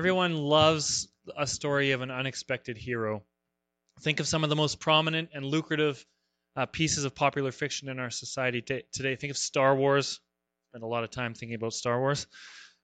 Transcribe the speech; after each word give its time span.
Everyone 0.00 0.34
loves 0.34 1.08
a 1.36 1.46
story 1.46 1.90
of 1.90 2.00
an 2.00 2.10
unexpected 2.10 2.78
hero. 2.78 3.22
Think 4.00 4.18
of 4.18 4.26
some 4.26 4.42
of 4.44 4.48
the 4.48 4.56
most 4.56 4.80
prominent 4.80 5.28
and 5.34 5.44
lucrative 5.44 6.02
uh, 6.56 6.64
pieces 6.64 7.04
of 7.04 7.14
popular 7.14 7.52
fiction 7.52 7.90
in 7.90 7.98
our 7.98 8.08
society 8.08 8.62
t- 8.62 8.82
today. 8.92 9.14
Think 9.14 9.30
of 9.30 9.36
Star 9.36 9.76
Wars. 9.76 10.18
Spend 10.70 10.84
a 10.84 10.86
lot 10.86 11.04
of 11.04 11.10
time 11.10 11.34
thinking 11.34 11.54
about 11.54 11.74
Star 11.74 12.00
Wars. 12.00 12.26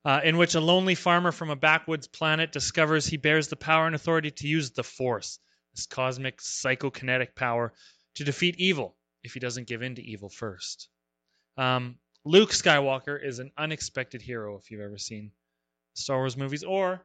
Uh, 0.05 0.21
in 0.23 0.37
which 0.37 0.53
a 0.53 0.59
lonely 0.59 0.93
farmer 0.93 1.31
from 1.31 1.49
a 1.49 1.55
backwoods 1.55 2.07
planet 2.07 2.51
discovers 2.51 3.07
he 3.07 3.17
bears 3.17 3.47
the 3.47 3.55
power 3.55 3.87
and 3.87 3.95
authority 3.95 4.29
to 4.29 4.47
use 4.47 4.69
the 4.69 4.83
Force, 4.83 5.39
this 5.73 5.87
cosmic 5.87 6.39
psychokinetic 6.39 7.33
power, 7.35 7.73
to 8.13 8.25
defeat 8.25 8.59
evil 8.59 8.95
if 9.23 9.33
he 9.33 9.39
doesn't 9.39 9.65
give 9.65 9.81
in 9.81 9.95
to 9.95 10.03
evil 10.03 10.29
first. 10.29 10.87
Um, 11.57 11.95
Luke 12.25 12.51
Skywalker 12.51 13.17
is 13.19 13.39
an 13.39 13.49
unexpected 13.57 14.21
hero 14.21 14.59
if 14.59 14.69
you've 14.69 14.81
ever 14.81 14.99
seen 14.99 15.31
Star 15.95 16.17
Wars 16.17 16.37
movies, 16.37 16.63
or 16.63 17.01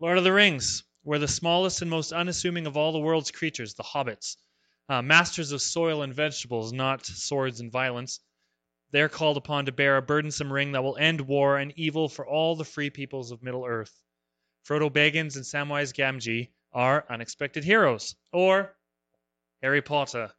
Lord 0.00 0.16
of 0.16 0.22
the 0.22 0.32
Rings, 0.32 0.84
where 1.02 1.18
the 1.18 1.26
smallest 1.26 1.82
and 1.82 1.90
most 1.90 2.12
unassuming 2.12 2.68
of 2.68 2.76
all 2.76 2.92
the 2.92 3.00
world's 3.00 3.32
creatures, 3.32 3.74
the 3.74 3.82
hobbits, 3.82 4.36
uh, 4.88 5.02
masters 5.02 5.50
of 5.50 5.60
soil 5.60 6.02
and 6.02 6.14
vegetables, 6.14 6.72
not 6.72 7.04
swords 7.04 7.58
and 7.58 7.72
violence, 7.72 8.20
they're 8.92 9.08
called 9.08 9.36
upon 9.36 9.66
to 9.66 9.72
bear 9.72 9.96
a 9.96 10.02
burdensome 10.02 10.52
ring 10.52 10.72
that 10.72 10.84
will 10.84 10.96
end 10.96 11.20
war 11.20 11.58
and 11.58 11.72
evil 11.74 12.08
for 12.08 12.24
all 12.24 12.54
the 12.54 12.64
free 12.64 12.90
peoples 12.90 13.32
of 13.32 13.42
Middle 13.42 13.66
Earth. 13.66 14.00
Frodo 14.64 14.88
Baggins 14.88 15.34
and 15.34 15.44
Samwise 15.44 15.92
Gamgee 15.92 16.50
are 16.72 17.04
unexpected 17.10 17.64
heroes. 17.64 18.14
Or 18.32 18.76
Harry 19.62 19.82
Potter, 19.82 20.30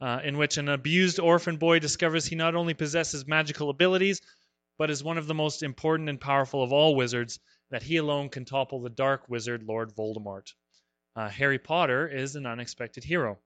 uh, 0.00 0.20
in 0.24 0.38
which 0.38 0.56
an 0.56 0.70
abused 0.70 1.20
orphan 1.20 1.58
boy 1.58 1.78
discovers 1.78 2.24
he 2.24 2.36
not 2.36 2.54
only 2.54 2.72
possesses 2.72 3.26
magical 3.26 3.68
abilities, 3.68 4.22
but 4.78 4.90
is 4.90 5.04
one 5.04 5.18
of 5.18 5.26
the 5.26 5.34
most 5.34 5.62
important 5.62 6.08
and 6.08 6.20
powerful 6.20 6.62
of 6.62 6.72
all 6.72 6.96
wizards, 6.96 7.38
that 7.74 7.82
he 7.82 7.96
alone 7.96 8.28
can 8.28 8.44
topple 8.44 8.80
the 8.80 8.88
dark 8.88 9.28
wizard 9.28 9.64
Lord 9.64 9.92
Voldemort. 9.96 10.52
Uh, 11.16 11.28
Harry 11.28 11.58
Potter 11.58 12.06
is 12.06 12.36
an 12.36 12.46
unexpected 12.46 13.02
hero. 13.02 13.36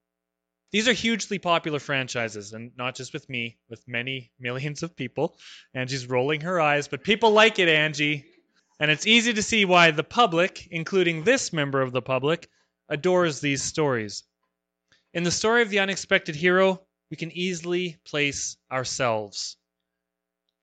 These 0.71 0.87
are 0.87 0.93
hugely 0.93 1.39
popular 1.39 1.79
franchises, 1.79 2.53
and 2.53 2.77
not 2.77 2.95
just 2.95 3.15
with 3.15 3.27
me, 3.31 3.57
with 3.71 3.89
many 3.89 4.31
millions 4.39 4.83
of 4.83 4.95
people. 4.95 5.39
Angie's 5.73 6.07
rolling 6.07 6.43
her 6.43 6.61
eyes, 6.61 6.89
but 6.89 7.05
people 7.05 7.31
like 7.31 7.59
it, 7.59 7.71
Angie. 7.71 8.27
And 8.79 8.91
it's 8.91 9.07
easy 9.07 9.33
to 9.33 9.43
see 9.43 9.65
why 9.65 9.93
the 9.93 10.05
public, 10.05 10.69
including 10.71 11.25
this 11.25 11.51
member 11.51 11.81
of 11.81 11.93
the 11.93 12.03
public, 12.03 12.51
adores 12.91 13.41
these 13.41 13.63
stories. 13.63 14.25
In 15.15 15.23
the 15.23 15.31
story 15.31 15.63
of 15.63 15.71
the 15.71 15.79
unexpected 15.79 16.37
hero, 16.37 16.83
we 17.11 17.17
can 17.17 17.33
easily 17.33 17.97
place 18.05 18.59
ourselves. 18.71 19.57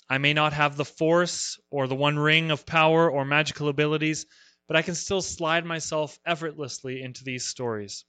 I 0.10 0.18
may 0.20 0.34
not 0.34 0.54
have 0.54 0.78
the 0.78 0.86
force 0.86 1.60
or 1.70 1.88
the 1.88 1.96
one 1.96 2.20
ring 2.20 2.52
of 2.52 2.66
power 2.66 3.10
or 3.10 3.26
magical 3.26 3.70
abilities, 3.70 4.26
but 4.68 4.78
I 4.78 4.82
can 4.82 4.96
still 4.96 5.22
slide 5.22 5.66
myself 5.66 6.20
effortlessly 6.26 7.02
into 7.02 7.24
these 7.24 7.46
stories. 7.46 8.06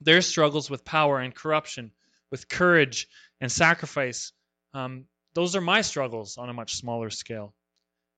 Their 0.00 0.22
struggles 0.22 0.70
with 0.70 0.84
power 0.84 1.18
and 1.18 1.34
corruption, 1.34 1.92
with 2.30 2.48
courage 2.48 3.08
and 3.40 3.50
sacrifice, 3.50 4.32
um, 4.72 5.06
those 5.34 5.54
are 5.56 5.60
my 5.60 5.82
struggles 5.82 6.38
on 6.38 6.48
a 6.48 6.54
much 6.54 6.76
smaller 6.76 7.10
scale. 7.10 7.54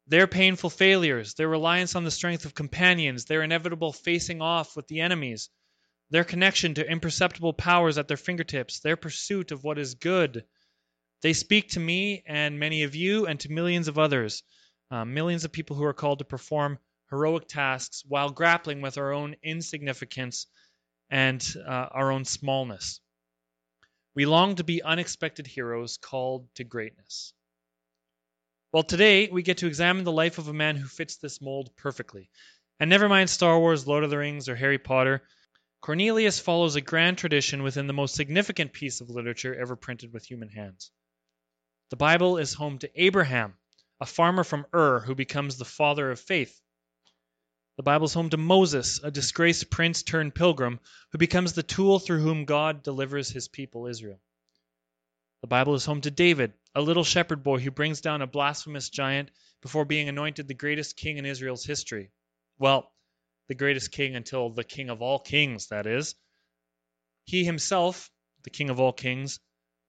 Their 0.07 0.27
painful 0.27 0.71
failures, 0.71 1.35
their 1.35 1.49
reliance 1.49 1.95
on 1.95 2.05
the 2.05 2.11
strength 2.11 2.45
of 2.45 2.55
companions, 2.55 3.25
their 3.25 3.43
inevitable 3.43 3.93
facing 3.93 4.43
off 4.43 4.77
with 4.77 4.87
the 4.89 5.01
enemies, 5.01 5.51
their 6.11 6.25
connection 6.25 6.75
to 6.75 6.91
imperceptible 6.91 7.55
powers 7.55 7.99
at 7.99 8.09
their 8.09 8.17
fingertips, 8.17 8.81
their 8.81 8.97
pursuit 8.97 9.51
of 9.51 9.65
what 9.65 9.79
is 9.79 9.95
good. 9.95 10.45
They 11.23 11.35
speak 11.35 11.71
to 11.71 11.81
me 11.81 12.25
and 12.27 12.59
many 12.59 12.83
of 12.83 12.97
you 12.97 13.27
and 13.27 13.39
to 13.41 13.53
millions 13.53 13.87
of 13.87 13.97
others, 13.97 14.43
uh, 14.91 15.05
millions 15.05 15.45
of 15.45 15.53
people 15.53 15.77
who 15.77 15.85
are 15.85 15.95
called 15.95 16.19
to 16.19 16.25
perform 16.25 16.81
heroic 17.11 17.47
tasks 17.47 18.03
while 18.09 18.31
grappling 18.31 18.81
with 18.81 18.99
our 18.99 19.13
own 19.13 19.37
insignificance 19.41 20.49
and 21.11 21.41
uh, 21.65 21.89
our 21.93 22.11
own 22.11 22.25
smallness. 22.25 23.01
We 24.17 24.27
long 24.27 24.57
to 24.57 24.65
be 24.65 24.83
unexpected 24.83 25.47
heroes 25.47 25.97
called 25.97 26.53
to 26.57 26.65
greatness. 26.65 27.33
Well, 28.73 28.83
today 28.83 29.29
we 29.29 29.43
get 29.43 29.59
to 29.59 29.69
examine 29.69 30.03
the 30.03 30.11
life 30.11 30.39
of 30.39 30.49
a 30.49 30.53
man 30.53 30.75
who 30.75 30.89
fits 30.89 31.19
this 31.19 31.41
mold 31.41 31.71
perfectly. 31.77 32.31
And 32.81 32.91
never 32.91 33.09
mind 33.09 33.31
Star 33.31 33.61
Wars, 33.61 33.87
Lord 33.87 34.03
of 34.03 34.11
the 34.11 34.19
Rings, 34.19 34.49
or 34.49 34.57
Harry 34.57 34.79
Potter. 34.79 35.23
Cornelius 35.83 36.41
follows 36.41 36.75
a 36.75 36.81
grand 36.81 37.19
tradition 37.19 37.63
within 37.63 37.87
the 37.87 37.93
most 37.93 38.17
significant 38.17 38.73
piece 38.73 39.01
of 39.01 39.09
literature 39.09 39.55
ever 39.55 39.77
printed 39.77 40.13
with 40.13 40.25
human 40.25 40.49
hands. 40.49 40.91
The 41.93 41.97
Bible 41.97 42.39
is 42.39 42.55
home 42.55 42.79
to 42.79 42.91
Abraham, 42.95 43.59
a 44.01 44.07
farmer 44.07 44.45
from 44.45 44.65
Ur 44.75 45.01
who 45.01 45.15
becomes 45.15 45.59
the 45.59 45.67
father 45.67 46.11
of 46.11 46.19
faith. 46.19 46.59
The 47.77 47.83
Bible 47.83 48.07
is 48.07 48.15
home 48.15 48.31
to 48.31 48.39
Moses, 48.39 48.99
a 49.03 49.11
disgraced 49.11 49.69
prince 49.69 50.03
turned 50.03 50.35
pilgrim 50.35 50.81
who 51.11 51.19
becomes 51.19 51.53
the 51.53 51.63
tool 51.63 51.99
through 51.99 52.23
whom 52.23 52.47
God 52.47 52.83
delivers 52.83 53.29
his 53.29 53.47
people 53.47 53.89
Israel. 53.89 54.19
The 55.43 55.49
Bible 55.49 55.75
is 55.75 55.85
home 55.85 56.01
to 56.01 56.11
David, 56.11 56.55
a 56.75 56.81
little 56.81 57.05
shepherd 57.05 57.43
boy 57.43 57.59
who 57.59 57.71
brings 57.71 58.01
down 58.01 58.23
a 58.23 58.27
blasphemous 58.27 58.89
giant 58.89 59.31
before 59.61 59.85
being 59.85 60.09
anointed 60.09 60.49
the 60.49 60.55
greatest 60.55 60.97
king 60.97 61.19
in 61.19 61.27
Israel's 61.27 61.67
history. 61.67 62.11
Well, 62.59 62.91
the 63.49 63.55
greatest 63.55 63.93
king 63.93 64.17
until 64.17 64.49
the 64.49 64.65
king 64.65 64.89
of 64.89 65.03
all 65.03 65.19
kings, 65.19 65.67
that 65.67 65.87
is. 65.87 66.15
He 67.27 67.45
himself, 67.45 68.11
the 68.45 68.51
king 68.51 68.71
of 68.71 68.81
all 68.81 68.95
kings, 68.95 69.41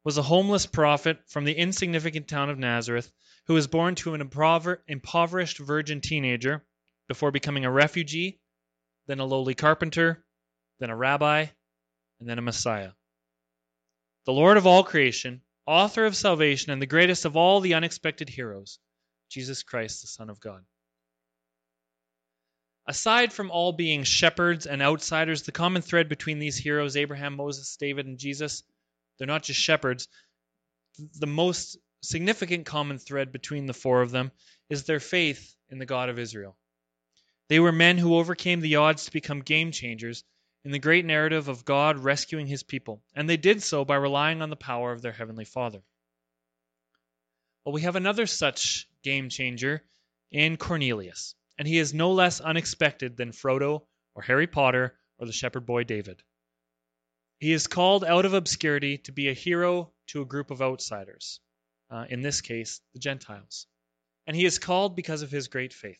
was 0.03 0.17
a 0.17 0.23
homeless 0.23 0.65
prophet 0.65 1.19
from 1.27 1.45
the 1.45 1.53
insignificant 1.53 2.27
town 2.27 2.49
of 2.49 2.59
Nazareth 2.59 3.11
who 3.47 3.53
was 3.53 3.67
born 3.67 3.95
to 3.95 4.13
an 4.13 4.21
impoverished 4.87 5.57
virgin 5.59 6.01
teenager 6.01 6.65
before 7.07 7.31
becoming 7.31 7.65
a 7.65 7.71
refugee, 7.71 8.39
then 9.07 9.19
a 9.19 9.25
lowly 9.25 9.53
carpenter, 9.53 10.25
then 10.79 10.89
a 10.89 10.95
rabbi, 10.95 11.45
and 12.19 12.29
then 12.29 12.39
a 12.39 12.41
Messiah. 12.41 12.91
The 14.25 14.33
Lord 14.33 14.57
of 14.57 14.65
all 14.65 14.83
creation, 14.83 15.41
author 15.65 16.05
of 16.05 16.15
salvation, 16.15 16.71
and 16.71 16.81
the 16.81 16.85
greatest 16.85 17.25
of 17.25 17.35
all 17.35 17.59
the 17.59 17.73
unexpected 17.73 18.29
heroes, 18.29 18.79
Jesus 19.29 19.63
Christ, 19.63 20.01
the 20.01 20.07
Son 20.07 20.29
of 20.29 20.39
God. 20.39 20.63
Aside 22.85 23.31
from 23.31 23.51
all 23.51 23.71
being 23.71 24.03
shepherds 24.03 24.65
and 24.65 24.81
outsiders, 24.81 25.43
the 25.43 25.53
common 25.53 25.81
thread 25.81 26.09
between 26.09 26.39
these 26.39 26.57
heroes, 26.57 26.97
Abraham, 26.97 27.35
Moses, 27.35 27.77
David, 27.77 28.05
and 28.05 28.17
Jesus, 28.17 28.63
they're 29.17 29.27
not 29.27 29.43
just 29.43 29.59
shepherds. 29.59 30.07
The 31.19 31.27
most 31.27 31.77
significant 32.01 32.65
common 32.65 32.99
thread 32.99 33.31
between 33.31 33.65
the 33.65 33.73
four 33.73 34.01
of 34.01 34.11
them 34.11 34.31
is 34.69 34.83
their 34.83 34.99
faith 34.99 35.55
in 35.69 35.79
the 35.79 35.85
God 35.85 36.09
of 36.09 36.19
Israel. 36.19 36.57
They 37.49 37.59
were 37.59 37.71
men 37.71 37.97
who 37.97 38.15
overcame 38.15 38.61
the 38.61 38.77
odds 38.77 39.05
to 39.05 39.11
become 39.11 39.41
game 39.41 39.71
changers 39.71 40.23
in 40.63 40.71
the 40.71 40.79
great 40.79 41.05
narrative 41.05 41.47
of 41.47 41.65
God 41.65 41.99
rescuing 41.99 42.47
his 42.47 42.63
people, 42.63 43.03
and 43.15 43.29
they 43.29 43.37
did 43.37 43.61
so 43.61 43.83
by 43.83 43.95
relying 43.95 44.41
on 44.41 44.49
the 44.49 44.55
power 44.55 44.91
of 44.91 45.01
their 45.01 45.11
heavenly 45.11 45.45
Father. 45.45 45.81
Well, 47.65 47.73
we 47.73 47.81
have 47.81 47.95
another 47.95 48.25
such 48.27 48.87
game 49.03 49.29
changer 49.29 49.83
in 50.31 50.57
Cornelius 50.57 51.35
and 51.57 51.67
he 51.67 51.77
is 51.77 51.93
no 51.93 52.11
less 52.11 52.41
unexpected 52.41 53.17
than 53.17 53.31
Frodo 53.31 53.83
or 54.15 54.23
Harry 54.23 54.47
Potter 54.47 54.97
or 55.17 55.25
the 55.25 55.33
shepherd 55.33 55.65
boy 55.65 55.83
David. 55.83 56.21
He 57.43 57.51
is 57.51 57.67
called 57.67 58.05
out 58.05 58.23
of 58.23 58.33
obscurity 58.33 58.99
to 58.99 59.11
be 59.11 59.27
a 59.27 59.33
hero 59.33 59.91
to 60.07 60.21
a 60.21 60.25
group 60.25 60.49
of 60.49 60.61
outsiders, 60.61 61.41
uh, 61.89 62.05
in 62.09 62.21
this 62.21 62.39
case, 62.39 62.79
the 62.93 62.99
Gentiles. 62.99 63.67
And 64.25 64.33
he 64.33 64.45
is 64.45 64.59
called 64.59 64.95
because 64.95 65.23
of 65.23 65.29
his 65.29 65.49
great 65.49 65.73
faith. 65.73 65.99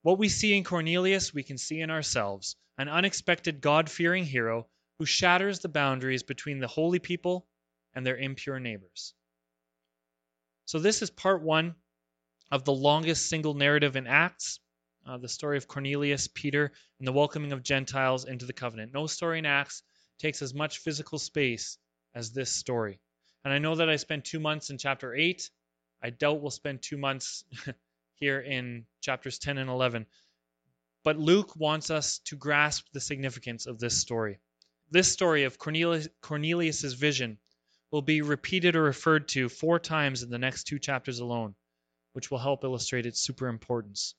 What 0.00 0.16
we 0.16 0.30
see 0.30 0.56
in 0.56 0.64
Cornelius, 0.64 1.34
we 1.34 1.42
can 1.42 1.58
see 1.58 1.82
in 1.82 1.90
ourselves 1.90 2.56
an 2.78 2.88
unexpected 2.88 3.60
God 3.60 3.90
fearing 3.90 4.24
hero 4.24 4.66
who 4.98 5.04
shatters 5.04 5.58
the 5.58 5.68
boundaries 5.68 6.22
between 6.22 6.58
the 6.58 6.68
holy 6.68 7.00
people 7.00 7.46
and 7.92 8.06
their 8.06 8.16
impure 8.16 8.58
neighbors. 8.58 9.12
So, 10.64 10.78
this 10.78 11.02
is 11.02 11.10
part 11.10 11.42
one 11.42 11.74
of 12.50 12.64
the 12.64 12.72
longest 12.72 13.28
single 13.28 13.52
narrative 13.52 13.94
in 13.94 14.06
Acts, 14.06 14.58
uh, 15.06 15.18
the 15.18 15.28
story 15.28 15.58
of 15.58 15.68
Cornelius, 15.68 16.28
Peter, 16.28 16.72
and 16.98 17.06
the 17.06 17.12
welcoming 17.12 17.52
of 17.52 17.62
Gentiles 17.62 18.24
into 18.24 18.46
the 18.46 18.54
covenant. 18.54 18.94
No 18.94 19.06
story 19.06 19.38
in 19.38 19.44
Acts 19.44 19.82
takes 20.20 20.42
as 20.42 20.54
much 20.54 20.78
physical 20.78 21.18
space 21.18 21.78
as 22.14 22.32
this 22.32 22.50
story. 22.50 23.00
And 23.44 23.52
I 23.52 23.58
know 23.58 23.74
that 23.74 23.88
I 23.88 23.96
spent 23.96 24.24
two 24.24 24.40
months 24.40 24.70
in 24.70 24.78
chapter 24.78 25.14
8. 25.14 25.50
I 26.02 26.10
doubt 26.10 26.40
we'll 26.40 26.50
spend 26.50 26.82
two 26.82 26.98
months 26.98 27.44
here 28.14 28.40
in 28.40 28.86
chapters 29.00 29.38
10 29.38 29.58
and 29.58 29.70
11. 29.70 30.06
But 31.02 31.18
Luke 31.18 31.56
wants 31.56 31.90
us 31.90 32.18
to 32.26 32.36
grasp 32.36 32.86
the 32.92 33.00
significance 33.00 33.66
of 33.66 33.78
this 33.78 33.98
story. 33.98 34.38
This 34.90 35.10
story 35.10 35.44
of 35.44 35.58
Cornelius, 35.58 36.08
Cornelius's 36.20 36.94
vision 36.94 37.38
will 37.90 38.02
be 38.02 38.22
repeated 38.22 38.76
or 38.76 38.82
referred 38.82 39.28
to 39.28 39.48
four 39.48 39.78
times 39.78 40.22
in 40.22 40.30
the 40.30 40.38
next 40.38 40.64
two 40.64 40.78
chapters 40.78 41.20
alone 41.20 41.54
which 42.12 42.30
will 42.30 42.38
help 42.38 42.64
illustrate 42.64 43.06
its 43.06 43.20
super 43.20 43.48
importance. 43.48 44.14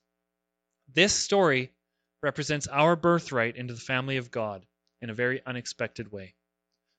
This 0.93 1.13
story 1.13 1.73
represents 2.21 2.67
our 2.67 2.95
birthright 2.95 3.57
into 3.57 3.73
the 3.73 3.79
family 3.81 4.17
of 4.17 4.31
God 4.31 4.65
in 5.01 5.09
a 5.09 5.15
very 5.15 5.41
unexpected 5.45 6.11
way. 6.11 6.35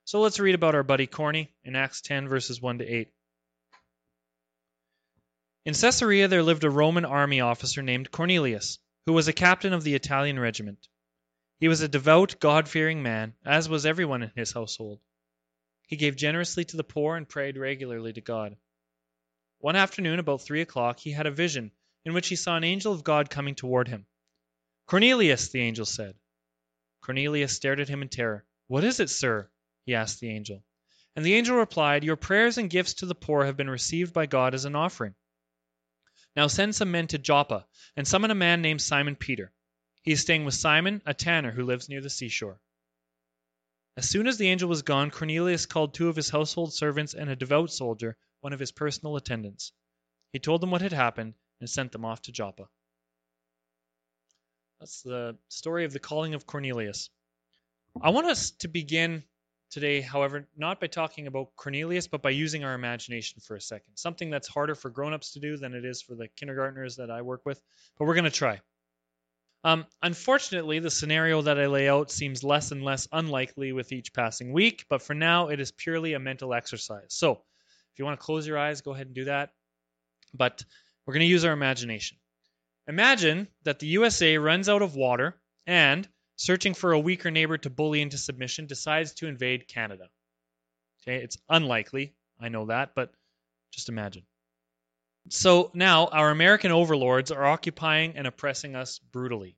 So 0.05 0.19
let's 0.19 0.39
read 0.39 0.55
about 0.55 0.75
our 0.75 0.83
buddy 0.83 1.07
Corny 1.07 1.53
in 1.63 1.75
Acts 1.75 2.01
10, 2.01 2.27
verses 2.27 2.61
1 2.61 2.79
to 2.79 2.85
8. 2.85 3.13
In 5.65 5.73
Caesarea 5.73 6.27
there 6.27 6.43
lived 6.43 6.65
a 6.65 6.69
Roman 6.69 7.05
army 7.05 7.39
officer 7.39 7.81
named 7.81 8.11
Cornelius, 8.11 8.79
who 9.05 9.13
was 9.13 9.27
a 9.29 9.33
captain 9.33 9.71
of 9.71 9.83
the 9.83 9.95
Italian 9.95 10.37
regiment. 10.37 10.89
He 11.59 11.69
was 11.69 11.79
a 11.79 11.87
devout, 11.87 12.39
God 12.41 12.67
fearing 12.67 13.01
man, 13.01 13.33
as 13.45 13.69
was 13.69 13.85
everyone 13.85 14.23
in 14.23 14.31
his 14.35 14.51
household. 14.51 14.99
He 15.87 15.95
gave 15.95 16.17
generously 16.17 16.65
to 16.65 16.77
the 16.77 16.83
poor 16.83 17.15
and 17.15 17.29
prayed 17.29 17.57
regularly 17.57 18.11
to 18.13 18.21
God. 18.21 18.57
One 19.59 19.77
afternoon, 19.77 20.19
about 20.19 20.41
three 20.41 20.59
o'clock, 20.59 20.99
he 20.99 21.11
had 21.11 21.27
a 21.27 21.31
vision 21.31 21.71
in 22.03 22.13
which 22.13 22.27
he 22.27 22.35
saw 22.35 22.57
an 22.57 22.65
angel 22.65 22.91
of 22.91 23.05
God 23.05 23.29
coming 23.29 23.55
toward 23.55 23.87
him. 23.87 24.05
Cornelius, 24.87 25.49
the 25.49 25.61
angel 25.61 25.85
said. 25.85 26.15
Cornelius 27.03 27.53
stared 27.53 27.81
at 27.81 27.89
him 27.89 28.01
in 28.01 28.07
terror. 28.07 28.45
What 28.67 28.85
is 28.85 29.01
it, 29.01 29.09
sir? 29.09 29.51
he 29.85 29.93
asked 29.93 30.21
the 30.21 30.29
angel. 30.29 30.63
And 31.15 31.25
the 31.25 31.33
angel 31.33 31.57
replied, 31.57 32.03
Your 32.05 32.15
prayers 32.15 32.57
and 32.57 32.69
gifts 32.69 32.93
to 32.95 33.05
the 33.05 33.13
poor 33.13 33.45
have 33.45 33.57
been 33.57 33.69
received 33.69 34.13
by 34.13 34.25
God 34.25 34.53
as 34.55 34.63
an 34.63 34.75
offering. 34.75 35.13
Now 36.35 36.47
send 36.47 36.75
some 36.75 36.91
men 36.91 37.07
to 37.07 37.17
Joppa, 37.17 37.67
and 37.97 38.07
summon 38.07 38.31
a 38.31 38.35
man 38.35 38.61
named 38.61 38.81
Simon 38.81 39.17
Peter. 39.17 39.53
He 40.01 40.13
is 40.13 40.21
staying 40.21 40.45
with 40.45 40.53
Simon, 40.53 41.01
a 41.05 41.13
tanner 41.13 41.51
who 41.51 41.65
lives 41.65 41.89
near 41.89 41.99
the 41.99 42.09
seashore. 42.09 42.61
As 43.97 44.09
soon 44.09 44.25
as 44.25 44.37
the 44.37 44.47
angel 44.47 44.69
was 44.69 44.81
gone, 44.81 45.11
Cornelius 45.11 45.65
called 45.65 45.93
two 45.93 46.07
of 46.07 46.15
his 46.15 46.29
household 46.29 46.73
servants 46.73 47.13
and 47.13 47.29
a 47.29 47.35
devout 47.35 47.71
soldier, 47.71 48.17
one 48.39 48.53
of 48.53 48.59
his 48.59 48.71
personal 48.71 49.17
attendants. 49.17 49.73
He 50.31 50.39
told 50.39 50.61
them 50.61 50.71
what 50.71 50.81
had 50.81 50.93
happened 50.93 51.35
and 51.59 51.69
sent 51.69 51.91
them 51.91 52.05
off 52.05 52.21
to 52.23 52.31
Joppa. 52.31 52.69
That's 54.83 55.01
the 55.01 55.37
story 55.47 55.85
of 55.85 55.93
the 55.93 55.99
calling 55.99 56.33
of 56.33 56.45
Cornelius. 56.45 57.09
I 58.01 58.09
want 58.09 58.27
us 58.27 58.51
to 58.51 58.67
begin 58.67 59.23
today, 59.71 60.01
however, 60.01 60.45
not 60.57 60.81
by 60.81 60.87
talking 60.87 61.27
about 61.27 61.55
Cornelius, 61.55 62.05
but 62.05 62.21
by 62.21 62.31
using 62.31 62.65
our 62.65 62.73
imagination 62.73 63.39
for 63.39 63.55
a 63.55 63.61
second. 63.61 63.95
Something 63.95 64.29
that's 64.29 64.49
harder 64.49 64.75
for 64.75 64.89
grown-ups 64.89 65.31
to 65.31 65.39
do 65.39 65.55
than 65.55 65.73
it 65.73 65.85
is 65.85 66.01
for 66.01 66.15
the 66.15 66.27
kindergartners 66.35 66.97
that 66.97 67.09
I 67.09 67.21
work 67.21 67.45
with, 67.45 67.61
but 67.97 68.03
we're 68.03 68.13
going 68.13 68.25
to 68.25 68.29
try. 68.29 68.59
Um, 69.63 69.85
unfortunately, 70.01 70.79
the 70.79 70.91
scenario 70.91 71.41
that 71.43 71.57
I 71.57 71.67
lay 71.67 71.87
out 71.87 72.11
seems 72.11 72.43
less 72.43 72.71
and 72.73 72.83
less 72.83 73.07
unlikely 73.13 73.71
with 73.71 73.93
each 73.93 74.11
passing 74.11 74.51
week, 74.51 74.85
but 74.89 75.01
for 75.01 75.13
now, 75.13 75.47
it 75.47 75.61
is 75.61 75.71
purely 75.71 76.11
a 76.11 76.19
mental 76.19 76.53
exercise. 76.53 77.13
So, 77.13 77.31
if 77.93 77.99
you 77.99 78.03
want 78.03 78.19
to 78.19 78.25
close 78.25 78.45
your 78.45 78.57
eyes, 78.57 78.81
go 78.81 78.91
ahead 78.91 79.07
and 79.07 79.15
do 79.15 79.23
that. 79.23 79.51
But 80.33 80.65
we're 81.05 81.13
going 81.13 81.21
to 81.21 81.27
use 81.27 81.45
our 81.45 81.53
imagination. 81.53 82.17
Imagine 82.87 83.47
that 83.63 83.79
the 83.79 83.87
USA 83.87 84.37
runs 84.37 84.67
out 84.67 84.81
of 84.81 84.95
water 84.95 85.35
and, 85.65 86.07
searching 86.35 86.73
for 86.73 86.91
a 86.91 86.99
weaker 86.99 87.31
neighbor 87.31 87.57
to 87.57 87.69
bully 87.69 88.01
into 88.01 88.17
submission, 88.17 88.65
decides 88.65 89.13
to 89.13 89.27
invade 89.27 89.67
Canada. 89.67 90.09
Okay, 91.01 91.23
it's 91.23 91.37
unlikely, 91.49 92.15
I 92.39 92.49
know 92.49 92.65
that, 92.65 92.93
but 92.95 93.13
just 93.71 93.89
imagine. 93.89 94.23
So 95.29 95.71
now 95.73 96.07
our 96.07 96.29
American 96.29 96.71
overlords 96.71 97.31
are 97.31 97.45
occupying 97.45 98.17
and 98.17 98.27
oppressing 98.27 98.75
us 98.75 98.99
brutally. 98.99 99.55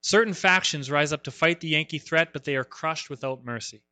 Certain 0.00 0.34
factions 0.34 0.90
rise 0.90 1.12
up 1.12 1.22
to 1.24 1.30
fight 1.30 1.60
the 1.60 1.68
Yankee 1.68 2.00
threat, 2.00 2.32
but 2.32 2.42
they 2.42 2.56
are 2.56 2.64
crushed 2.64 3.08
without 3.08 3.44
mercy. 3.44 3.84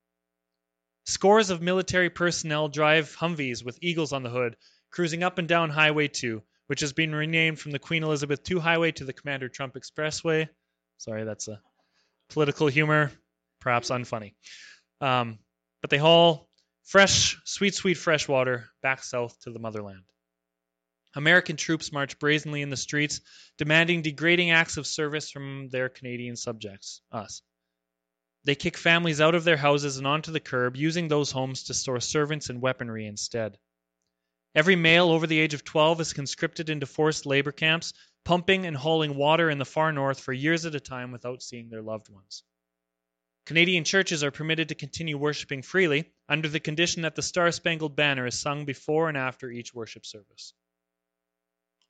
Scores 1.05 1.51
of 1.51 1.63
military 1.63 2.11
personnel 2.11 2.69
drive 2.69 3.17
Humvees 3.17 3.65
with 3.65 3.79
eagles 3.81 4.13
on 4.13 4.25
the 4.25 4.31
hood, 4.31 4.57
cruising 4.91 5.23
up 5.23 5.39
and 5.39 5.47
down 5.47 5.71
Highway 5.71 6.09
2, 6.09 6.43
which 6.71 6.83
has 6.83 6.93
been 6.93 7.13
renamed 7.13 7.59
from 7.59 7.73
the 7.73 7.81
Queen 7.81 8.05
Elizabeth 8.05 8.49
II 8.49 8.61
Highway 8.61 8.93
to 8.93 9.05
the 9.05 9.13
Commander 9.13 9.49
Trump 9.49 9.75
Expressway. 9.75 10.47
Sorry, 10.99 11.25
that's 11.25 11.49
a 11.49 11.61
political 12.29 12.69
humor, 12.69 13.11
perhaps 13.61 13.91
unfunny. 13.91 14.35
Um, 15.01 15.41
but 15.81 15.91
they 15.91 15.99
haul 15.99 16.49
fresh, 16.85 17.37
sweet, 17.45 17.75
sweet 17.75 17.95
fresh 17.95 18.29
water 18.29 18.67
back 18.85 19.03
south 19.03 19.37
to 19.41 19.51
the 19.51 19.59
motherland. 19.59 20.05
American 21.17 21.57
troops 21.57 21.91
march 21.91 22.21
brazenly 22.21 22.63
in 22.63 22.71
the 22.71 22.77
streets, 22.77 23.21
demanding 23.59 24.03
degrading 24.03 24.53
acts 24.53 24.77
of 24.77 24.87
service 24.87 25.29
from 25.29 25.71
their 25.71 25.89
Canadian 25.89 26.37
subjects, 26.37 27.03
us. 27.11 27.43
They 28.45 28.55
kick 28.55 28.77
families 28.77 29.21
out 29.21 29.35
of 29.35 29.43
their 29.43 29.57
houses 29.57 29.97
and 29.97 30.07
onto 30.07 30.31
the 30.31 30.39
curb, 30.39 30.77
using 30.77 31.09
those 31.09 31.33
homes 31.33 31.65
to 31.65 31.75
store 31.75 31.99
servants 31.99 32.49
and 32.49 32.63
weaponry 32.63 33.07
instead. 33.07 33.59
Every 34.55 34.77
male 34.77 35.11
over 35.11 35.27
the 35.27 35.39
age 35.39 35.55
of 35.55 35.65
12 35.65 36.01
is 36.01 36.13
conscripted 36.13 36.71
into 36.71 36.87
forced 36.87 37.27
labor 37.27 37.53
camps, 37.53 37.93
pumping 38.25 38.67
and 38.67 38.77
hauling 38.77 39.15
water 39.15 39.49
in 39.51 39.59
the 39.59 39.65
far 39.65 39.93
north 39.93 40.21
for 40.21 40.33
years 40.33 40.67
at 40.67 40.75
a 40.75 40.81
time 40.81 41.13
without 41.13 41.43
seeing 41.43 41.69
their 41.69 41.83
loved 41.83 42.09
ones. 42.09 42.43
Canadian 43.47 43.85
churches 43.85 44.23
are 44.25 44.31
permitted 44.31 44.69
to 44.69 44.75
continue 44.75 45.17
worshiping 45.17 45.63
freely 45.63 46.13
under 46.29 46.49
the 46.49 46.61
condition 46.61 47.03
that 47.03 47.15
the 47.15 47.23
Star 47.23 47.51
Spangled 47.53 47.97
Banner 47.97 48.27
is 48.27 48.39
sung 48.39 48.65
before 48.65 49.09
and 49.09 49.17
after 49.17 49.51
each 49.51 49.73
worship 49.75 50.05
service 50.05 50.53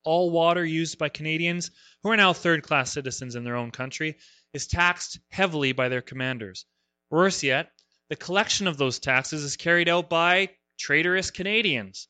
all 0.04 0.30
water 0.30 0.64
used 0.64 0.98
by 0.98 1.08
Canadians, 1.08 1.70
who 2.02 2.10
are 2.10 2.16
now 2.16 2.32
third 2.32 2.62
class 2.62 2.92
citizens 2.92 3.34
in 3.34 3.44
their 3.44 3.56
own 3.56 3.70
country, 3.70 4.16
is 4.52 4.66
taxed 4.66 5.18
heavily 5.28 5.72
by 5.72 5.88
their 5.88 6.00
commanders. 6.02 6.64
Worse 7.10 7.42
yet, 7.42 7.72
the 8.08 8.16
collection 8.16 8.66
of 8.66 8.76
those 8.76 8.98
taxes 8.98 9.44
is 9.44 9.56
carried 9.56 9.88
out 9.88 10.08
by 10.08 10.50
traitorous 10.78 11.30
Canadians, 11.30 12.08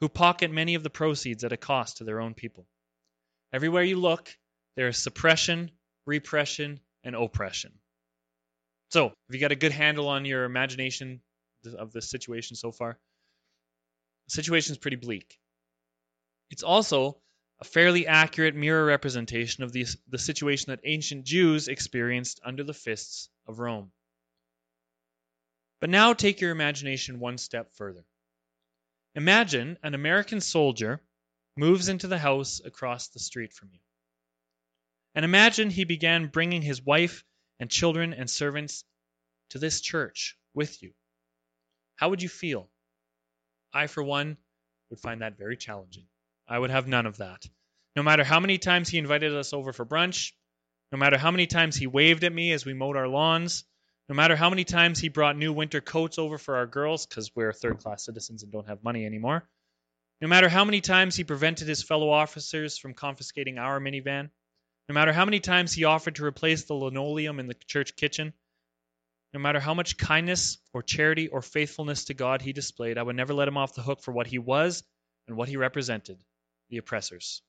who 0.00 0.08
pocket 0.08 0.50
many 0.50 0.74
of 0.74 0.82
the 0.82 0.90
proceeds 0.90 1.44
at 1.44 1.52
a 1.52 1.56
cost 1.56 1.98
to 1.98 2.04
their 2.04 2.20
own 2.20 2.34
people. 2.34 2.66
Everywhere 3.52 3.82
you 3.82 3.96
look, 3.96 4.36
there 4.76 4.88
is 4.88 4.96
suppression, 4.96 5.70
repression, 6.06 6.80
and 7.04 7.14
oppression. 7.14 7.72
So, 8.90 9.08
have 9.08 9.14
you 9.30 9.40
got 9.40 9.52
a 9.52 9.56
good 9.56 9.72
handle 9.72 10.08
on 10.08 10.24
your 10.24 10.44
imagination 10.44 11.20
of 11.78 11.92
the 11.92 12.02
situation 12.02 12.56
so 12.56 12.72
far? 12.72 12.98
The 14.28 14.32
situation 14.32 14.72
is 14.72 14.78
pretty 14.78 14.96
bleak. 14.96 15.38
It's 16.50 16.62
also 16.62 17.20
a 17.60 17.64
fairly 17.64 18.06
accurate 18.06 18.54
mirror 18.54 18.84
representation 18.84 19.62
of 19.62 19.72
the, 19.72 19.86
the 20.08 20.18
situation 20.18 20.70
that 20.70 20.80
ancient 20.84 21.24
Jews 21.24 21.68
experienced 21.68 22.40
under 22.44 22.64
the 22.64 22.74
fists 22.74 23.28
of 23.46 23.58
Rome. 23.58 23.92
But 25.80 25.90
now 25.90 26.12
take 26.12 26.40
your 26.40 26.50
imagination 26.50 27.20
one 27.20 27.38
step 27.38 27.74
further. 27.74 28.04
Imagine 29.14 29.76
an 29.82 29.94
American 29.94 30.40
soldier 30.40 31.00
moves 31.56 31.88
into 31.88 32.06
the 32.06 32.18
house 32.18 32.60
across 32.64 33.08
the 33.08 33.18
street 33.18 33.52
from 33.52 33.70
you. 33.72 33.80
And 35.14 35.24
imagine 35.24 35.70
he 35.70 35.84
began 35.84 36.28
bringing 36.28 36.62
his 36.62 36.80
wife 36.80 37.24
and 37.58 37.70
children 37.70 38.14
and 38.14 38.30
servants 38.30 38.84
to 39.50 39.58
this 39.58 39.80
church 39.80 40.36
with 40.54 40.82
you. 40.82 40.92
How 41.96 42.10
would 42.10 42.22
you 42.22 42.28
feel? 42.28 42.70
I, 43.72 43.88
for 43.88 44.02
one, 44.02 44.36
would 44.88 45.00
find 45.00 45.22
that 45.22 45.36
very 45.36 45.56
challenging. 45.56 46.06
I 46.48 46.58
would 46.58 46.70
have 46.70 46.86
none 46.86 47.06
of 47.06 47.18
that. 47.18 47.44
No 47.96 48.02
matter 48.02 48.24
how 48.24 48.40
many 48.40 48.58
times 48.58 48.88
he 48.88 48.98
invited 48.98 49.34
us 49.34 49.52
over 49.52 49.72
for 49.72 49.84
brunch, 49.84 50.32
no 50.92 50.98
matter 50.98 51.18
how 51.18 51.30
many 51.30 51.46
times 51.46 51.76
he 51.76 51.86
waved 51.86 52.24
at 52.24 52.32
me 52.32 52.52
as 52.52 52.64
we 52.64 52.74
mowed 52.74 52.96
our 52.96 53.08
lawns, 53.08 53.64
no 54.10 54.16
matter 54.16 54.34
how 54.34 54.50
many 54.50 54.64
times 54.64 54.98
he 54.98 55.08
brought 55.08 55.38
new 55.38 55.52
winter 55.52 55.80
coats 55.80 56.18
over 56.18 56.36
for 56.36 56.56
our 56.56 56.66
girls 56.66 57.06
because 57.06 57.30
we're 57.36 57.52
third 57.52 57.78
class 57.78 58.04
citizens 58.04 58.42
and 58.42 58.50
don't 58.50 58.66
have 58.66 58.82
money 58.82 59.06
anymore, 59.06 59.48
no 60.20 60.26
matter 60.26 60.48
how 60.48 60.64
many 60.64 60.80
times 60.80 61.14
he 61.14 61.22
prevented 61.22 61.68
his 61.68 61.84
fellow 61.84 62.10
officers 62.10 62.76
from 62.76 62.92
confiscating 62.92 63.56
our 63.56 63.78
minivan, 63.78 64.28
no 64.88 64.94
matter 64.94 65.12
how 65.12 65.24
many 65.24 65.38
times 65.38 65.72
he 65.72 65.84
offered 65.84 66.16
to 66.16 66.24
replace 66.24 66.64
the 66.64 66.74
linoleum 66.74 67.38
in 67.38 67.46
the 67.46 67.54
church 67.68 67.94
kitchen, 67.94 68.32
no 69.32 69.38
matter 69.38 69.60
how 69.60 69.74
much 69.74 69.96
kindness 69.96 70.58
or 70.74 70.82
charity 70.82 71.28
or 71.28 71.40
faithfulness 71.40 72.06
to 72.06 72.14
God 72.14 72.42
he 72.42 72.52
displayed, 72.52 72.98
I 72.98 73.04
would 73.04 73.14
never 73.14 73.32
let 73.32 73.46
him 73.46 73.56
off 73.56 73.76
the 73.76 73.82
hook 73.82 74.02
for 74.02 74.10
what 74.10 74.26
he 74.26 74.38
was 74.38 74.82
and 75.28 75.36
what 75.36 75.48
he 75.48 75.56
represented 75.56 76.18
the 76.68 76.78
oppressors. 76.78 77.42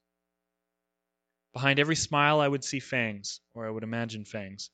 Behind 1.53 1.79
every 1.79 1.95
smile, 1.95 2.39
I 2.39 2.47
would 2.47 2.63
see 2.63 2.79
fangs, 2.79 3.41
or 3.55 3.65
I 3.65 3.71
would 3.71 3.83
imagine 3.83 4.25
fangs. 4.25 4.69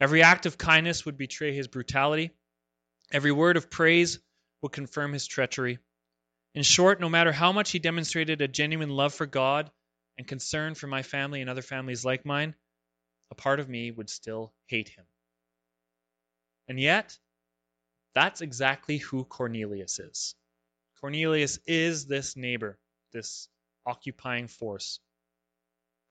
Every 0.00 0.22
act 0.22 0.46
of 0.46 0.58
kindness 0.58 1.04
would 1.04 1.16
betray 1.16 1.54
his 1.54 1.68
brutality. 1.68 2.30
Every 3.12 3.32
word 3.32 3.56
of 3.56 3.70
praise 3.70 4.18
would 4.62 4.72
confirm 4.72 5.12
his 5.12 5.26
treachery. 5.26 5.78
In 6.54 6.62
short, 6.62 7.00
no 7.00 7.08
matter 7.08 7.32
how 7.32 7.52
much 7.52 7.70
he 7.70 7.78
demonstrated 7.78 8.40
a 8.40 8.48
genuine 8.48 8.90
love 8.90 9.14
for 9.14 9.26
God 9.26 9.70
and 10.16 10.26
concern 10.26 10.74
for 10.74 10.86
my 10.86 11.02
family 11.02 11.40
and 11.40 11.50
other 11.50 11.62
families 11.62 12.04
like 12.04 12.24
mine, 12.24 12.54
a 13.30 13.34
part 13.34 13.60
of 13.60 13.68
me 13.68 13.90
would 13.90 14.10
still 14.10 14.52
hate 14.66 14.88
him. 14.88 15.04
And 16.68 16.78
yet, 16.78 17.18
that's 18.14 18.40
exactly 18.40 18.98
who 18.98 19.24
Cornelius 19.24 19.98
is. 19.98 20.34
Cornelius 21.00 21.58
is 21.66 22.06
this 22.06 22.36
neighbor, 22.36 22.78
this 23.12 23.48
occupying 23.84 24.46
force. 24.46 25.00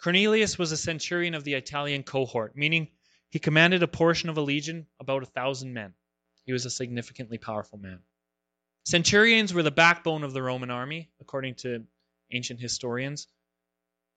Cornelius 0.02 0.58
was 0.58 0.72
a 0.72 0.78
centurion 0.78 1.34
of 1.34 1.44
the 1.44 1.54
Italian 1.54 2.04
cohort, 2.04 2.56
meaning 2.56 2.90
he 3.34 3.40
commanded 3.40 3.82
a 3.82 3.88
portion 3.88 4.30
of 4.30 4.38
a 4.38 4.42
legion, 4.42 4.86
about 5.00 5.24
a 5.24 5.26
thousand 5.26 5.74
men. 5.74 5.96
He 6.46 6.54
was 6.54 6.68
a 6.68 6.70
significantly 6.70 7.40
powerful 7.40 7.80
man. 7.80 7.98
Centurions 8.86 9.52
were 9.52 9.64
the 9.64 9.72
backbone 9.72 10.24
of 10.24 10.34
the 10.34 10.44
Roman 10.44 10.70
army, 10.70 11.10
according 11.20 11.56
to 11.56 11.84
ancient 12.32 12.60
historians. 12.60 13.26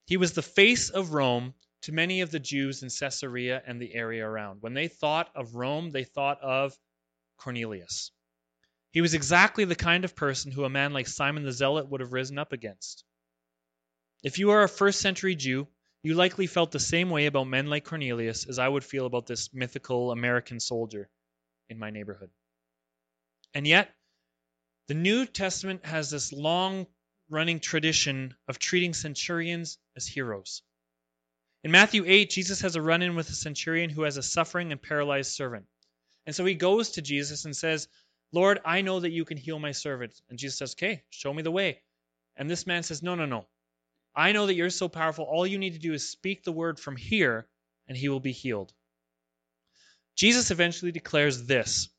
He 0.05 0.17
was 0.17 0.33
the 0.33 0.43
face 0.43 0.91
of 0.91 1.13
Rome 1.13 1.55
to 1.81 1.91
many 1.91 2.21
of 2.21 2.29
the 2.29 2.39
Jews 2.39 2.83
in 2.83 2.89
Caesarea 2.89 3.59
and 3.65 3.81
the 3.81 3.95
area 3.95 4.23
around. 4.23 4.61
When 4.61 4.75
they 4.75 4.87
thought 4.87 5.31
of 5.33 5.55
Rome, 5.55 5.89
they 5.89 6.03
thought 6.03 6.39
of 6.43 6.77
Cornelius. 7.37 8.11
He 8.91 9.01
was 9.01 9.15
exactly 9.15 9.65
the 9.65 9.75
kind 9.75 10.05
of 10.05 10.15
person 10.15 10.51
who 10.51 10.63
a 10.63 10.69
man 10.69 10.93
like 10.93 11.07
Simon 11.07 11.41
the 11.41 11.51
Zealot 11.51 11.89
would 11.89 12.01
have 12.01 12.13
risen 12.13 12.37
up 12.37 12.53
against. 12.53 13.03
If 14.23 14.37
you 14.37 14.51
are 14.51 14.61
a 14.61 14.69
first 14.69 15.01
century 15.01 15.33
Jew 15.33 15.67
you 16.03 16.13
likely 16.13 16.47
felt 16.47 16.71
the 16.71 16.79
same 16.79 17.09
way 17.09 17.25
about 17.25 17.47
men 17.47 17.67
like 17.67 17.85
Cornelius 17.85 18.47
as 18.47 18.59
I 18.59 18.67
would 18.67 18.83
feel 18.83 19.05
about 19.05 19.25
this 19.25 19.53
mythical 19.53 20.11
American 20.11 20.59
soldier 20.59 21.09
in 21.69 21.79
my 21.79 21.89
neighborhood. 21.89 22.29
And 23.53 23.67
yet, 23.67 23.93
the 24.87 24.93
New 24.93 25.25
Testament 25.25 25.85
has 25.85 26.09
this 26.09 26.31
long 26.31 26.87
running 27.29 27.59
tradition 27.59 28.35
of 28.47 28.59
treating 28.59 28.93
centurions 28.93 29.77
as 29.95 30.07
heroes. 30.07 30.61
In 31.63 31.71
Matthew 31.71 32.05
8, 32.05 32.29
Jesus 32.29 32.61
has 32.61 32.75
a 32.75 32.81
run 32.81 33.01
in 33.01 33.15
with 33.15 33.29
a 33.29 33.33
centurion 33.33 33.89
who 33.89 34.03
has 34.03 34.15
a 34.15 34.23
suffering 34.23 34.71
and 34.71 34.81
paralyzed 34.81 35.33
servant. 35.33 35.65
And 36.25 36.35
so 36.35 36.45
he 36.45 36.55
goes 36.55 36.91
to 36.91 37.01
Jesus 37.01 37.45
and 37.45 37.55
says, 37.55 37.87
Lord, 38.31 38.59
I 38.63 38.81
know 38.81 38.99
that 38.99 39.11
you 39.11 39.25
can 39.25 39.37
heal 39.37 39.59
my 39.59 39.71
servant. 39.71 40.13
And 40.29 40.37
Jesus 40.37 40.59
says, 40.59 40.73
Okay, 40.73 41.03
show 41.09 41.33
me 41.33 41.41
the 41.41 41.51
way. 41.51 41.81
And 42.35 42.49
this 42.49 42.67
man 42.67 42.83
says, 42.83 43.01
No, 43.01 43.15
no, 43.15 43.25
no. 43.25 43.47
I 44.17 44.31
know 44.31 44.47
that 44.47 44.55
you're 44.55 44.71
so 44.71 44.89
powerful. 44.89 45.25
All 45.25 45.45
you 45.45 45.59
need 45.59 45.73
to 45.73 45.79
do 45.79 45.93
is 45.93 46.09
speak 46.09 46.43
the 46.43 46.51
word 46.51 46.79
from 46.79 46.95
here, 46.95 47.47
and 47.87 47.95
he 47.95 48.09
will 48.09 48.19
be 48.19 48.31
healed. 48.31 48.73
Jesus 50.15 50.49
eventually 50.49 50.91
declares 50.91 51.45
this 51.45 51.89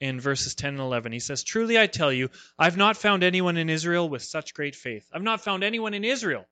in 0.00 0.18
verses 0.18 0.54
10 0.54 0.70
and 0.70 0.80
11. 0.80 1.12
He 1.12 1.20
says, 1.20 1.44
Truly 1.44 1.78
I 1.78 1.86
tell 1.86 2.10
you, 2.10 2.30
I've 2.58 2.78
not 2.78 2.96
found 2.96 3.22
anyone 3.22 3.58
in 3.58 3.68
Israel 3.68 4.08
with 4.08 4.22
such 4.22 4.54
great 4.54 4.74
faith. 4.74 5.06
I've 5.12 5.22
not 5.22 5.42
found 5.42 5.62
anyone 5.62 5.92
in 5.92 6.04
Israel 6.04 6.46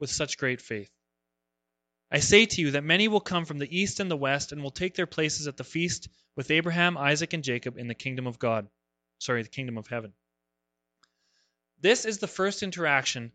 with 0.00 0.08
such 0.08 0.38
great 0.38 0.62
faith. 0.62 0.90
I 2.10 2.20
say 2.20 2.46
to 2.46 2.60
you 2.62 2.70
that 2.70 2.82
many 2.82 3.08
will 3.08 3.20
come 3.20 3.44
from 3.44 3.58
the 3.58 3.78
east 3.78 4.00
and 4.00 4.10
the 4.10 4.16
west 4.16 4.52
and 4.52 4.62
will 4.62 4.70
take 4.70 4.94
their 4.94 5.06
places 5.06 5.48
at 5.48 5.58
the 5.58 5.64
feast 5.64 6.08
with 6.34 6.50
Abraham, 6.50 6.96
Isaac, 6.96 7.34
and 7.34 7.44
Jacob 7.44 7.76
in 7.76 7.88
the 7.88 7.94
kingdom 7.94 8.26
of 8.26 8.38
God. 8.38 8.68
Sorry, 9.18 9.42
the 9.42 9.50
kingdom 9.50 9.76
of 9.76 9.86
heaven. 9.86 10.14
This 11.82 12.06
is 12.06 12.18
the 12.18 12.26
first 12.26 12.62
interaction 12.62 13.32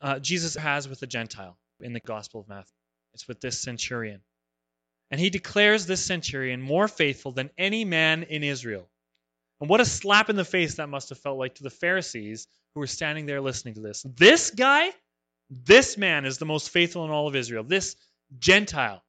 uh, 0.00 0.18
Jesus 0.18 0.54
has 0.54 0.88
with 0.88 1.00
the 1.00 1.06
Gentile 1.06 1.58
in 1.80 1.92
the 1.92 2.00
Gospel 2.00 2.40
of 2.40 2.48
Matthew. 2.48 2.74
It's 3.14 3.28
with 3.28 3.40
this 3.40 3.60
centurion. 3.60 4.20
And 5.10 5.20
he 5.20 5.30
declares 5.30 5.86
this 5.86 6.04
centurion 6.04 6.60
more 6.60 6.88
faithful 6.88 7.32
than 7.32 7.50
any 7.56 7.84
man 7.84 8.24
in 8.24 8.44
Israel. 8.44 8.88
And 9.60 9.68
what 9.68 9.80
a 9.80 9.84
slap 9.84 10.30
in 10.30 10.36
the 10.36 10.44
face 10.44 10.76
that 10.76 10.88
must 10.88 11.08
have 11.08 11.18
felt 11.18 11.38
like 11.38 11.56
to 11.56 11.62
the 11.62 11.70
Pharisees 11.70 12.46
who 12.74 12.80
were 12.80 12.86
standing 12.86 13.26
there 13.26 13.40
listening 13.40 13.74
to 13.74 13.80
this. 13.80 14.04
This 14.16 14.50
guy, 14.50 14.90
this 15.50 15.96
man 15.96 16.26
is 16.26 16.38
the 16.38 16.44
most 16.44 16.70
faithful 16.70 17.04
in 17.04 17.10
all 17.10 17.26
of 17.26 17.34
Israel. 17.34 17.64
This 17.64 17.96
Gentile, 18.38 19.02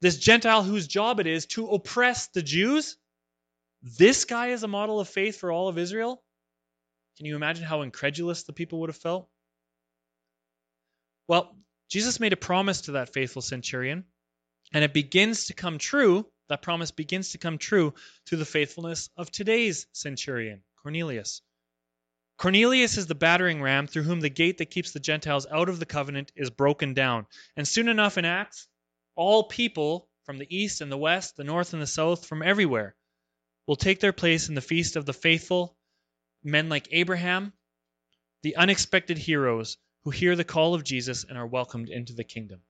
this 0.00 0.18
Gentile 0.18 0.62
whose 0.62 0.86
job 0.86 1.18
it 1.18 1.26
is 1.26 1.46
to 1.46 1.68
oppress 1.68 2.28
the 2.28 2.42
Jews, 2.42 2.96
this 3.82 4.24
guy 4.24 4.48
is 4.48 4.62
a 4.62 4.68
model 4.68 5.00
of 5.00 5.08
faith 5.08 5.38
for 5.38 5.50
all 5.50 5.68
of 5.68 5.78
Israel. 5.78 6.22
Can 7.16 7.26
you 7.26 7.36
imagine 7.36 7.64
how 7.64 7.82
incredulous 7.82 8.42
the 8.42 8.52
people 8.52 8.80
would 8.80 8.90
have 8.90 8.96
felt? 8.96 9.28
Well, 11.26 11.56
Jesus 11.88 12.20
made 12.20 12.32
a 12.32 12.36
promise 12.36 12.82
to 12.82 12.92
that 12.92 13.12
faithful 13.12 13.42
centurion, 13.42 14.04
and 14.72 14.84
it 14.84 14.92
begins 14.92 15.46
to 15.46 15.54
come 15.54 15.78
true. 15.78 16.26
That 16.48 16.62
promise 16.62 16.90
begins 16.90 17.30
to 17.30 17.38
come 17.38 17.56
true 17.56 17.94
through 18.26 18.38
the 18.38 18.44
faithfulness 18.44 19.08
of 19.16 19.30
today's 19.30 19.86
centurion, 19.92 20.62
Cornelius. 20.82 21.40
Cornelius 22.36 22.98
is 22.98 23.06
the 23.06 23.14
battering 23.14 23.62
ram 23.62 23.86
through 23.86 24.02
whom 24.02 24.20
the 24.20 24.28
gate 24.28 24.58
that 24.58 24.70
keeps 24.70 24.90
the 24.90 25.00
Gentiles 25.00 25.46
out 25.50 25.68
of 25.68 25.78
the 25.78 25.86
covenant 25.86 26.32
is 26.36 26.50
broken 26.50 26.92
down. 26.92 27.26
And 27.56 27.66
soon 27.66 27.88
enough 27.88 28.18
in 28.18 28.24
Acts, 28.24 28.66
all 29.14 29.44
people 29.44 30.08
from 30.24 30.38
the 30.38 30.54
east 30.54 30.80
and 30.80 30.90
the 30.90 30.98
west, 30.98 31.36
the 31.36 31.44
north 31.44 31.72
and 31.72 31.80
the 31.80 31.86
south, 31.86 32.26
from 32.26 32.42
everywhere, 32.42 32.96
will 33.66 33.76
take 33.76 34.00
their 34.00 34.12
place 34.12 34.48
in 34.48 34.54
the 34.54 34.60
feast 34.60 34.96
of 34.96 35.06
the 35.06 35.12
faithful, 35.12 35.78
men 36.42 36.68
like 36.68 36.88
Abraham, 36.90 37.52
the 38.42 38.56
unexpected 38.56 39.16
heroes 39.16 39.78
who 40.04 40.10
hear 40.10 40.36
the 40.36 40.44
call 40.44 40.74
of 40.74 40.84
Jesus 40.84 41.24
and 41.24 41.38
are 41.38 41.46
welcomed 41.46 41.88
into 41.88 42.12
the 42.12 42.24
kingdom. 42.24 42.60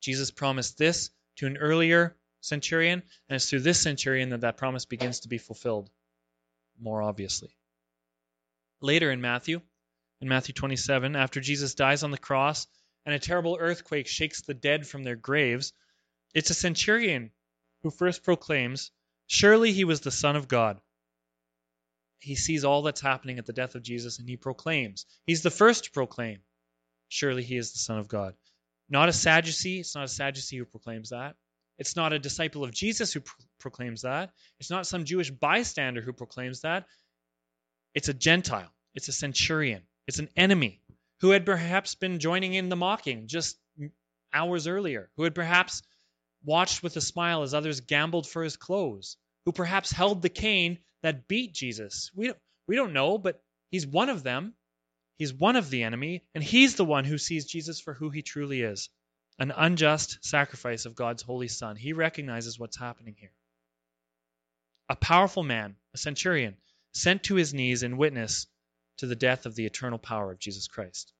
Jesus 0.00 0.30
promised 0.30 0.78
this 0.78 1.10
to 1.36 1.46
an 1.46 1.56
earlier 1.56 2.16
centurion, 2.40 3.02
and 3.28 3.36
it's 3.36 3.50
through 3.50 3.60
this 3.60 3.82
centurion 3.82 4.30
that 4.30 4.42
that 4.42 4.56
promise 4.56 4.84
begins 4.84 5.20
to 5.20 5.28
be 5.28 5.38
fulfilled 5.38 5.90
more 6.80 7.02
obviously. 7.02 7.56
Later 8.80 9.10
in 9.10 9.20
Matthew, 9.20 9.60
in 10.20 10.28
Matthew 10.28 10.54
27, 10.54 11.14
after 11.16 11.40
Jesus 11.40 11.74
dies 11.74 12.02
on 12.02 12.10
the 12.10 12.18
cross 12.18 12.66
and 13.04 13.14
a 13.14 13.18
terrible 13.18 13.56
earthquake 13.60 14.06
shakes 14.06 14.42
the 14.42 14.54
dead 14.54 14.86
from 14.86 15.02
their 15.02 15.16
graves, 15.16 15.72
it's 16.34 16.50
a 16.50 16.54
centurion 16.54 17.30
who 17.82 17.90
first 17.90 18.22
proclaims, 18.22 18.90
Surely 19.26 19.72
he 19.72 19.84
was 19.84 20.00
the 20.00 20.10
Son 20.10 20.36
of 20.36 20.48
God 20.48 20.80
he 22.22 22.36
sees 22.36 22.64
all 22.64 22.82
that's 22.82 23.00
happening 23.00 23.38
at 23.38 23.46
the 23.46 23.52
death 23.52 23.74
of 23.74 23.82
Jesus 23.82 24.18
and 24.20 24.28
he 24.28 24.36
proclaims. 24.36 25.06
He's 25.26 25.42
the 25.42 25.50
first 25.50 25.84
to 25.84 25.90
proclaim 25.90 26.40
surely 27.12 27.42
he 27.42 27.56
is 27.56 27.72
the 27.72 27.78
Son 27.78 27.98
of 27.98 28.08
God. 28.08 28.34
Not 28.88 29.08
a 29.08 29.12
Sadducee. 29.12 29.80
It's 29.80 29.94
not 29.94 30.04
a 30.04 30.08
Sadducee 30.08 30.56
who 30.56 30.64
proclaims 30.64 31.10
that. 31.10 31.36
It's 31.78 31.96
not 31.96 32.12
a 32.12 32.18
disciple 32.18 32.64
of 32.64 32.72
Jesus 32.72 33.12
who 33.12 33.20
pro- 33.20 33.44
proclaims 33.58 34.02
that. 34.02 34.30
It's 34.58 34.70
not 34.70 34.86
some 34.86 35.04
Jewish 35.04 35.30
bystander 35.30 36.00
who 36.00 36.12
proclaims 36.12 36.62
that. 36.62 36.86
It's 37.94 38.08
a 38.08 38.14
Gentile. 38.14 38.72
It's 38.94 39.08
a 39.08 39.12
centurion. 39.12 39.82
It's 40.06 40.18
an 40.18 40.28
enemy 40.36 40.80
who 41.20 41.30
had 41.30 41.46
perhaps 41.46 41.94
been 41.94 42.18
joining 42.18 42.54
in 42.54 42.68
the 42.68 42.76
mocking 42.76 43.26
just 43.28 43.56
hours 44.32 44.66
earlier, 44.66 45.10
who 45.16 45.24
had 45.24 45.34
perhaps 45.34 45.82
watched 46.44 46.82
with 46.82 46.96
a 46.96 47.00
smile 47.00 47.42
as 47.42 47.54
others 47.54 47.80
gambled 47.80 48.26
for 48.26 48.42
his 48.42 48.56
clothes, 48.56 49.16
who 49.44 49.52
perhaps 49.52 49.92
held 49.92 50.22
the 50.22 50.28
cane 50.28 50.78
that 51.02 51.28
beat 51.28 51.52
Jesus. 51.52 52.10
We 52.14 52.26
don't, 52.26 52.38
we 52.66 52.76
don't 52.76 52.92
know, 52.92 53.18
but 53.18 53.40
he's 53.70 53.86
one 53.86 54.08
of 54.08 54.22
them. 54.22 54.54
He's 55.18 55.32
one 55.32 55.56
of 55.56 55.70
the 55.70 55.82
enemy, 55.82 56.24
and 56.34 56.42
he's 56.42 56.76
the 56.76 56.84
one 56.84 57.04
who 57.04 57.18
sees 57.18 57.46
Jesus 57.46 57.80
for 57.80 57.94
who 57.94 58.10
he 58.10 58.22
truly 58.22 58.62
is 58.62 58.88
an 59.38 59.52
unjust 59.56 60.18
sacrifice 60.24 60.84
of 60.84 60.94
God's 60.94 61.22
holy 61.22 61.48
Son. 61.48 61.76
He 61.76 61.92
recognizes 61.92 62.58
what's 62.58 62.78
happening 62.78 63.16
here. 63.18 63.32
A 64.88 64.96
powerful 64.96 65.42
man, 65.42 65.76
a 65.94 65.98
centurion, 65.98 66.56
sent 66.92 67.24
to 67.24 67.36
his 67.36 67.54
knees 67.54 67.82
in 67.82 67.96
witness 67.96 68.46
to 68.98 69.06
the 69.06 69.16
death 69.16 69.46
of 69.46 69.54
the 69.54 69.66
eternal 69.66 69.98
power 69.98 70.30
of 70.30 70.38
Jesus 70.38 70.68
Christ. 70.68 71.12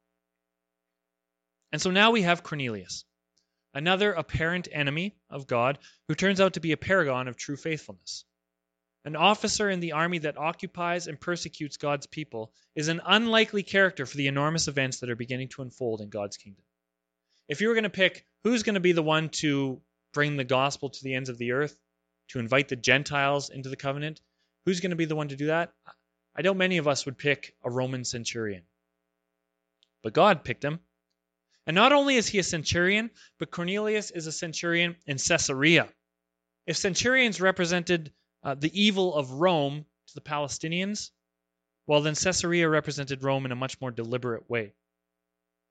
And 1.72 1.80
so 1.80 1.90
now 1.90 2.10
we 2.10 2.22
have 2.22 2.42
Cornelius, 2.42 3.04
another 3.72 4.12
apparent 4.12 4.68
enemy 4.70 5.16
of 5.30 5.46
God 5.46 5.78
who 6.06 6.14
turns 6.14 6.40
out 6.40 6.54
to 6.54 6.60
be 6.60 6.72
a 6.72 6.76
paragon 6.76 7.28
of 7.28 7.36
true 7.36 7.56
faithfulness. 7.56 8.24
An 9.04 9.16
officer 9.16 9.68
in 9.68 9.80
the 9.80 9.92
army 9.92 10.18
that 10.18 10.38
occupies 10.38 11.08
and 11.08 11.20
persecutes 11.20 11.76
God's 11.76 12.06
people 12.06 12.52
is 12.76 12.88
an 12.88 13.00
unlikely 13.04 13.64
character 13.64 14.06
for 14.06 14.16
the 14.16 14.28
enormous 14.28 14.68
events 14.68 15.00
that 15.00 15.10
are 15.10 15.16
beginning 15.16 15.48
to 15.48 15.62
unfold 15.62 16.00
in 16.00 16.08
God's 16.08 16.36
kingdom. 16.36 16.64
If 17.48 17.60
you 17.60 17.68
were 17.68 17.74
going 17.74 17.82
to 17.84 17.90
pick 17.90 18.24
who's 18.44 18.62
going 18.62 18.74
to 18.74 18.80
be 18.80 18.92
the 18.92 19.02
one 19.02 19.28
to 19.30 19.80
bring 20.12 20.36
the 20.36 20.44
gospel 20.44 20.90
to 20.90 21.04
the 21.04 21.14
ends 21.14 21.28
of 21.28 21.38
the 21.38 21.52
earth, 21.52 21.76
to 22.28 22.38
invite 22.38 22.68
the 22.68 22.76
Gentiles 22.76 23.50
into 23.50 23.68
the 23.68 23.76
covenant, 23.76 24.20
who's 24.64 24.80
going 24.80 24.90
to 24.90 24.96
be 24.96 25.04
the 25.04 25.16
one 25.16 25.28
to 25.28 25.36
do 25.36 25.46
that? 25.46 25.72
I 26.36 26.42
doubt 26.42 26.56
many 26.56 26.78
of 26.78 26.86
us 26.86 27.04
would 27.04 27.18
pick 27.18 27.56
a 27.64 27.70
Roman 27.70 28.04
centurion. 28.04 28.62
But 30.02 30.12
God 30.12 30.44
picked 30.44 30.64
him. 30.64 30.80
And 31.66 31.74
not 31.74 31.92
only 31.92 32.16
is 32.16 32.28
he 32.28 32.38
a 32.38 32.44
centurion, 32.44 33.10
but 33.38 33.50
Cornelius 33.50 34.10
is 34.10 34.26
a 34.26 34.32
centurion 34.32 34.96
in 35.06 35.18
Caesarea. 35.18 35.88
If 36.66 36.76
centurions 36.76 37.40
represented 37.40 38.12
uh, 38.42 38.54
the 38.54 38.70
evil 38.80 39.14
of 39.14 39.32
Rome 39.32 39.84
to 40.08 40.14
the 40.14 40.20
Palestinians, 40.20 41.10
well, 41.86 42.00
then 42.00 42.14
Caesarea 42.14 42.68
represented 42.68 43.22
Rome 43.22 43.44
in 43.44 43.52
a 43.52 43.56
much 43.56 43.80
more 43.80 43.90
deliberate 43.90 44.48
way. 44.48 44.72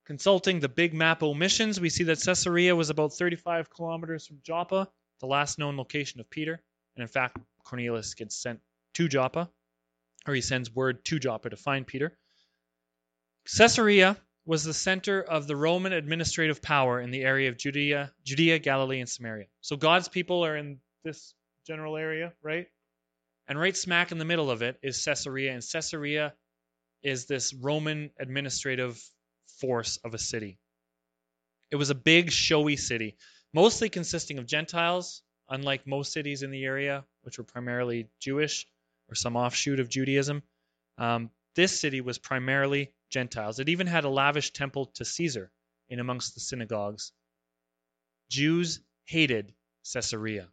Consulting 0.04 0.60
the 0.60 0.68
big 0.68 0.92
map 0.92 1.22
omissions, 1.22 1.80
we 1.80 1.88
see 1.88 2.04
that 2.04 2.20
Caesarea 2.20 2.74
was 2.74 2.90
about 2.90 3.12
35 3.12 3.70
kilometers 3.70 4.26
from 4.26 4.40
Joppa, 4.42 4.88
the 5.20 5.26
last 5.26 5.58
known 5.58 5.76
location 5.76 6.20
of 6.20 6.28
Peter. 6.28 6.60
And 6.96 7.02
in 7.02 7.08
fact, 7.08 7.38
Cornelius 7.64 8.14
gets 8.14 8.36
sent 8.36 8.60
to 8.94 9.08
Joppa, 9.08 9.48
or 10.26 10.34
he 10.34 10.40
sends 10.40 10.74
word 10.74 11.04
to 11.06 11.18
Joppa 11.18 11.50
to 11.50 11.56
find 11.56 11.86
Peter. 11.86 12.18
Caesarea 13.56 14.16
was 14.44 14.64
the 14.64 14.74
center 14.74 15.22
of 15.22 15.46
the 15.46 15.56
Roman 15.56 15.92
administrative 15.92 16.60
power 16.60 17.00
in 17.00 17.10
the 17.10 17.22
area 17.22 17.48
of 17.48 17.56
Judea, 17.56 18.12
Judea, 18.24 18.58
Galilee, 18.58 19.00
and 19.00 19.08
Samaria. 19.08 19.46
So 19.60 19.76
God's 19.76 20.08
people 20.08 20.44
are 20.44 20.56
in 20.56 20.80
this 21.04 21.34
general 21.66 21.96
area, 21.96 22.32
right? 22.42 22.66
And 23.48 23.58
right 23.58 23.76
smack 23.76 24.12
in 24.12 24.18
the 24.18 24.24
middle 24.24 24.50
of 24.50 24.62
it 24.62 24.78
is 24.82 25.02
Caesarea, 25.04 25.52
and 25.52 25.62
Caesarea 25.62 26.34
is 27.02 27.26
this 27.26 27.52
Roman 27.52 28.10
administrative 28.18 29.02
force 29.60 29.98
of 30.04 30.14
a 30.14 30.18
city. 30.18 30.58
It 31.70 31.76
was 31.76 31.90
a 31.90 31.94
big, 31.94 32.30
showy 32.30 32.76
city, 32.76 33.16
mostly 33.52 33.88
consisting 33.88 34.38
of 34.38 34.46
Gentiles, 34.46 35.22
unlike 35.48 35.86
most 35.86 36.12
cities 36.12 36.42
in 36.42 36.50
the 36.50 36.64
area, 36.64 37.04
which 37.22 37.38
were 37.38 37.44
primarily 37.44 38.08
Jewish 38.20 38.66
or 39.08 39.14
some 39.14 39.36
offshoot 39.36 39.80
of 39.80 39.88
Judaism. 39.88 40.42
Um, 40.98 41.30
this 41.54 41.80
city 41.80 42.00
was 42.00 42.18
primarily 42.18 42.92
Gentiles. 43.10 43.58
It 43.58 43.68
even 43.68 43.86
had 43.86 44.04
a 44.04 44.08
lavish 44.08 44.52
temple 44.52 44.86
to 44.94 45.04
Caesar 45.04 45.50
in 45.88 45.98
amongst 45.98 46.34
the 46.34 46.40
synagogues. 46.40 47.12
Jews 48.30 48.80
hated 49.04 49.52
Caesarea 49.92 50.48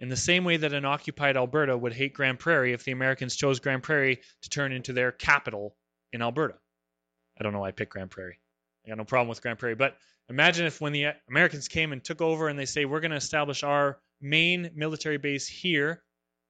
in 0.00 0.08
the 0.08 0.16
same 0.16 0.44
way 0.44 0.56
that 0.56 0.72
an 0.72 0.84
occupied 0.84 1.36
Alberta 1.36 1.76
would 1.76 1.92
hate 1.92 2.14
Grande 2.14 2.38
Prairie 2.38 2.72
if 2.72 2.84
the 2.84 2.92
Americans 2.92 3.36
chose 3.36 3.60
Grande 3.60 3.82
Prairie 3.82 4.20
to 4.42 4.48
turn 4.48 4.72
into 4.72 4.92
their 4.92 5.12
capital 5.12 5.76
in 6.12 6.22
Alberta. 6.22 6.54
I 7.38 7.42
don't 7.42 7.52
know 7.52 7.60
why 7.60 7.68
I 7.68 7.72
picked 7.72 7.92
Grande 7.92 8.10
Prairie. 8.10 8.38
I 8.84 8.88
got 8.88 8.98
no 8.98 9.04
problem 9.04 9.28
with 9.28 9.42
Grande 9.42 9.58
Prairie. 9.58 9.74
But 9.74 9.96
imagine 10.28 10.66
if 10.66 10.80
when 10.80 10.92
the 10.92 11.08
Americans 11.28 11.68
came 11.68 11.92
and 11.92 12.02
took 12.02 12.22
over 12.22 12.48
and 12.48 12.58
they 12.58 12.64
say, 12.64 12.86
we're 12.86 13.00
going 13.00 13.10
to 13.10 13.16
establish 13.16 13.62
our 13.62 13.98
main 14.20 14.70
military 14.74 15.18
base 15.18 15.46
here 15.46 16.02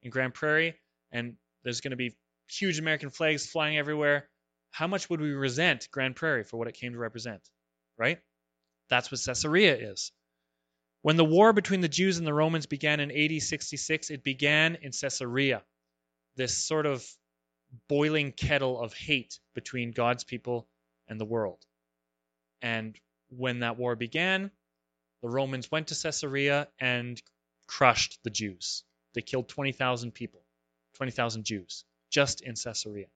in 0.02 0.10
Grande 0.10 0.34
Prairie, 0.34 0.76
and 1.10 1.34
there's 1.64 1.80
going 1.80 1.90
to 1.90 1.96
be 1.96 2.16
huge 2.48 2.78
American 2.78 3.10
flags 3.10 3.46
flying 3.46 3.78
everywhere. 3.78 4.28
How 4.70 4.86
much 4.86 5.10
would 5.10 5.20
we 5.20 5.32
resent 5.32 5.88
Grande 5.90 6.14
Prairie 6.14 6.44
for 6.44 6.56
what 6.56 6.68
it 6.68 6.74
came 6.74 6.92
to 6.92 6.98
represent? 6.98 7.40
Right? 7.98 8.20
That's 8.88 9.10
what 9.10 9.20
Caesarea 9.24 9.76
is. 9.76 10.12
When 11.02 11.16
the 11.16 11.24
war 11.24 11.52
between 11.52 11.80
the 11.80 11.88
Jews 11.88 12.18
and 12.18 12.26
the 12.26 12.34
Romans 12.34 12.66
began 12.66 13.00
in 13.00 13.10
AD 13.10 13.42
66, 13.42 14.10
it 14.10 14.22
began 14.22 14.76
in 14.76 14.92
Caesarea, 14.92 15.62
this 16.36 16.56
sort 16.56 16.86
of 16.86 17.06
boiling 17.88 18.32
kettle 18.32 18.80
of 18.80 18.92
hate 18.92 19.38
between 19.54 19.92
God's 19.92 20.24
people 20.24 20.68
and 21.08 21.20
the 21.20 21.24
world. 21.24 21.64
And 22.60 22.98
when 23.30 23.60
that 23.60 23.78
war 23.78 23.96
began, 23.96 24.50
the 25.22 25.28
Romans 25.28 25.70
went 25.70 25.88
to 25.88 25.94
Caesarea 25.94 26.68
and 26.78 27.20
crushed 27.66 28.18
the 28.22 28.30
Jews. 28.30 28.84
They 29.14 29.22
killed 29.22 29.48
20,000 29.48 30.12
people, 30.12 30.42
20,000 30.94 31.44
Jews, 31.44 31.84
just 32.10 32.42
in 32.42 32.54
Caesarea. 32.54 33.06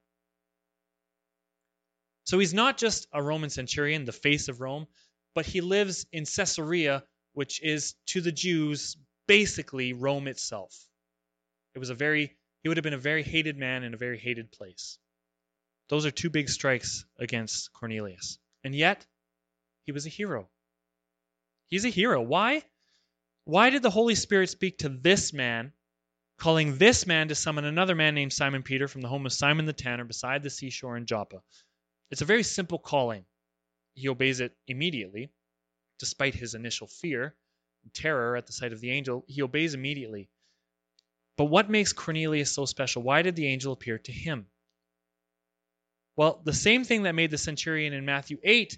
So 2.23 2.39
he's 2.39 2.53
not 2.53 2.77
just 2.77 3.07
a 3.13 3.21
Roman 3.21 3.51
centurion, 3.51 4.05
the 4.05 4.11
face 4.11 4.47
of 4.47 4.59
Rome, 4.59 4.87
but 5.35 5.45
he 5.45 5.61
lives 5.61 6.07
in 6.11 6.25
Caesarea, 6.25 7.03
which 7.35 7.61
is 7.61 7.95
to 8.07 8.21
the 8.21 8.31
Jews 8.31 8.97
basically 9.27 9.93
Rome 9.93 10.27
itself. 10.27 10.73
It 11.75 11.79
was 11.79 11.89
a 11.89 11.95
very 11.95 12.35
he 12.63 12.69
would 12.69 12.77
have 12.77 12.83
been 12.83 12.93
a 12.93 12.97
very 12.97 13.21
hated 13.21 13.57
man 13.57 13.83
in 13.83 13.93
a 13.93 13.97
very 13.97 14.17
hated 14.17 14.51
place. 14.51 14.97
Those 15.89 16.07
are 16.07 16.11
two 16.11 16.31
big 16.31 16.49
strikes 16.49 17.05
against 17.19 17.71
Cornelius. 17.73 18.39
And 18.63 18.73
yet, 18.73 19.05
he 19.85 19.91
was 19.91 20.07
a 20.07 20.09
hero. 20.09 20.49
He's 21.67 21.85
a 21.85 21.89
hero. 21.89 22.23
Why? 22.23 22.63
Why 23.43 23.69
did 23.69 23.83
the 23.83 23.91
Holy 23.91 24.15
Spirit 24.15 24.49
speak 24.49 24.79
to 24.79 24.89
this 24.89 25.31
man, 25.31 25.73
calling 26.39 26.79
this 26.79 27.05
man 27.05 27.27
to 27.27 27.35
summon 27.35 27.65
another 27.65 27.93
man 27.93 28.15
named 28.15 28.33
Simon 28.33 28.63
Peter 28.63 28.87
from 28.87 29.01
the 29.01 29.09
home 29.09 29.27
of 29.27 29.33
Simon 29.33 29.65
the 29.65 29.73
tanner 29.73 30.05
beside 30.05 30.41
the 30.41 30.49
seashore 30.49 30.97
in 30.97 31.05
Joppa? 31.05 31.43
It's 32.09 32.21
a 32.21 32.25
very 32.25 32.43
simple 32.43 32.79
calling. 32.79 33.25
He 33.93 34.09
obeys 34.09 34.39
it 34.39 34.57
immediately, 34.67 35.29
despite 35.99 36.35
his 36.35 36.53
initial 36.53 36.87
fear 36.87 37.35
and 37.83 37.93
terror 37.93 38.35
at 38.35 38.47
the 38.47 38.53
sight 38.53 38.73
of 38.73 38.81
the 38.81 38.91
angel. 38.91 39.25
He 39.27 39.41
obeys 39.41 39.73
immediately. 39.73 40.29
But 41.37 41.45
what 41.45 41.69
makes 41.69 41.93
Cornelius 41.93 42.51
so 42.51 42.65
special? 42.65 43.03
Why 43.03 43.21
did 43.21 43.35
the 43.35 43.47
angel 43.47 43.73
appear 43.73 43.97
to 43.99 44.11
him? 44.11 44.47
Well, 46.15 46.41
the 46.45 46.53
same 46.53 46.85
thing 46.85 47.03
that 47.03 47.15
made 47.15 47.31
the 47.31 47.37
centurion 47.37 47.93
in 47.93 48.05
Matthew 48.05 48.37
8 48.43 48.77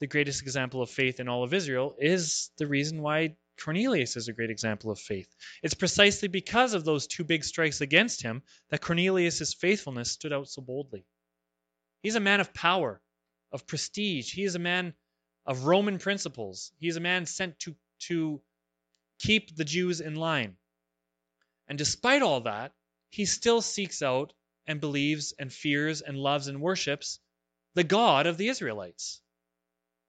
the 0.00 0.06
greatest 0.08 0.42
example 0.42 0.82
of 0.82 0.90
faith 0.90 1.20
in 1.20 1.28
all 1.28 1.44
of 1.44 1.54
Israel 1.54 1.94
is 1.98 2.50
the 2.58 2.66
reason 2.66 3.00
why 3.00 3.36
Cornelius 3.58 4.16
is 4.16 4.28
a 4.28 4.32
great 4.32 4.50
example 4.50 4.90
of 4.90 4.98
faith. 4.98 5.34
It's 5.62 5.74
precisely 5.74 6.28
because 6.28 6.74
of 6.74 6.84
those 6.84 7.06
two 7.06 7.24
big 7.24 7.44
strikes 7.44 7.80
against 7.80 8.20
him 8.20 8.42
that 8.70 8.80
Cornelius' 8.80 9.54
faithfulness 9.54 10.10
stood 10.10 10.32
out 10.32 10.48
so 10.48 10.60
boldly. 10.60 11.06
He's 12.02 12.16
a 12.16 12.20
man 12.20 12.40
of 12.40 12.52
power, 12.52 13.00
of 13.52 13.66
prestige. 13.66 14.34
He 14.34 14.44
is 14.44 14.56
a 14.56 14.58
man 14.58 14.94
of 15.46 15.64
Roman 15.64 15.98
principles. 15.98 16.72
He 16.78 16.88
is 16.88 16.96
a 16.96 17.00
man 17.00 17.26
sent 17.26 17.58
to, 17.60 17.74
to 18.00 18.40
keep 19.18 19.54
the 19.54 19.64
Jews 19.64 20.00
in 20.00 20.14
line. 20.14 20.56
And 21.68 21.78
despite 21.78 22.22
all 22.22 22.42
that, 22.42 22.72
he 23.10 23.24
still 23.24 23.60
seeks 23.60 24.02
out 24.02 24.32
and 24.66 24.80
believes 24.80 25.32
and 25.38 25.52
fears 25.52 26.00
and 26.00 26.16
loves 26.16 26.48
and 26.48 26.60
worships 26.60 27.20
the 27.74 27.84
God 27.84 28.26
of 28.26 28.36
the 28.36 28.48
Israelites. 28.48 29.20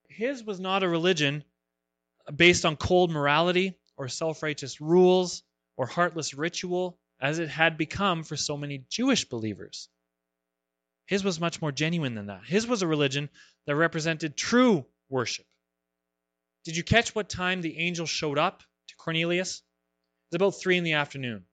His 0.08 0.44
was 0.44 0.60
not 0.60 0.84
a 0.84 0.90
religion 0.90 1.44
based 2.34 2.66
on 2.66 2.76
cold 2.78 3.12
morality 3.12 3.78
or 3.98 4.08
self 4.08 4.42
righteous 4.44 4.82
rules 4.82 5.44
or 5.78 5.86
heartless 5.86 6.34
ritual, 6.34 6.98
as 7.20 7.40
it 7.40 7.50
had 7.50 7.78
become 7.78 8.24
for 8.24 8.38
so 8.38 8.56
many 8.56 8.86
Jewish 8.90 9.26
believers. 9.26 9.90
His 11.06 11.24
was 11.24 11.40
much 11.40 11.62
more 11.62 11.72
genuine 11.72 12.16
than 12.16 12.28
that. 12.28 12.46
His 12.46 12.66
was 12.66 12.82
a 12.82 12.88
religion 12.88 13.30
that 13.66 13.76
represented 13.76 14.36
true 14.36 14.86
worship. 15.10 15.46
Did 16.64 16.78
you 16.78 16.84
catch 16.84 17.14
what 17.14 17.30
time 17.30 17.62
the 17.62 17.78
angel 17.78 18.06
showed 18.06 18.38
up 18.38 18.64
to 18.88 18.96
Cornelius? 18.96 19.62
It's 20.28 20.36
about 20.36 20.52
three 20.52 20.78
in 20.78 20.84
the 20.84 20.94
afternoon. 20.94 21.46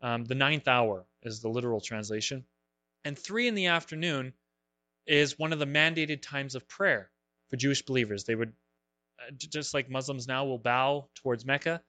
Um, 0.00 0.24
the 0.24 0.34
ninth 0.34 0.68
hour 0.68 1.06
is 1.22 1.40
the 1.40 1.48
literal 1.48 1.80
translation. 1.80 2.44
And 3.04 3.18
three 3.18 3.48
in 3.48 3.54
the 3.54 3.66
afternoon 3.66 4.32
is 5.06 5.38
one 5.38 5.52
of 5.52 5.58
the 5.58 5.66
mandated 5.66 6.22
times 6.22 6.54
of 6.54 6.68
prayer 6.68 7.10
for 7.50 7.56
Jewish 7.56 7.82
believers. 7.82 8.24
They 8.24 8.34
would, 8.34 8.52
uh, 9.20 9.32
just 9.36 9.74
like 9.74 9.90
Muslims 9.90 10.26
now 10.26 10.44
will 10.46 10.58
bow 10.58 11.08
towards 11.14 11.44
Mecca, 11.44 11.82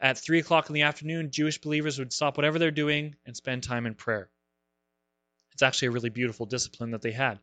at 0.00 0.18
three 0.18 0.38
o'clock 0.38 0.68
in 0.68 0.74
the 0.74 0.82
afternoon, 0.82 1.30
Jewish 1.30 1.60
believers 1.60 1.98
would 1.98 2.12
stop 2.12 2.36
whatever 2.36 2.58
they're 2.58 2.70
doing 2.70 3.14
and 3.24 3.36
spend 3.36 3.62
time 3.62 3.86
in 3.86 3.94
prayer. 3.94 4.28
It's 5.52 5.62
actually 5.62 5.88
a 5.88 5.92
really 5.92 6.10
beautiful 6.10 6.46
discipline 6.46 6.90
that 6.90 7.02
they 7.02 7.12
had. 7.12 7.38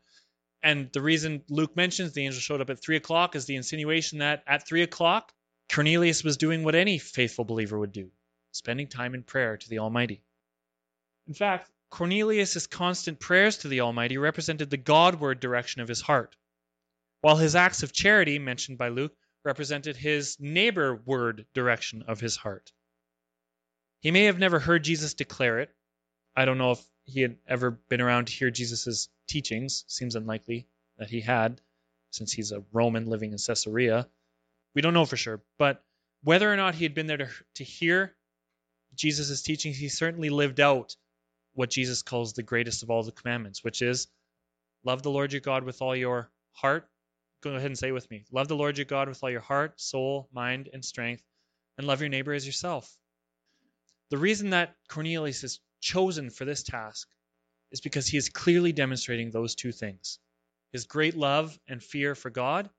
And 0.63 0.91
the 0.91 1.01
reason 1.01 1.43
Luke 1.49 1.75
mentions 1.75 2.13
the 2.13 2.25
angel 2.25 2.39
showed 2.39 2.61
up 2.61 2.69
at 2.69 2.81
three 2.81 2.95
o'clock 2.95 3.35
is 3.35 3.45
the 3.45 3.55
insinuation 3.55 4.19
that 4.19 4.43
at 4.45 4.67
three 4.67 4.83
o'clock, 4.83 5.33
Cornelius 5.71 6.23
was 6.23 6.37
doing 6.37 6.63
what 6.63 6.75
any 6.75 6.97
faithful 6.97 7.45
believer 7.45 7.79
would 7.79 7.91
do 7.91 8.11
spending 8.51 8.87
time 8.87 9.15
in 9.15 9.23
prayer 9.23 9.57
to 9.57 9.69
the 9.69 9.79
Almighty. 9.79 10.21
In 11.27 11.33
fact, 11.33 11.71
Cornelius' 11.89 12.67
constant 12.67 13.19
prayers 13.19 13.57
to 13.59 13.67
the 13.67 13.81
Almighty 13.81 14.17
represented 14.17 14.69
the 14.69 14.77
Godward 14.77 15.39
direction 15.39 15.81
of 15.81 15.87
his 15.87 16.01
heart, 16.01 16.35
while 17.21 17.37
his 17.37 17.55
acts 17.55 17.83
of 17.83 17.93
charity, 17.93 18.39
mentioned 18.39 18.77
by 18.77 18.89
Luke, 18.89 19.15
represented 19.43 19.95
his 19.95 20.37
neighborward 20.39 21.45
direction 21.53 22.03
of 22.03 22.19
his 22.19 22.35
heart. 22.35 22.71
He 24.01 24.11
may 24.11 24.25
have 24.25 24.39
never 24.39 24.59
heard 24.59 24.83
Jesus 24.83 25.13
declare 25.13 25.59
it. 25.59 25.73
I 26.35 26.45
don't 26.45 26.57
know 26.57 26.71
if 26.71 26.83
he 27.03 27.21
had 27.21 27.37
ever 27.47 27.71
been 27.71 28.01
around 28.01 28.25
to 28.25 28.33
hear 28.33 28.51
Jesus' 28.51 29.09
teachings. 29.31 29.85
Seems 29.87 30.15
unlikely 30.15 30.67
that 30.97 31.09
he 31.09 31.21
had, 31.21 31.61
since 32.11 32.31
he's 32.31 32.51
a 32.51 32.63
Roman 32.71 33.07
living 33.07 33.31
in 33.31 33.37
Caesarea. 33.37 34.07
We 34.75 34.81
don't 34.81 34.93
know 34.93 35.05
for 35.05 35.17
sure. 35.17 35.41
But 35.57 35.83
whether 36.23 36.51
or 36.51 36.57
not 36.57 36.75
he 36.75 36.83
had 36.83 36.93
been 36.93 37.07
there 37.07 37.17
to, 37.17 37.29
to 37.55 37.63
hear 37.63 38.15
Jesus' 38.95 39.41
teachings, 39.41 39.77
he 39.77 39.89
certainly 39.89 40.29
lived 40.29 40.59
out 40.59 40.95
what 41.53 41.69
Jesus 41.69 42.01
calls 42.01 42.33
the 42.33 42.43
greatest 42.43 42.83
of 42.83 42.89
all 42.89 43.03
the 43.03 43.11
commandments, 43.11 43.63
which 43.63 43.81
is 43.81 44.07
love 44.83 45.01
the 45.01 45.11
Lord 45.11 45.33
your 45.33 45.41
God 45.41 45.63
with 45.63 45.81
all 45.81 45.95
your 45.95 46.29
heart. 46.51 46.87
Go 47.41 47.51
ahead 47.51 47.65
and 47.65 47.77
say 47.77 47.91
with 47.91 48.09
me. 48.11 48.25
Love 48.31 48.47
the 48.47 48.55
Lord 48.55 48.77
your 48.77 48.85
God 48.85 49.07
with 49.07 49.23
all 49.23 49.29
your 49.29 49.41
heart, 49.41 49.79
soul, 49.81 50.29
mind, 50.31 50.69
and 50.71 50.85
strength, 50.85 51.23
and 51.77 51.87
love 51.87 52.01
your 52.01 52.09
neighbor 52.09 52.33
as 52.33 52.45
yourself. 52.45 52.95
The 54.09 54.17
reason 54.17 54.51
that 54.51 54.75
Cornelius 54.87 55.43
is 55.43 55.59
chosen 55.79 56.29
for 56.29 56.45
this 56.45 56.63
task 56.63 57.07
is 57.71 57.81
because 57.81 58.07
he 58.07 58.17
is 58.17 58.29
clearly 58.29 58.71
demonstrating 58.71 59.31
those 59.31 59.55
two 59.55 59.71
things 59.71 60.19
his 60.71 60.85
great 60.85 61.15
love 61.15 61.59
and 61.67 61.83
fear 61.83 62.15
for 62.15 62.29
God, 62.29 62.69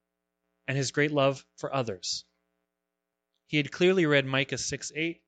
and 0.66 0.76
his 0.76 0.92
great 0.92 1.12
love 1.12 1.44
for 1.56 1.74
others. 1.74 2.24
He 3.46 3.58
had 3.58 3.70
clearly 3.70 4.06
read 4.06 4.24
Micah 4.24 4.56
6 4.56 4.92
8, 4.94 5.22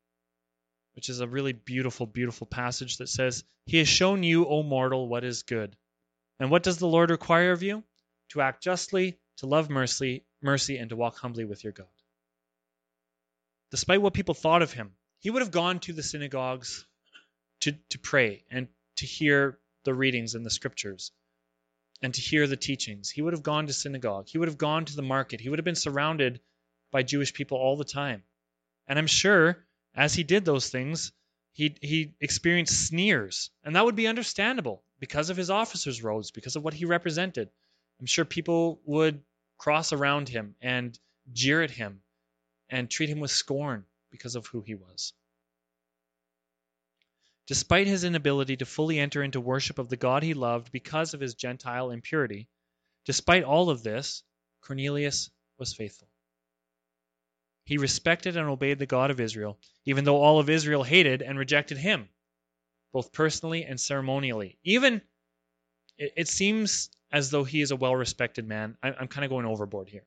which 0.95 1.09
is 1.11 1.21
a 1.21 1.29
really 1.29 1.53
beautiful, 1.53 2.07
beautiful 2.07 2.47
passage 2.47 2.99
that 2.99 3.09
says, 3.09 3.45
He 3.67 3.79
has 3.79 3.89
shown 3.89 4.23
you, 4.23 4.47
O 4.47 4.63
mortal, 4.63 5.09
what 5.09 5.25
is 5.25 5.43
good. 5.43 5.77
And 6.41 6.51
what 6.51 6.63
does 6.63 6.79
the 6.79 6.89
Lord 6.89 7.11
require 7.11 7.53
of 7.53 7.63
you? 7.63 7.85
To 8.31 8.41
act 8.41 8.63
justly, 8.63 9.19
to 9.39 9.47
love 9.47 9.69
mercy, 9.69 10.25
mercy, 10.41 10.79
and 10.79 10.89
to 10.89 10.97
walk 10.97 11.19
humbly 11.19 11.45
with 11.45 11.63
your 11.63 11.73
God. 11.75 11.87
Despite 13.71 14.01
what 14.01 14.15
people 14.15 14.35
thought 14.35 14.63
of 14.63 14.73
him, 14.73 14.95
he 15.19 15.31
would 15.31 15.43
have 15.43 15.51
gone 15.51 15.81
to 15.81 15.93
the 15.93 16.03
synagogues 16.03 16.87
to, 17.61 17.73
to 17.91 17.99
pray 17.99 18.45
and 18.51 18.69
to 18.97 19.07
hear 19.07 19.59
the 19.85 19.95
readings 19.95 20.35
in 20.35 20.43
the 20.43 20.51
scriptures 20.51 21.13
and 22.03 22.13
to 22.15 22.21
hear 22.21 22.47
the 22.47 22.57
teachings. 22.57 23.11
He 23.11 23.23
would 23.23 23.33
have 23.33 23.43
gone 23.43 23.67
to 23.67 23.73
synagogue. 23.73 24.29
He 24.29 24.39
would 24.39 24.49
have 24.49 24.59
gone 24.59 24.85
to 24.85 24.97
the 24.97 25.03
market. 25.03 25.41
He 25.41 25.49
would 25.49 25.59
have 25.59 25.65
been 25.65 25.75
surrounded 25.75 26.41
by 26.91 27.03
Jewish 27.03 27.33
people 27.33 27.59
all 27.59 27.77
the 27.77 27.85
time. 27.85 28.23
And 28.87 28.99
I'm 28.99 29.07
sure 29.07 29.65
as 29.95 30.15
he 30.15 30.23
did 30.23 30.45
those 30.45 30.69
things, 30.69 31.13
he, 31.53 31.77
he 31.81 32.15
experienced 32.21 32.89
sneers. 32.89 33.51
And 33.63 33.77
that 33.77 33.85
would 33.85 33.97
be 33.97 34.07
understandable 34.07 34.83
because 35.01 35.31
of 35.31 35.37
his 35.37 35.51
officer's 35.51 36.03
robes, 36.03 36.31
because 36.31 36.57
of 36.57 36.65
what 36.65 36.75
he 36.75 36.85
represented. 36.85 37.51
I'm 38.01 38.07
sure 38.07 38.25
people 38.25 38.81
would 38.85 39.23
cross 39.57 39.93
around 39.93 40.29
him 40.29 40.57
and 40.61 40.99
jeer 41.33 41.63
at 41.63 41.71
him 41.71 42.03
and 42.69 42.91
treat 42.91 43.09
him 43.09 43.21
with 43.21 43.31
scorn 43.31 43.85
because 44.11 44.35
of 44.35 44.47
who 44.47 44.63
he 44.63 44.75
was. 44.75 45.13
Despite 47.47 47.87
his 47.87 48.05
inability 48.05 48.57
to 48.57 48.67
fully 48.67 48.99
enter 48.99 49.23
into 49.23 49.41
worship 49.41 49.79
of 49.79 49.89
the 49.89 49.97
God 49.97 50.23
he 50.23 50.35
loved 50.35 50.73
because 50.73 51.13
of 51.13 51.21
his 51.21 51.35
Gentile 51.35 51.91
impurity, 51.91 52.49
despite 53.05 53.45
all 53.45 53.69
of 53.69 53.83
this, 53.83 54.23
Cornelius 54.63 55.31
was 55.59 55.75
faithful. 55.75 56.09
He 57.65 57.79
respected 57.79 58.37
and 58.37 58.49
obeyed 58.49 58.79
the 58.79 58.87
God 58.87 59.11
of 59.11 59.21
Israel, 59.21 59.59
even 59.85 60.05
though 60.05 60.23
all 60.23 60.39
of 60.39 60.51
Israel 60.51 60.83
hated 60.83 61.23
and 61.23 61.39
rejected 61.39 61.79
him, 61.79 62.09
both 62.93 63.13
personally 63.13 63.65
and 63.65 63.81
ceremonially. 63.81 64.59
Even, 64.65 65.03
it, 65.99 66.13
it 66.17 66.29
seems 66.29 66.91
as 67.11 67.31
though 67.31 67.45
he 67.45 67.61
is 67.61 67.71
a 67.71 67.77
well 67.77 67.97
respected 67.97 68.47
man. 68.47 68.77
I, 68.83 68.93
I'm 68.93 69.09
kind 69.09 69.25
of 69.25 69.31
going 69.31 69.47
overboard 69.47 69.89
here. 69.89 70.07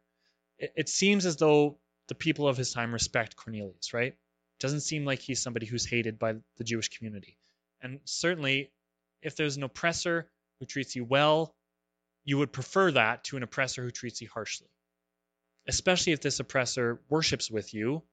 It, 0.58 0.74
it 0.76 0.90
seems 0.90 1.26
as 1.26 1.38
though 1.38 1.80
the 2.08 2.16
people 2.16 2.48
of 2.48 2.58
his 2.58 2.72
time 2.72 2.94
respect 2.94 3.36
Cornelius, 3.36 3.94
right? 3.94 4.16
Doesn't 4.60 4.82
seem 4.82 5.06
like 5.06 5.20
he's 5.20 5.42
somebody 5.42 5.66
who's 5.66 5.86
hated 5.86 6.18
by 6.18 6.36
the 6.58 6.64
Jewish 6.64 6.90
community. 6.90 7.38
And 7.82 8.00
certainly, 8.06 8.72
if 9.22 9.36
there's 9.36 9.58
an 9.58 9.64
oppressor 9.64 10.30
who 10.60 10.66
treats 10.66 10.96
you 10.96 11.04
well, 11.04 11.56
you 12.24 12.38
would 12.40 12.52
prefer 12.52 12.92
that 12.92 13.24
to 13.26 13.38
an 13.38 13.44
oppressor 13.44 13.84
who 13.84 13.92
treats 13.92 14.22
you 14.22 14.30
harshly. 14.34 14.68
Especially 15.68 16.14
if 16.14 16.22
this 16.22 16.40
oppressor 16.40 17.00
worships 17.10 17.52
with 17.52 17.74
you 17.74 18.04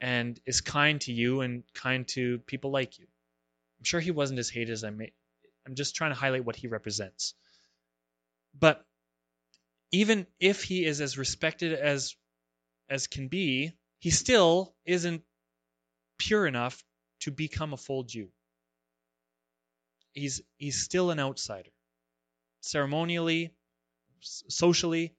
and 0.00 0.38
is 0.46 0.60
kind 0.60 1.00
to 1.02 1.12
you 1.12 1.40
and 1.40 1.62
kind 1.74 2.06
to 2.08 2.38
people 2.40 2.70
like 2.70 2.98
you. 2.98 3.06
I'm 3.78 3.84
sure 3.84 4.00
he 4.00 4.10
wasn't 4.10 4.38
as 4.38 4.48
hated 4.48 4.72
as 4.72 4.84
I 4.84 4.90
may. 4.90 5.12
I'm 5.66 5.74
just 5.74 5.94
trying 5.94 6.10
to 6.10 6.18
highlight 6.18 6.44
what 6.44 6.56
he 6.56 6.66
represents. 6.66 7.34
But 8.58 8.84
even 9.92 10.26
if 10.40 10.62
he 10.62 10.84
is 10.84 11.00
as 11.00 11.16
respected 11.18 11.72
as 11.72 12.16
as 12.88 13.06
can 13.06 13.28
be, 13.28 13.72
he 13.98 14.10
still 14.10 14.74
isn't 14.84 15.22
pure 16.18 16.46
enough 16.46 16.82
to 17.20 17.30
become 17.30 17.72
a 17.72 17.76
full 17.76 18.04
Jew. 18.04 18.28
He's 20.12 20.42
he's 20.56 20.82
still 20.82 21.10
an 21.10 21.20
outsider. 21.20 21.70
Ceremonially, 22.60 23.52
socially, 24.20 25.14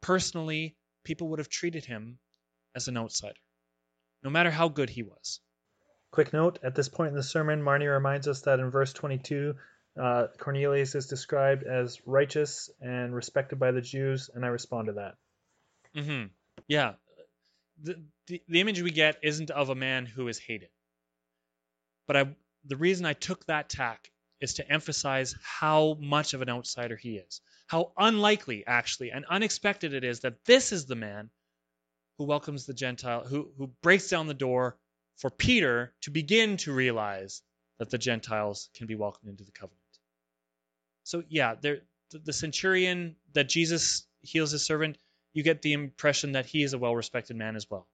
personally, 0.00 0.76
people 1.04 1.28
would 1.28 1.38
have 1.38 1.48
treated 1.48 1.84
him 1.84 2.18
as 2.74 2.88
an 2.88 2.96
outsider, 2.96 3.38
no 4.22 4.30
matter 4.30 4.50
how 4.50 4.68
good 4.68 4.90
he 4.90 5.02
was. 5.02 5.40
Quick 6.10 6.32
note 6.32 6.58
at 6.62 6.74
this 6.74 6.88
point 6.88 7.10
in 7.10 7.16
the 7.16 7.22
sermon, 7.22 7.62
Marnie 7.62 7.92
reminds 7.92 8.26
us 8.26 8.42
that 8.42 8.58
in 8.58 8.70
verse 8.70 8.92
22, 8.92 9.54
uh, 10.00 10.26
Cornelius 10.38 10.94
is 10.94 11.06
described 11.06 11.62
as 11.62 12.00
righteous 12.06 12.70
and 12.80 13.14
respected 13.14 13.58
by 13.58 13.70
the 13.70 13.80
Jews, 13.80 14.30
and 14.32 14.44
I 14.44 14.48
respond 14.48 14.86
to 14.86 14.92
that. 14.94 15.14
Mm-hmm. 15.96 16.26
Yeah. 16.68 16.94
The, 17.82 18.02
the, 18.26 18.42
the 18.48 18.60
image 18.60 18.82
we 18.82 18.90
get 18.90 19.18
isn't 19.22 19.50
of 19.50 19.70
a 19.70 19.74
man 19.74 20.06
who 20.06 20.28
is 20.28 20.38
hated. 20.38 20.70
But 22.06 22.16
I, 22.16 22.36
the 22.64 22.76
reason 22.76 23.06
I 23.06 23.12
took 23.12 23.46
that 23.46 23.68
tack 23.68 24.10
is 24.40 24.54
to 24.54 24.72
emphasize 24.72 25.34
how 25.42 25.96
much 26.00 26.34
of 26.34 26.42
an 26.42 26.48
outsider 26.48 26.96
he 26.96 27.16
is. 27.16 27.40
How 27.66 27.92
unlikely, 27.96 28.64
actually, 28.66 29.10
and 29.10 29.24
unexpected 29.26 29.94
it 29.94 30.02
is 30.02 30.20
that 30.20 30.44
this 30.44 30.72
is 30.72 30.86
the 30.86 30.96
man 30.96 31.30
who 32.18 32.24
welcomes 32.24 32.66
the 32.66 32.74
Gentile, 32.74 33.24
who, 33.24 33.50
who 33.56 33.68
breaks 33.82 34.08
down 34.08 34.26
the 34.26 34.34
door 34.34 34.76
for 35.16 35.30
Peter 35.30 35.94
to 36.02 36.10
begin 36.10 36.56
to 36.58 36.72
realize 36.72 37.42
that 37.78 37.90
the 37.90 37.98
Gentiles 37.98 38.68
can 38.74 38.86
be 38.86 38.94
welcomed 38.94 39.30
into 39.30 39.44
the 39.44 39.52
covenant. 39.52 39.80
So, 41.04 41.22
yeah, 41.28 41.54
there, 41.60 41.78
the 42.10 42.32
centurion 42.32 43.16
that 43.32 43.48
Jesus 43.48 44.06
heals 44.22 44.50
his 44.50 44.64
servant, 44.64 44.98
you 45.32 45.42
get 45.42 45.62
the 45.62 45.72
impression 45.72 46.32
that 46.32 46.46
he 46.46 46.62
is 46.62 46.72
a 46.72 46.78
well 46.78 46.94
respected 46.94 47.36
man 47.36 47.56
as 47.56 47.68
well. 47.70 47.86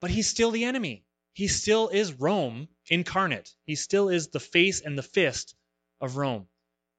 But 0.00 0.10
he's 0.10 0.28
still 0.28 0.50
the 0.50 0.64
enemy. 0.64 1.04
He 1.32 1.48
still 1.48 1.88
is 1.88 2.12
Rome 2.12 2.68
incarnate. 2.88 3.54
He 3.64 3.74
still 3.74 4.08
is 4.08 4.28
the 4.28 4.40
face 4.40 4.80
and 4.80 4.98
the 4.98 5.02
fist 5.02 5.54
of 6.00 6.16
Rome. 6.16 6.48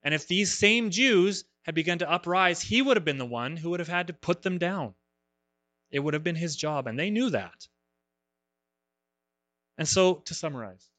And 0.02 0.14
if 0.14 0.28
these 0.28 0.58
same 0.58 0.90
Jews 0.90 1.46
had 1.64 1.76
begun 1.76 2.00
to 2.00 2.10
uprise, 2.10 2.62
he 2.62 2.82
would 2.82 2.98
have 2.98 3.06
been 3.06 3.18
the 3.18 3.26
one 3.26 3.56
who 3.56 3.70
would 3.70 3.80
have 3.80 3.90
had 3.90 4.08
to 4.08 4.14
put 4.14 4.42
them 4.42 4.58
down. 4.58 4.96
It 5.92 6.00
would 6.00 6.14
have 6.14 6.24
been 6.24 6.36
his 6.36 6.56
job, 6.56 6.88
and 6.88 6.98
they 6.98 7.10
knew 7.10 7.30
that. 7.30 7.68
And 9.78 9.88
so, 9.88 10.16
to 10.26 10.34
summarize, 10.34 10.90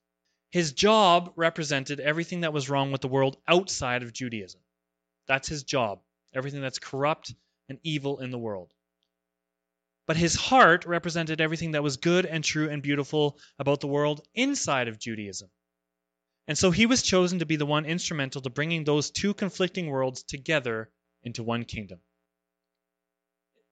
his 0.50 0.72
job 0.72 1.32
represented 1.36 2.00
everything 2.00 2.40
that 2.40 2.52
was 2.52 2.70
wrong 2.70 2.92
with 2.92 3.00
the 3.00 3.08
world 3.08 3.36
outside 3.46 4.02
of 4.02 4.12
Judaism. 4.12 4.60
That's 5.26 5.48
his 5.48 5.64
job, 5.64 6.00
everything 6.32 6.60
that's 6.60 6.78
corrupt 6.78 7.34
and 7.68 7.78
evil 7.82 8.20
in 8.20 8.30
the 8.30 8.38
world. 8.38 8.72
But 10.06 10.16
his 10.16 10.34
heart 10.34 10.84
represented 10.84 11.40
everything 11.40 11.72
that 11.72 11.82
was 11.82 11.96
good 11.96 12.26
and 12.26 12.44
true 12.44 12.68
and 12.68 12.82
beautiful 12.82 13.38
about 13.58 13.80
the 13.80 13.86
world 13.86 14.20
inside 14.34 14.88
of 14.88 14.98
Judaism. 14.98 15.50
And 16.46 16.58
so 16.58 16.70
he 16.70 16.84
was 16.84 17.02
chosen 17.02 17.38
to 17.38 17.46
be 17.46 17.56
the 17.56 17.64
one 17.64 17.86
instrumental 17.86 18.42
to 18.42 18.50
bringing 18.50 18.84
those 18.84 19.10
two 19.10 19.32
conflicting 19.32 19.86
worlds 19.86 20.22
together 20.22 20.90
into 21.22 21.42
one 21.42 21.64
kingdom. 21.64 22.00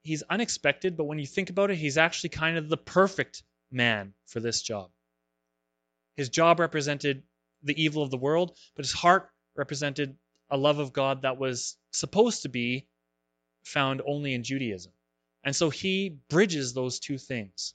He's 0.00 0.22
unexpected, 0.22 0.96
but 0.96 1.04
when 1.04 1.18
you 1.18 1.26
think 1.26 1.50
about 1.50 1.70
it, 1.70 1.76
he's 1.76 1.98
actually 1.98 2.30
kind 2.30 2.56
of 2.56 2.68
the 2.68 2.78
perfect 2.78 3.42
man 3.70 4.14
for 4.26 4.40
this 4.40 4.62
job. 4.62 4.90
His 6.16 6.30
job 6.30 6.60
represented 6.60 7.22
the 7.62 7.80
evil 7.80 8.02
of 8.02 8.10
the 8.10 8.16
world, 8.16 8.56
but 8.74 8.84
his 8.84 8.92
heart 8.92 9.30
represented 9.54 10.16
a 10.50 10.56
love 10.56 10.78
of 10.78 10.92
God 10.92 11.22
that 11.22 11.38
was 11.38 11.76
supposed 11.92 12.42
to 12.42 12.48
be 12.48 12.88
found 13.64 14.02
only 14.06 14.34
in 14.34 14.42
Judaism. 14.42 14.92
And 15.44 15.54
so 15.54 15.70
he 15.70 16.18
bridges 16.28 16.72
those 16.72 17.00
two 17.00 17.18
things. 17.18 17.74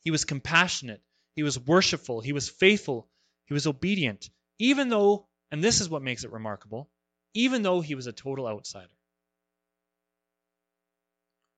He 0.00 0.10
was 0.10 0.24
compassionate, 0.24 1.02
he 1.36 1.42
was 1.42 1.58
worshipful, 1.58 2.20
he 2.20 2.32
was 2.32 2.48
faithful, 2.48 3.08
he 3.46 3.54
was 3.54 3.66
obedient, 3.66 4.30
even 4.58 4.88
though, 4.88 5.28
and 5.50 5.62
this 5.62 5.80
is 5.80 5.88
what 5.88 6.02
makes 6.02 6.24
it 6.24 6.32
remarkable, 6.32 6.90
even 7.34 7.62
though 7.62 7.80
he 7.80 7.94
was 7.94 8.06
a 8.06 8.12
total 8.12 8.46
outsider. 8.46 8.88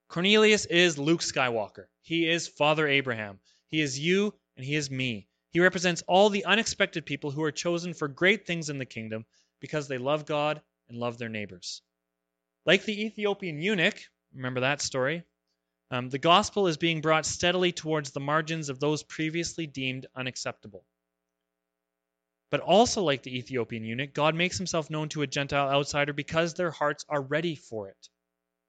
Cornelius 0.09 0.67
is 0.67 0.99
Luke 0.99 1.21
Skywalker. 1.21 1.87
He 2.03 2.29
is 2.29 2.49
Father 2.49 2.89
Abraham. 2.89 3.39
He 3.69 3.81
is 3.81 3.97
you 3.97 4.35
and 4.57 4.67
he 4.67 4.75
is 4.75 4.91
me. 4.91 5.29
He 5.53 5.61
represents 5.61 6.03
all 6.09 6.31
the 6.31 6.45
unexpected 6.45 7.07
people 7.07 7.31
who 7.31 7.45
are 7.45 7.53
chosen 7.53 7.95
for 7.95 8.09
great 8.09 8.45
things 8.45 8.71
in 8.71 8.79
the 8.79 8.85
kingdom 8.85 9.25
because 9.61 9.87
they 9.87 9.99
love 9.99 10.27
God 10.27 10.61
and 10.89 10.99
love 10.99 11.19
their 11.19 11.29
neighbors. 11.29 11.83
Like 12.71 12.85
the 12.85 13.05
Ethiopian 13.05 13.61
eunuch, 13.61 14.01
remember 14.33 14.61
that 14.61 14.81
story? 14.81 15.25
Um, 15.91 16.09
the 16.09 16.21
gospel 16.21 16.69
is 16.69 16.77
being 16.77 17.01
brought 17.01 17.27
steadily 17.27 17.73
towards 17.73 18.13
the 18.13 18.21
margins 18.21 18.69
of 18.69 18.79
those 18.79 19.03
previously 19.03 19.67
deemed 19.67 20.07
unacceptable. 20.15 20.87
But 22.49 22.61
also, 22.61 23.03
like 23.03 23.25
the 23.25 23.37
Ethiopian 23.37 23.83
eunuch, 23.83 24.15
God 24.15 24.37
makes 24.37 24.57
himself 24.57 24.89
known 24.89 25.09
to 25.09 25.23
a 25.23 25.27
Gentile 25.27 25.69
outsider 25.69 26.13
because 26.13 26.55
their 26.55 26.71
hearts 26.71 27.05
are 27.09 27.21
ready 27.21 27.57
for 27.57 27.89
it. 27.89 28.09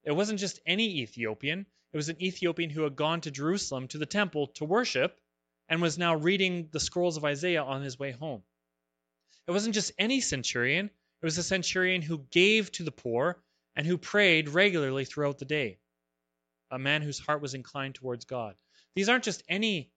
It 0.02 0.10
wasn't 0.10 0.40
just 0.40 0.58
any 0.66 0.98
Ethiopian, 1.02 1.64
it 1.92 1.96
was 1.96 2.08
an 2.08 2.20
Ethiopian 2.20 2.70
who 2.70 2.82
had 2.82 2.96
gone 2.96 3.20
to 3.20 3.30
Jerusalem 3.30 3.86
to 3.86 3.98
the 3.98 4.04
temple 4.04 4.48
to 4.56 4.64
worship 4.64 5.16
and 5.68 5.80
was 5.80 5.96
now 5.96 6.16
reading 6.16 6.68
the 6.72 6.80
scrolls 6.80 7.16
of 7.16 7.24
Isaiah 7.24 7.62
on 7.62 7.82
his 7.82 8.00
way 8.00 8.10
home. 8.10 8.42
It 9.46 9.52
wasn't 9.52 9.76
just 9.76 9.92
any 9.96 10.20
centurion, 10.20 10.86
it 10.86 11.24
was 11.24 11.38
a 11.38 11.44
centurion 11.44 12.02
who 12.02 12.26
gave 12.32 12.72
to 12.72 12.82
the 12.82 12.90
poor 12.90 13.40
and 13.76 13.86
who 13.86 13.98
prayed 13.98 14.48
regularly 14.48 15.04
throughout 15.04 15.38
the 15.38 15.44
day, 15.44 15.78
a 16.70 16.78
man 16.78 17.02
whose 17.02 17.18
heart 17.18 17.42
was 17.42 17.54
inclined 17.54 17.94
towards 17.94 18.24
God. 18.24 18.54
These 18.94 19.08
aren't 19.08 19.24
just 19.24 19.42
any 19.48 19.90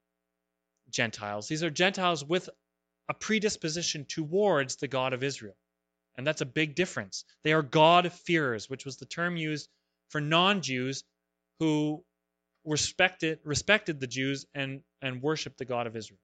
Gentiles, 0.90 1.48
these 1.48 1.64
are 1.64 1.70
Gentiles 1.70 2.24
with 2.24 2.50
a 3.10 3.14
predisposition 3.14 4.06
towards 4.06 4.78
the 4.78 4.88
God 4.88 5.14
of 5.14 5.24
Israel. 5.24 5.56
And 6.18 6.26
that's 6.26 6.42
a 6.42 6.46
big 6.46 6.76
difference. 6.76 7.26
They 7.44 7.54
are 7.54 7.62
God-fearers, 7.62 8.70
which 8.70 8.86
was 8.86 8.98
the 8.98 9.06
term 9.06 9.36
used 9.36 9.70
for 10.10 10.22
non 10.22 10.62
Jews 10.62 11.04
who 11.60 12.04
respected 12.64 13.40
respected 13.44 14.00
the 14.00 14.08
Jews 14.08 14.46
and 14.56 14.82
and 15.02 15.22
worshiped 15.22 15.58
the 15.58 15.66
God 15.66 15.88
of 15.88 15.96
Israel. 15.96 16.20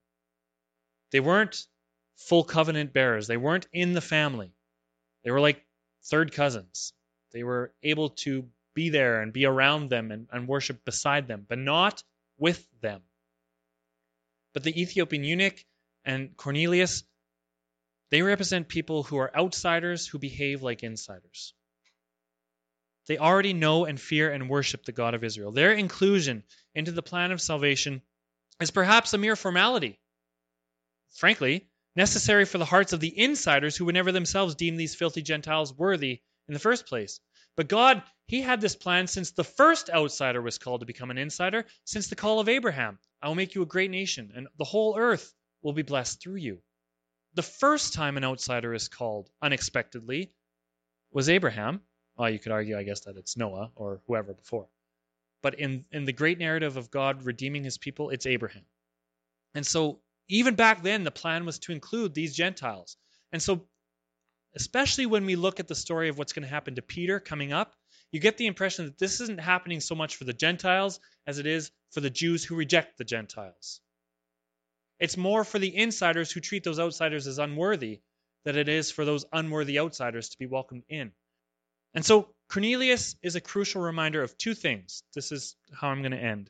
They 1.12 1.20
weren't 1.20 1.68
full 2.16 2.44
covenant 2.44 2.94
bearers. 2.94 3.28
They 3.28 3.38
weren't 3.38 3.68
in 3.74 3.94
the 3.94 4.02
family. 4.02 4.54
They 5.24 5.32
were 5.32 5.42
like 5.42 5.66
third 6.06 6.34
cousins. 6.34 6.94
They 7.32 7.44
were 7.44 7.74
able 7.84 8.10
to 8.10 8.50
be 8.74 8.90
there 8.90 9.22
and 9.22 9.34
be 9.34 9.46
around 9.46 9.90
them 9.90 10.12
and, 10.12 10.28
and 10.32 10.48
worship 10.48 10.84
beside 10.86 11.28
them, 11.28 11.46
but 11.48 11.58
not 11.58 12.04
with 12.38 12.66
them. 12.82 13.02
But 14.54 14.64
the 14.64 14.82
Ethiopian 14.82 15.24
eunuch 15.24 15.66
and 16.04 16.36
Cornelius, 16.36 17.04
they 18.10 18.22
represent 18.22 18.68
people 18.68 19.04
who 19.04 19.18
are 19.18 19.36
outsiders 19.36 20.08
who 20.08 20.20
behave 20.20 20.62
like 20.62 20.84
insiders. 20.84 21.54
They 23.08 23.18
already 23.18 23.54
know 23.54 23.86
and 23.86 24.00
fear 24.00 24.32
and 24.32 24.50
worship 24.50 24.86
the 24.86 24.92
God 24.92 25.14
of 25.14 25.24
Israel. 25.24 25.52
Their 25.52 25.74
inclusion 25.74 26.44
into 26.76 26.92
the 26.92 27.02
plan 27.02 27.32
of 27.32 27.42
salvation 27.42 28.02
is 28.60 28.72
perhaps 28.72 29.14
a 29.14 29.18
mere 29.18 29.36
formality. 29.36 30.00
Frankly, 31.12 31.68
necessary 31.96 32.46
for 32.46 32.58
the 32.58 32.66
hearts 32.66 32.94
of 32.94 33.00
the 33.00 33.18
insiders 33.18 33.76
who 33.76 33.86
would 33.86 33.96
never 33.96 34.12
themselves 34.12 34.56
deem 34.56 34.76
these 34.76 34.96
filthy 34.96 35.22
Gentiles 35.22 35.74
worthy 35.74 36.22
in 36.52 36.54
the 36.54 36.60
first 36.60 36.86
place. 36.86 37.22
But 37.56 37.70
God, 37.70 38.04
He 38.28 38.42
had 38.42 38.60
this 38.60 38.76
plan 38.76 39.08
since 39.08 39.32
the 39.32 39.46
first 39.46 39.90
outsider 39.90 40.42
was 40.42 40.58
called 40.58 40.82
to 40.82 40.86
become 40.86 41.10
an 41.10 41.18
insider, 41.18 41.66
since 41.86 42.10
the 42.10 42.18
call 42.18 42.42
of 42.42 42.50
Abraham 42.50 43.00
I 43.22 43.30
will 43.30 43.36
make 43.36 43.56
you 43.56 43.62
a 43.62 43.66
great 43.66 43.90
nation, 43.90 44.34
and 44.36 44.50
the 44.58 44.66
whole 44.66 44.98
earth 45.00 45.34
will 45.62 45.72
be 45.72 45.82
blessed 45.82 46.22
through 46.22 46.38
you. 46.48 46.62
The 47.36 47.42
first 47.42 47.94
time 47.94 48.18
an 48.18 48.26
outsider 48.26 48.74
is 48.74 48.90
called 48.90 49.30
unexpectedly 49.42 50.34
was 51.14 51.30
Abraham, 51.30 51.80
well, 52.18 52.30
you 52.30 52.40
could 52.40 52.52
argue, 52.52 52.78
I 52.78 52.84
guess, 52.84 53.00
that 53.06 53.16
it's 53.16 53.38
Noah 53.38 53.72
or 53.76 54.02
whoever 54.08 54.34
before. 54.34 54.68
But 55.42 55.56
in, 55.56 55.86
in 55.94 56.04
the 56.04 56.12
great 56.12 56.38
narrative 56.38 56.76
of 56.76 56.92
God 56.92 57.24
redeeming 57.24 57.64
his 57.64 57.78
people, 57.78 58.10
it's 58.10 58.26
Abraham. 58.26 58.66
And 59.56 59.66
so 59.66 60.02
even 60.28 60.56
back 60.56 60.84
then, 60.84 61.06
the 61.06 61.12
plan 61.12 61.46
was 61.46 61.60
to 61.60 61.72
include 61.72 62.14
these 62.14 62.36
Gentiles. 62.36 62.98
And 63.32 63.42
so 63.42 63.66
especially 64.56 65.06
when 65.06 65.26
we 65.26 65.36
look 65.36 65.60
at 65.60 65.68
the 65.68 65.76
story 65.76 66.10
of 66.10 66.18
what's 66.18 66.34
going 66.34 66.44
to 66.44 66.50
happen 66.50 66.76
to 66.76 66.82
Peter 66.82 67.20
coming 67.20 67.54
up, 67.54 67.76
you 68.12 68.20
get 68.20 68.38
the 68.38 68.48
impression 68.48 68.86
that 68.86 68.98
this 68.98 69.22
isn't 69.22 69.40
happening 69.40 69.80
so 69.80 69.96
much 69.96 70.16
for 70.16 70.26
the 70.26 70.34
Gentiles 70.34 71.00
as 71.26 71.40
it 71.40 71.46
is 71.46 71.72
for 71.92 72.02
the 72.02 72.10
Jews 72.10 72.44
who 72.44 72.56
reject 72.56 72.98
the 72.98 73.04
Gentiles. 73.04 73.80
It's 75.00 75.18
more 75.18 75.44
for 75.44 75.60
the 75.60 75.76
insiders 75.76 76.32
who 76.32 76.42
treat 76.42 76.64
those 76.64 76.80
outsiders 76.80 77.26
as 77.28 77.40
unworthy 77.40 78.02
than 78.44 78.58
it 78.58 78.70
is 78.70 78.92
for 78.92 79.06
those 79.06 79.26
unworthy 79.32 79.80
outsiders 79.80 80.30
to 80.30 80.38
be 80.38 80.46
welcomed 80.46 80.84
in. 80.90 81.12
And 81.94 82.06
so 82.06 82.34
Cornelius 82.50 83.16
is 83.22 83.36
a 83.36 83.42
crucial 83.42 83.82
reminder 83.82 84.22
of 84.22 84.38
two 84.38 84.54
things. 84.54 85.04
This 85.14 85.32
is 85.32 85.56
how 85.74 85.90
I'm 85.90 86.02
going 86.02 86.12
to 86.12 86.18
end. 86.18 86.50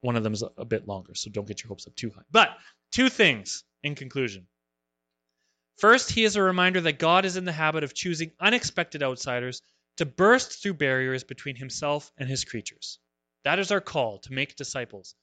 One 0.00 0.16
of 0.16 0.22
them 0.22 0.32
is 0.32 0.44
a 0.56 0.64
bit 0.64 0.86
longer, 0.86 1.14
so 1.14 1.30
don't 1.30 1.46
get 1.46 1.62
your 1.62 1.68
hopes 1.68 1.86
up 1.86 1.96
too 1.96 2.10
high. 2.10 2.22
But 2.30 2.50
two 2.92 3.08
things 3.08 3.64
in 3.82 3.94
conclusion. 3.94 4.46
First, 5.78 6.10
he 6.10 6.24
is 6.24 6.34
a 6.34 6.42
reminder 6.42 6.80
that 6.80 6.98
God 6.98 7.24
is 7.24 7.36
in 7.36 7.44
the 7.44 7.52
habit 7.52 7.84
of 7.84 7.94
choosing 7.94 8.32
unexpected 8.40 9.02
outsiders 9.02 9.62
to 9.98 10.06
burst 10.06 10.60
through 10.60 10.74
barriers 10.74 11.22
between 11.22 11.54
himself 11.54 12.12
and 12.18 12.28
his 12.28 12.44
creatures. 12.44 12.98
That 13.44 13.60
is 13.60 13.70
our 13.70 13.80
call 13.80 14.18
to 14.20 14.32
make 14.32 14.56
disciples. 14.56 15.14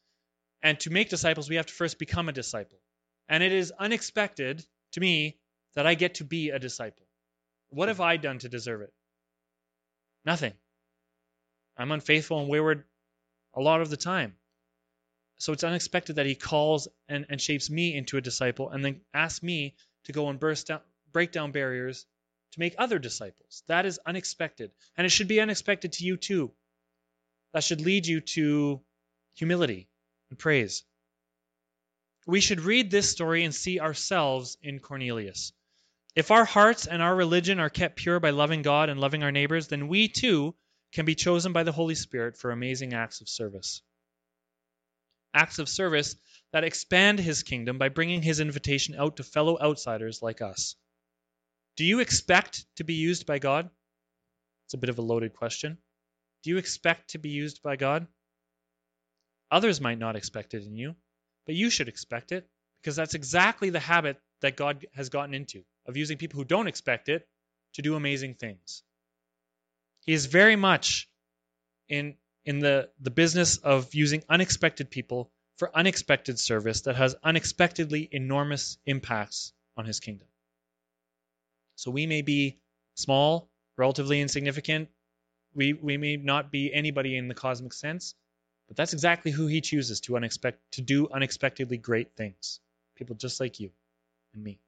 And 0.61 0.79
to 0.79 0.89
make 0.89 1.09
disciples, 1.09 1.49
we 1.49 1.57
have 1.57 1.65
to 1.65 1.73
first 1.73 1.99
become 1.99 2.29
a 2.29 2.33
disciple. 2.33 2.79
And 3.27 3.43
it 3.43 3.51
is 3.51 3.73
unexpected 3.77 4.65
to 4.93 4.99
me 5.01 5.37
that 5.75 5.85
I 5.85 5.93
get 5.93 6.15
to 6.15 6.23
be 6.23 6.51
a 6.51 6.59
disciple. 6.59 7.05
What 7.69 7.89
have 7.89 7.99
I 7.99 8.15
done 8.15 8.39
to 8.39 8.49
deserve 8.49 8.81
it? 8.81 8.93
Nothing. 10.23 10.53
I'm 11.77 11.91
unfaithful 11.91 12.39
and 12.39 12.49
wayward 12.49 12.85
a 13.53 13.61
lot 13.61 13.81
of 13.81 13.89
the 13.89 13.97
time. 13.97 14.37
So 15.37 15.51
it's 15.51 15.65
unexpected 15.65 16.15
that 16.15 16.25
he 16.25 16.35
calls 16.35 16.87
and, 17.09 17.25
and 17.29 17.41
shapes 17.41 17.69
me 17.69 17.93
into 17.93 18.15
a 18.15 18.21
disciple 18.21 18.69
and 18.69 18.85
then 18.85 19.01
asks 19.13 19.43
me 19.43 19.75
to 20.05 20.11
go 20.11 20.29
and 20.29 20.39
burst 20.39 20.67
down, 20.67 20.81
break 21.11 21.31
down 21.31 21.51
barriers 21.51 22.05
to 22.53 22.59
make 22.59 22.75
other 22.77 22.99
disciples. 22.99 23.63
That 23.67 23.85
is 23.85 23.99
unexpected. 24.05 24.71
And 24.97 25.05
it 25.05 25.09
should 25.09 25.27
be 25.27 25.41
unexpected 25.41 25.93
to 25.93 26.05
you 26.05 26.17
too. 26.17 26.51
That 27.53 27.63
should 27.63 27.81
lead 27.81 28.07
you 28.07 28.21
to 28.21 28.81
humility 29.35 29.89
and 30.29 30.39
praise. 30.39 30.83
We 32.27 32.41
should 32.41 32.61
read 32.61 32.89
this 32.89 33.09
story 33.09 33.43
and 33.43 33.53
see 33.53 33.79
ourselves 33.79 34.57
in 34.61 34.79
Cornelius. 34.79 35.53
If 36.15 36.31
our 36.31 36.45
hearts 36.45 36.87
and 36.87 37.01
our 37.01 37.15
religion 37.15 37.59
are 37.59 37.69
kept 37.69 37.97
pure 37.97 38.19
by 38.19 38.29
loving 38.29 38.61
God 38.61 38.89
and 38.89 38.99
loving 38.99 39.23
our 39.23 39.31
neighbors, 39.31 39.67
then 39.67 39.87
we 39.87 40.07
too 40.07 40.55
can 40.93 41.05
be 41.05 41.13
chosen 41.13 41.51
by 41.51 41.63
the 41.63 41.73
Holy 41.73 41.95
Spirit 41.95 42.37
for 42.37 42.51
amazing 42.51 42.93
acts 42.93 43.19
of 43.19 43.27
service. 43.27 43.81
Acts 45.33 45.59
of 45.59 45.67
service 45.67 46.15
that 46.53 46.63
expand 46.63 47.19
his 47.19 47.43
kingdom 47.43 47.77
by 47.77 47.89
bringing 47.89 48.21
his 48.21 48.39
invitation 48.39 48.95
out 48.95 49.17
to 49.17 49.23
fellow 49.23 49.57
outsiders 49.59 50.21
like 50.21 50.41
us. 50.41 50.75
Do 51.75 51.83
you 51.83 51.99
expect 51.99 52.65
to 52.77 52.83
be 52.83 52.93
used 52.93 53.25
by 53.25 53.39
God? 53.39 53.69
It's 54.65 54.73
a 54.73 54.77
bit 54.77 54.89
of 54.89 54.97
a 54.97 55.01
loaded 55.01 55.33
question. 55.33 55.77
Do 56.43 56.49
you 56.49 56.57
expect 56.57 57.11
to 57.11 57.17
be 57.17 57.29
used 57.29 57.61
by 57.61 57.75
God? 57.75 58.07
Others 59.51 59.81
might 59.81 59.99
not 59.99 60.15
expect 60.15 60.53
it 60.53 60.65
in 60.65 60.75
you, 60.75 60.95
but 61.45 61.55
you 61.55 61.69
should 61.69 61.87
expect 61.87 62.31
it 62.31 62.47
because 62.81 62.95
that's 62.95 63.13
exactly 63.13 63.69
the 63.69 63.79
habit 63.79 64.17
that 64.41 64.55
God 64.55 64.85
has 64.93 65.09
gotten 65.09 65.33
into 65.33 65.63
of 65.85 65.97
using 65.97 66.17
people 66.17 66.37
who 66.37 66.45
don't 66.45 66.67
expect 66.67 67.09
it 67.09 67.27
to 67.73 67.81
do 67.81 67.95
amazing 67.95 68.35
things. 68.35 68.83
He 70.05 70.13
is 70.13 70.27
very 70.27 70.55
much 70.55 71.09
in 71.89 72.15
in 72.45 72.59
the, 72.59 72.89
the 72.99 73.09
business 73.09 73.57
of 73.57 73.93
using 73.95 74.23
unexpected 74.29 74.91
people 74.91 75.31
for 75.57 75.75
unexpected 75.75 76.39
service 76.39 76.81
that 76.81 76.95
has 76.95 77.15
unexpectedly 77.23 78.07
enormous 78.11 78.77
impacts 78.85 79.53
on 79.77 79.85
his 79.85 79.99
kingdom. 79.99 80.27
So 81.75 81.91
we 81.91 82.07
may 82.07 82.21
be 82.21 82.59
small, 82.95 83.49
relatively 83.77 84.21
insignificant. 84.21 84.89
We, 85.53 85.73
we 85.73 85.97
may 85.97 86.17
not 86.17 86.51
be 86.51 86.73
anybody 86.73 87.17
in 87.17 87.27
the 87.27 87.33
cosmic 87.33 87.73
sense, 87.73 88.15
but 88.67 88.77
that's 88.77 88.93
exactly 88.93 89.31
who 89.31 89.47
he 89.47 89.61
chooses 89.61 90.01
to 90.01 90.13
unexpect 90.13 90.55
to 90.71 90.81
do 90.81 91.07
unexpectedly 91.09 91.77
great 91.77 92.15
things. 92.15 92.59
People 92.95 93.15
just 93.15 93.39
like 93.39 93.59
you 93.59 93.71
and 94.33 94.43
me. 94.43 94.59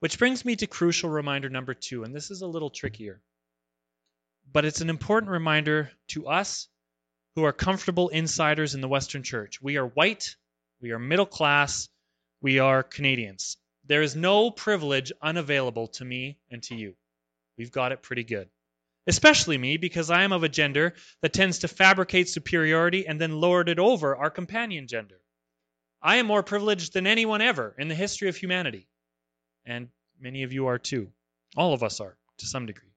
Which 0.00 0.18
brings 0.18 0.44
me 0.44 0.56
to 0.56 0.66
crucial 0.66 1.08
reminder 1.08 1.48
number 1.48 1.74
two, 1.74 2.04
and 2.04 2.14
this 2.14 2.30
is 2.30 2.42
a 2.42 2.46
little 2.46 2.70
trickier. 2.70 3.22
But 4.52 4.64
it's 4.64 4.80
an 4.80 4.90
important 4.90 5.32
reminder 5.32 5.90
to 6.08 6.28
us 6.28 6.68
who 7.36 7.44
are 7.44 7.52
comfortable 7.52 8.08
insiders 8.08 8.74
in 8.74 8.80
the 8.80 8.88
Western 8.88 9.22
church. 9.22 9.60
We 9.60 9.76
are 9.76 9.86
white, 9.86 10.36
we 10.80 10.90
are 10.92 10.98
middle 10.98 11.26
class, 11.26 11.90
we 12.40 12.58
are 12.58 12.82
Canadians. 12.82 13.58
There 13.84 14.00
is 14.00 14.16
no 14.16 14.50
privilege 14.50 15.12
unavailable 15.20 15.88
to 15.88 16.04
me 16.04 16.38
and 16.50 16.62
to 16.64 16.74
you. 16.74 16.94
We've 17.58 17.70
got 17.70 17.92
it 17.92 18.02
pretty 18.02 18.24
good. 18.24 18.48
Especially 19.06 19.58
me, 19.58 19.76
because 19.76 20.10
I 20.10 20.22
am 20.22 20.32
of 20.32 20.44
a 20.44 20.48
gender 20.48 20.94
that 21.20 21.34
tends 21.34 21.60
to 21.60 21.68
fabricate 21.68 22.30
superiority 22.30 23.06
and 23.06 23.20
then 23.20 23.38
lord 23.38 23.68
it 23.68 23.78
over 23.78 24.16
our 24.16 24.30
companion 24.30 24.88
gender. 24.88 25.20
I 26.02 26.16
am 26.16 26.26
more 26.26 26.42
privileged 26.42 26.94
than 26.94 27.06
anyone 27.06 27.42
ever 27.42 27.74
in 27.78 27.88
the 27.88 27.94
history 27.94 28.30
of 28.30 28.36
humanity. 28.36 28.88
And 29.66 29.90
many 30.18 30.42
of 30.42 30.54
you 30.54 30.68
are 30.68 30.78
too. 30.78 31.12
All 31.54 31.74
of 31.74 31.82
us 31.82 32.00
are, 32.00 32.16
to 32.38 32.46
some 32.46 32.64
degree. 32.64 32.94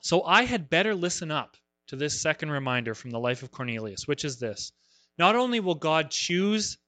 So 0.00 0.22
I 0.22 0.44
had 0.44 0.68
better 0.68 0.94
listen 0.94 1.30
up 1.30 1.56
to 1.92 1.96
this 1.96 2.18
second 2.18 2.50
reminder 2.50 2.94
from 2.94 3.10
the 3.10 3.20
life 3.20 3.42
of 3.42 3.50
Cornelius, 3.50 4.08
which 4.08 4.24
is 4.24 4.38
this 4.38 4.72
Not 5.18 5.36
only 5.36 5.60
will 5.60 5.74
God 5.74 6.10
choose 6.10 6.78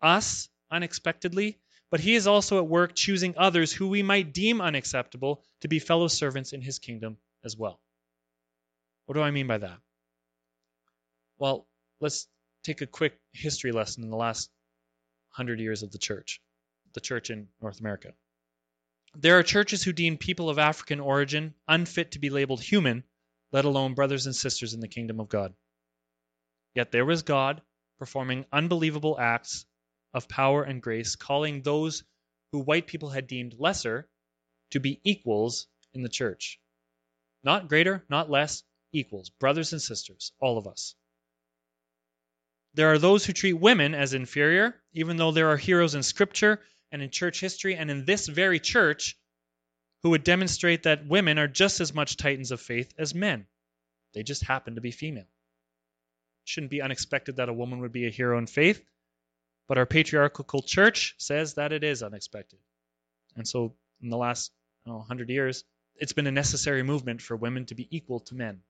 us 0.00 0.48
unexpectedly, 0.70 1.58
but 1.90 2.00
he 2.00 2.14
is 2.14 2.26
also 2.26 2.56
at 2.56 2.66
work 2.66 2.94
choosing 2.94 3.34
others 3.36 3.74
who 3.74 3.88
we 3.88 4.02
might 4.02 4.32
deem 4.32 4.62
unacceptable 4.62 5.44
to 5.60 5.68
be 5.68 5.78
fellow 5.78 6.08
servants 6.08 6.54
in 6.54 6.62
his 6.62 6.78
kingdom 6.78 7.18
as 7.44 7.58
well. 7.58 7.78
What 9.04 9.16
do 9.16 9.20
I 9.20 9.30
mean 9.32 9.46
by 9.46 9.58
that? 9.58 9.78
Well, 11.36 11.68
let's 12.00 12.26
take 12.64 12.80
a 12.80 12.86
quick 12.86 13.20
history 13.34 13.70
lesson 13.70 14.02
in 14.02 14.08
the 14.08 14.16
last 14.16 14.50
hundred 15.28 15.60
years 15.60 15.82
of 15.82 15.92
the 15.92 15.98
church, 15.98 16.40
the 16.94 17.02
church 17.02 17.28
in 17.28 17.48
North 17.60 17.80
America. 17.80 18.14
There 19.14 19.38
are 19.38 19.42
churches 19.42 19.82
who 19.82 19.92
deem 19.92 20.16
people 20.16 20.48
of 20.48 20.58
African 20.58 21.00
origin 21.00 21.52
unfit 21.68 22.12
to 22.12 22.18
be 22.18 22.30
labeled 22.30 22.62
human, 22.62 23.04
let 23.56 23.64
alone 23.64 23.94
brothers 23.94 24.26
and 24.26 24.36
sisters 24.36 24.74
in 24.74 24.80
the 24.80 24.86
kingdom 24.86 25.18
of 25.18 25.30
God. 25.30 25.54
Yet 26.74 26.92
there 26.92 27.06
was 27.06 27.22
God 27.22 27.62
performing 27.98 28.44
unbelievable 28.52 29.18
acts 29.18 29.64
of 30.12 30.28
power 30.28 30.62
and 30.62 30.82
grace, 30.82 31.16
calling 31.16 31.62
those 31.62 32.04
who 32.52 32.58
white 32.58 32.86
people 32.86 33.08
had 33.08 33.26
deemed 33.26 33.54
lesser 33.58 34.10
to 34.72 34.78
be 34.78 35.00
equals 35.04 35.68
in 35.94 36.02
the 36.02 36.10
church. 36.10 36.60
Not 37.44 37.66
greater, 37.66 38.04
not 38.10 38.28
less, 38.28 38.62
equals, 38.92 39.30
brothers 39.30 39.72
and 39.72 39.80
sisters, 39.80 40.32
all 40.38 40.58
of 40.58 40.66
us. 40.66 40.94
There 42.74 42.92
are 42.92 42.98
those 42.98 43.24
who 43.24 43.32
treat 43.32 43.54
women 43.54 43.94
as 43.94 44.12
inferior, 44.12 44.78
even 44.92 45.16
though 45.16 45.32
there 45.32 45.48
are 45.48 45.56
heroes 45.56 45.94
in 45.94 46.02
Scripture 46.02 46.60
and 46.92 47.00
in 47.00 47.08
church 47.08 47.40
history 47.40 47.74
and 47.74 47.90
in 47.90 48.04
this 48.04 48.26
very 48.26 48.60
church 48.60 49.16
who 50.06 50.10
would 50.10 50.22
demonstrate 50.22 50.84
that 50.84 51.04
women 51.08 51.36
are 51.36 51.48
just 51.48 51.80
as 51.80 51.92
much 51.92 52.16
titans 52.16 52.52
of 52.52 52.60
faith 52.60 52.94
as 52.96 53.12
men. 53.12 53.44
They 54.14 54.22
just 54.22 54.44
happen 54.44 54.76
to 54.76 54.80
be 54.80 54.92
female. 54.92 55.24
It 55.24 55.28
Shouldn't 56.44 56.70
be 56.70 56.80
unexpected 56.80 57.38
that 57.38 57.48
a 57.48 57.52
woman 57.52 57.80
would 57.80 57.90
be 57.90 58.06
a 58.06 58.10
hero 58.10 58.38
in 58.38 58.46
faith. 58.46 58.80
But 59.66 59.78
our 59.78 59.84
patriarchal 59.84 60.62
church 60.62 61.16
says 61.18 61.54
that 61.54 61.72
it 61.72 61.82
is 61.82 62.04
unexpected. 62.04 62.60
And 63.34 63.48
so 63.48 63.74
in 64.00 64.08
the 64.08 64.16
last 64.16 64.52
know, 64.86 64.98
100 64.98 65.28
years, 65.28 65.64
it's 65.96 66.12
been 66.12 66.28
a 66.28 66.30
necessary 66.30 66.84
movement 66.84 67.20
for 67.20 67.34
women 67.34 67.66
to 67.66 67.74
be 67.74 67.88
equal 67.90 68.20
to 68.20 68.36
men. 68.36 68.62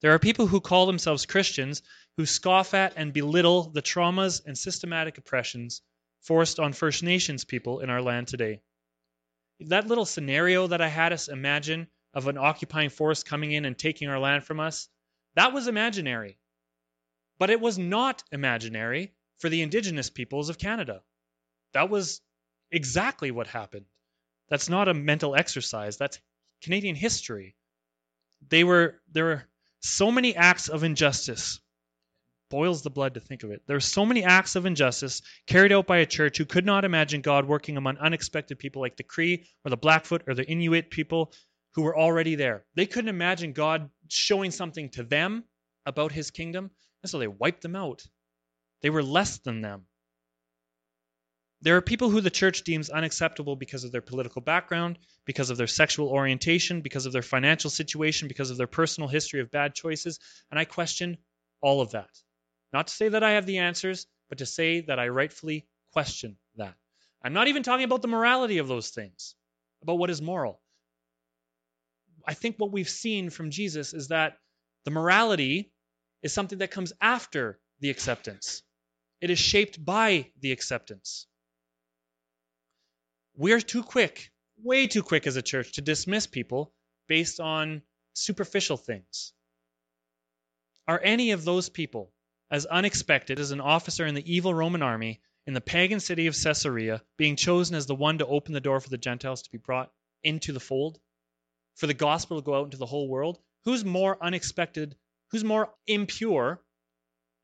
There 0.00 0.14
are 0.14 0.18
people 0.18 0.46
who 0.46 0.62
call 0.62 0.86
themselves 0.86 1.26
Christians 1.26 1.82
who 2.16 2.24
scoff 2.24 2.72
at 2.72 2.94
and 2.96 3.12
belittle 3.12 3.64
the 3.64 3.82
traumas 3.82 4.40
and 4.46 4.56
systematic 4.56 5.18
oppressions 5.18 5.82
forced 6.22 6.58
on 6.58 6.72
First 6.72 7.02
Nations 7.02 7.44
people 7.44 7.80
in 7.80 7.90
our 7.90 8.00
land 8.00 8.28
today. 8.28 8.62
That 9.60 9.86
little 9.86 10.06
scenario 10.06 10.68
that 10.68 10.80
I 10.80 10.88
had 10.88 11.12
us 11.12 11.28
imagine 11.28 11.88
of 12.14 12.28
an 12.28 12.38
occupying 12.38 12.90
force 12.90 13.22
coming 13.22 13.52
in 13.52 13.64
and 13.64 13.76
taking 13.76 14.08
our 14.08 14.18
land 14.18 14.44
from 14.44 14.60
us, 14.60 14.88
that 15.34 15.52
was 15.52 15.66
imaginary. 15.66 16.38
But 17.38 17.50
it 17.50 17.60
was 17.60 17.78
not 17.78 18.22
imaginary 18.32 19.14
for 19.38 19.48
the 19.48 19.62
indigenous 19.62 20.10
peoples 20.10 20.48
of 20.48 20.58
Canada. 20.58 21.02
That 21.72 21.90
was 21.90 22.20
exactly 22.70 23.30
what 23.30 23.46
happened. 23.46 23.86
That's 24.48 24.68
not 24.68 24.88
a 24.88 24.94
mental 24.94 25.36
exercise, 25.36 25.96
that's 25.96 26.20
Canadian 26.62 26.96
history. 26.96 27.54
They 28.48 28.64
were 28.64 29.00
there 29.12 29.24
were 29.24 29.44
so 29.80 30.10
many 30.10 30.34
acts 30.34 30.68
of 30.68 30.84
injustice. 30.84 31.60
Boils 32.50 32.82
the 32.82 32.90
blood 32.90 33.14
to 33.14 33.20
think 33.20 33.42
of 33.42 33.50
it. 33.50 33.62
There 33.66 33.76
are 33.76 33.80
so 33.80 34.06
many 34.06 34.24
acts 34.24 34.56
of 34.56 34.64
injustice 34.64 35.20
carried 35.46 35.72
out 35.72 35.86
by 35.86 35.98
a 35.98 36.06
church 36.06 36.38
who 36.38 36.46
could 36.46 36.64
not 36.64 36.84
imagine 36.84 37.20
God 37.20 37.46
working 37.46 37.76
among 37.76 37.98
unexpected 37.98 38.58
people 38.58 38.80
like 38.80 38.96
the 38.96 39.02
Cree 39.02 39.44
or 39.64 39.70
the 39.70 39.76
Blackfoot 39.76 40.22
or 40.26 40.34
the 40.34 40.48
Inuit 40.48 40.90
people 40.90 41.32
who 41.74 41.82
were 41.82 41.96
already 41.96 42.34
there. 42.36 42.64
They 42.74 42.86
couldn't 42.86 43.10
imagine 43.10 43.52
God 43.52 43.90
showing 44.08 44.50
something 44.50 44.88
to 44.90 45.02
them 45.02 45.44
about 45.84 46.12
his 46.12 46.30
kingdom, 46.30 46.70
and 47.02 47.10
so 47.10 47.18
they 47.18 47.28
wiped 47.28 47.62
them 47.62 47.76
out. 47.76 48.02
They 48.82 48.90
were 48.90 49.02
less 49.02 49.38
than 49.38 49.60
them. 49.60 49.86
There 51.60 51.76
are 51.76 51.82
people 51.82 52.08
who 52.08 52.20
the 52.20 52.30
church 52.30 52.62
deems 52.62 52.88
unacceptable 52.88 53.56
because 53.56 53.82
of 53.84 53.90
their 53.90 54.00
political 54.00 54.40
background, 54.40 54.98
because 55.24 55.50
of 55.50 55.56
their 55.56 55.66
sexual 55.66 56.08
orientation, 56.08 56.80
because 56.80 57.04
of 57.04 57.12
their 57.12 57.22
financial 57.22 57.68
situation, 57.68 58.28
because 58.28 58.50
of 58.50 58.56
their 58.56 58.68
personal 58.68 59.08
history 59.08 59.40
of 59.40 59.50
bad 59.50 59.74
choices, 59.74 60.20
and 60.50 60.58
I 60.58 60.64
question 60.64 61.18
all 61.60 61.80
of 61.80 61.90
that. 61.90 62.10
Not 62.72 62.88
to 62.88 62.94
say 62.94 63.08
that 63.08 63.22
I 63.22 63.32
have 63.32 63.46
the 63.46 63.58
answers, 63.58 64.06
but 64.28 64.38
to 64.38 64.46
say 64.46 64.80
that 64.82 64.98
I 64.98 65.08
rightfully 65.08 65.66
question 65.92 66.36
that. 66.56 66.74
I'm 67.22 67.32
not 67.32 67.48
even 67.48 67.62
talking 67.62 67.84
about 67.84 68.02
the 68.02 68.08
morality 68.08 68.58
of 68.58 68.68
those 68.68 68.90
things, 68.90 69.34
about 69.82 69.98
what 69.98 70.10
is 70.10 70.22
moral. 70.22 70.60
I 72.26 72.34
think 72.34 72.56
what 72.56 72.72
we've 72.72 72.88
seen 72.88 73.30
from 73.30 73.50
Jesus 73.50 73.94
is 73.94 74.08
that 74.08 74.38
the 74.84 74.90
morality 74.90 75.72
is 76.22 76.32
something 76.32 76.58
that 76.58 76.70
comes 76.70 76.92
after 77.00 77.58
the 77.80 77.90
acceptance. 77.90 78.62
It 79.20 79.30
is 79.30 79.38
shaped 79.38 79.82
by 79.82 80.30
the 80.40 80.52
acceptance. 80.52 81.26
We're 83.36 83.60
too 83.60 83.82
quick, 83.82 84.30
way 84.62 84.86
too 84.86 85.02
quick 85.02 85.26
as 85.26 85.36
a 85.36 85.42
church 85.42 85.72
to 85.72 85.80
dismiss 85.80 86.26
people 86.26 86.72
based 87.08 87.40
on 87.40 87.82
superficial 88.12 88.76
things. 88.76 89.32
Are 90.86 91.00
any 91.02 91.32
of 91.32 91.44
those 91.44 91.68
people 91.68 92.12
as 92.50 92.66
unexpected 92.66 93.38
as 93.38 93.50
an 93.50 93.60
officer 93.60 94.06
in 94.06 94.14
the 94.14 94.32
evil 94.32 94.54
Roman 94.54 94.82
army 94.82 95.20
in 95.46 95.54
the 95.54 95.60
pagan 95.60 96.00
city 96.00 96.26
of 96.26 96.36
Caesarea 96.36 97.02
being 97.16 97.36
chosen 97.36 97.74
as 97.76 97.86
the 97.86 97.94
one 97.94 98.18
to 98.18 98.26
open 98.26 98.52
the 98.52 98.60
door 98.60 98.80
for 98.80 98.90
the 98.90 98.98
Gentiles 98.98 99.42
to 99.42 99.50
be 99.50 99.58
brought 99.58 99.92
into 100.22 100.52
the 100.52 100.60
fold, 100.60 101.00
for 101.74 101.86
the 101.86 101.94
gospel 101.94 102.38
to 102.38 102.44
go 102.44 102.54
out 102.54 102.64
into 102.64 102.76
the 102.76 102.86
whole 102.86 103.08
world? 103.08 103.38
Who's 103.64 103.84
more 103.84 104.22
unexpected? 104.22 104.96
Who's 105.30 105.44
more 105.44 105.72
impure 105.86 106.62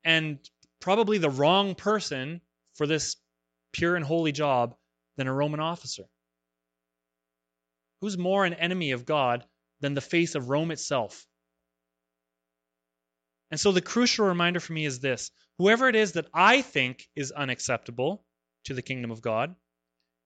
and 0.03 0.39
probably 0.79 1.17
the 1.17 1.29
wrong 1.29 1.75
person 1.75 2.41
for 2.75 2.87
this 2.87 3.15
pure 3.71 3.95
and 3.95 4.05
holy 4.05 4.31
job 4.31 4.75
than 5.17 5.27
a 5.27 5.33
Roman 5.33 5.59
officer? 5.59 6.05
Who's 8.01 8.17
more 8.17 8.45
an 8.45 8.53
enemy 8.53 8.91
of 8.91 9.05
God 9.05 9.45
than 9.79 9.93
the 9.93 10.01
face 10.01 10.35
of 10.35 10.49
Rome 10.49 10.71
itself? 10.71 11.27
And 13.51 13.59
so 13.59 13.71
the 13.71 13.81
crucial 13.81 14.25
reminder 14.25 14.59
for 14.59 14.73
me 14.73 14.85
is 14.85 14.99
this 14.99 15.31
whoever 15.57 15.87
it 15.87 15.95
is 15.95 16.13
that 16.13 16.27
I 16.33 16.61
think 16.61 17.07
is 17.15 17.31
unacceptable 17.31 18.25
to 18.65 18.73
the 18.73 18.81
kingdom 18.81 19.11
of 19.11 19.21
God 19.21 19.55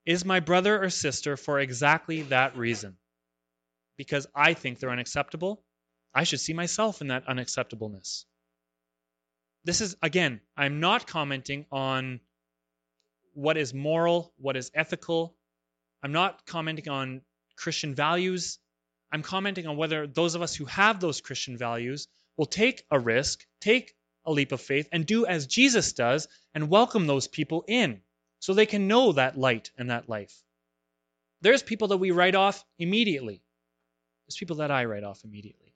is 0.06 0.26
my 0.26 0.40
brother 0.40 0.82
or 0.82 0.90
sister 0.90 1.38
for 1.38 1.60
exactly 1.60 2.24
that 2.24 2.58
reason. 2.58 2.98
Because 3.98 4.28
I 4.34 4.54
think 4.54 4.80
they're 4.80 4.90
unacceptable, 4.90 5.64
I 6.14 6.24
should 6.24 6.40
see 6.40 6.54
myself 6.54 7.02
in 7.02 7.08
that 7.08 7.28
unacceptableness. 7.28 8.24
This 9.66 9.82
is, 9.82 9.96
again, 10.02 10.40
I'm 10.56 10.80
not 10.80 11.06
commenting 11.06 11.66
on 11.72 12.22
what 13.34 13.58
is 13.58 13.74
moral, 13.74 14.34
what 14.38 14.56
is 14.56 14.72
ethical. 14.74 15.36
I'm 16.02 16.14
not 16.14 16.46
commenting 16.46 16.90
on 16.90 17.22
Christian 17.58 17.94
values. 17.94 18.58
I'm 19.12 19.22
commenting 19.22 19.68
on 19.68 19.76
whether 19.76 20.08
those 20.08 20.36
of 20.36 20.42
us 20.42 20.56
who 20.56 20.66
have 20.66 21.00
those 21.00 21.20
Christian 21.20 21.58
values 21.58 22.08
will 22.40 22.46
take 22.46 22.86
a 22.90 22.98
risk, 22.98 23.46
take 23.60 23.94
a 24.26 24.32
leap 24.32 24.54
of 24.54 24.62
faith, 24.62 24.88
and 24.94 25.06
do 25.06 25.26
as 25.26 25.46
Jesus 25.46 25.92
does 25.92 26.30
and 26.54 26.70
welcome 26.70 27.06
those 27.06 27.28
people 27.28 27.66
in 27.68 28.00
so 28.40 28.54
they 28.54 28.66
can 28.66 28.88
know 28.88 29.12
that 29.12 29.38
light 29.38 29.72
and 29.78 29.90
that 29.90 30.08
life. 30.08 30.34
There's 31.42 31.62
people 31.62 31.90
that 31.90 31.98
we 31.98 32.12
write 32.12 32.36
off 32.36 32.64
immediately. 32.78 33.44
There's 34.26 34.38
people 34.38 34.56
that 34.58 34.72
I 34.72 34.86
write 34.86 35.04
off 35.04 35.26
immediately 35.26 35.76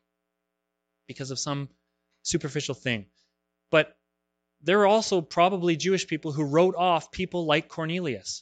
because 1.06 1.32
of 1.32 1.40
some 1.40 1.68
superficial 2.22 2.76
thing. 2.76 3.08
But 3.70 3.94
there 4.62 4.80
are 4.80 4.88
also 4.88 5.20
probably 5.20 5.76
Jewish 5.76 6.08
people 6.08 6.32
who 6.32 6.46
wrote 6.46 6.76
off 6.78 7.12
people 7.12 7.46
like 7.46 7.68
Cornelius. 7.68 8.42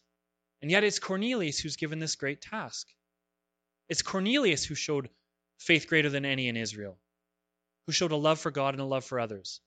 And 0.61 0.69
yet 0.69 0.83
it's 0.83 0.99
Cornelius 0.99 1.57
who's 1.57 1.75
given 1.75 1.97
this 1.97 2.17
great 2.17 2.39
task. 2.39 2.87
It's 3.89 4.03
Cornelius 4.03 4.63
who 4.63 4.75
showed 4.75 5.09
faith 5.57 5.87
greater 5.87 6.09
than 6.11 6.23
any 6.23 6.49
in 6.49 6.55
Israel, 6.55 6.99
who 7.91 7.93
showed 7.93 8.13
a 8.13 8.15
love 8.15 8.39
for 8.39 8.51
God 8.51 8.73
and 8.73 8.79
a 8.79 8.85
love 8.85 9.03
for 9.03 9.19
others. 9.19 9.59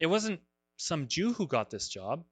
It 0.00 0.06
wasn't 0.06 0.40
some 0.78 1.06
Jew 1.06 1.32
who 1.32 1.46
got 1.46 1.70
this 1.70 1.86
job, 1.86 2.24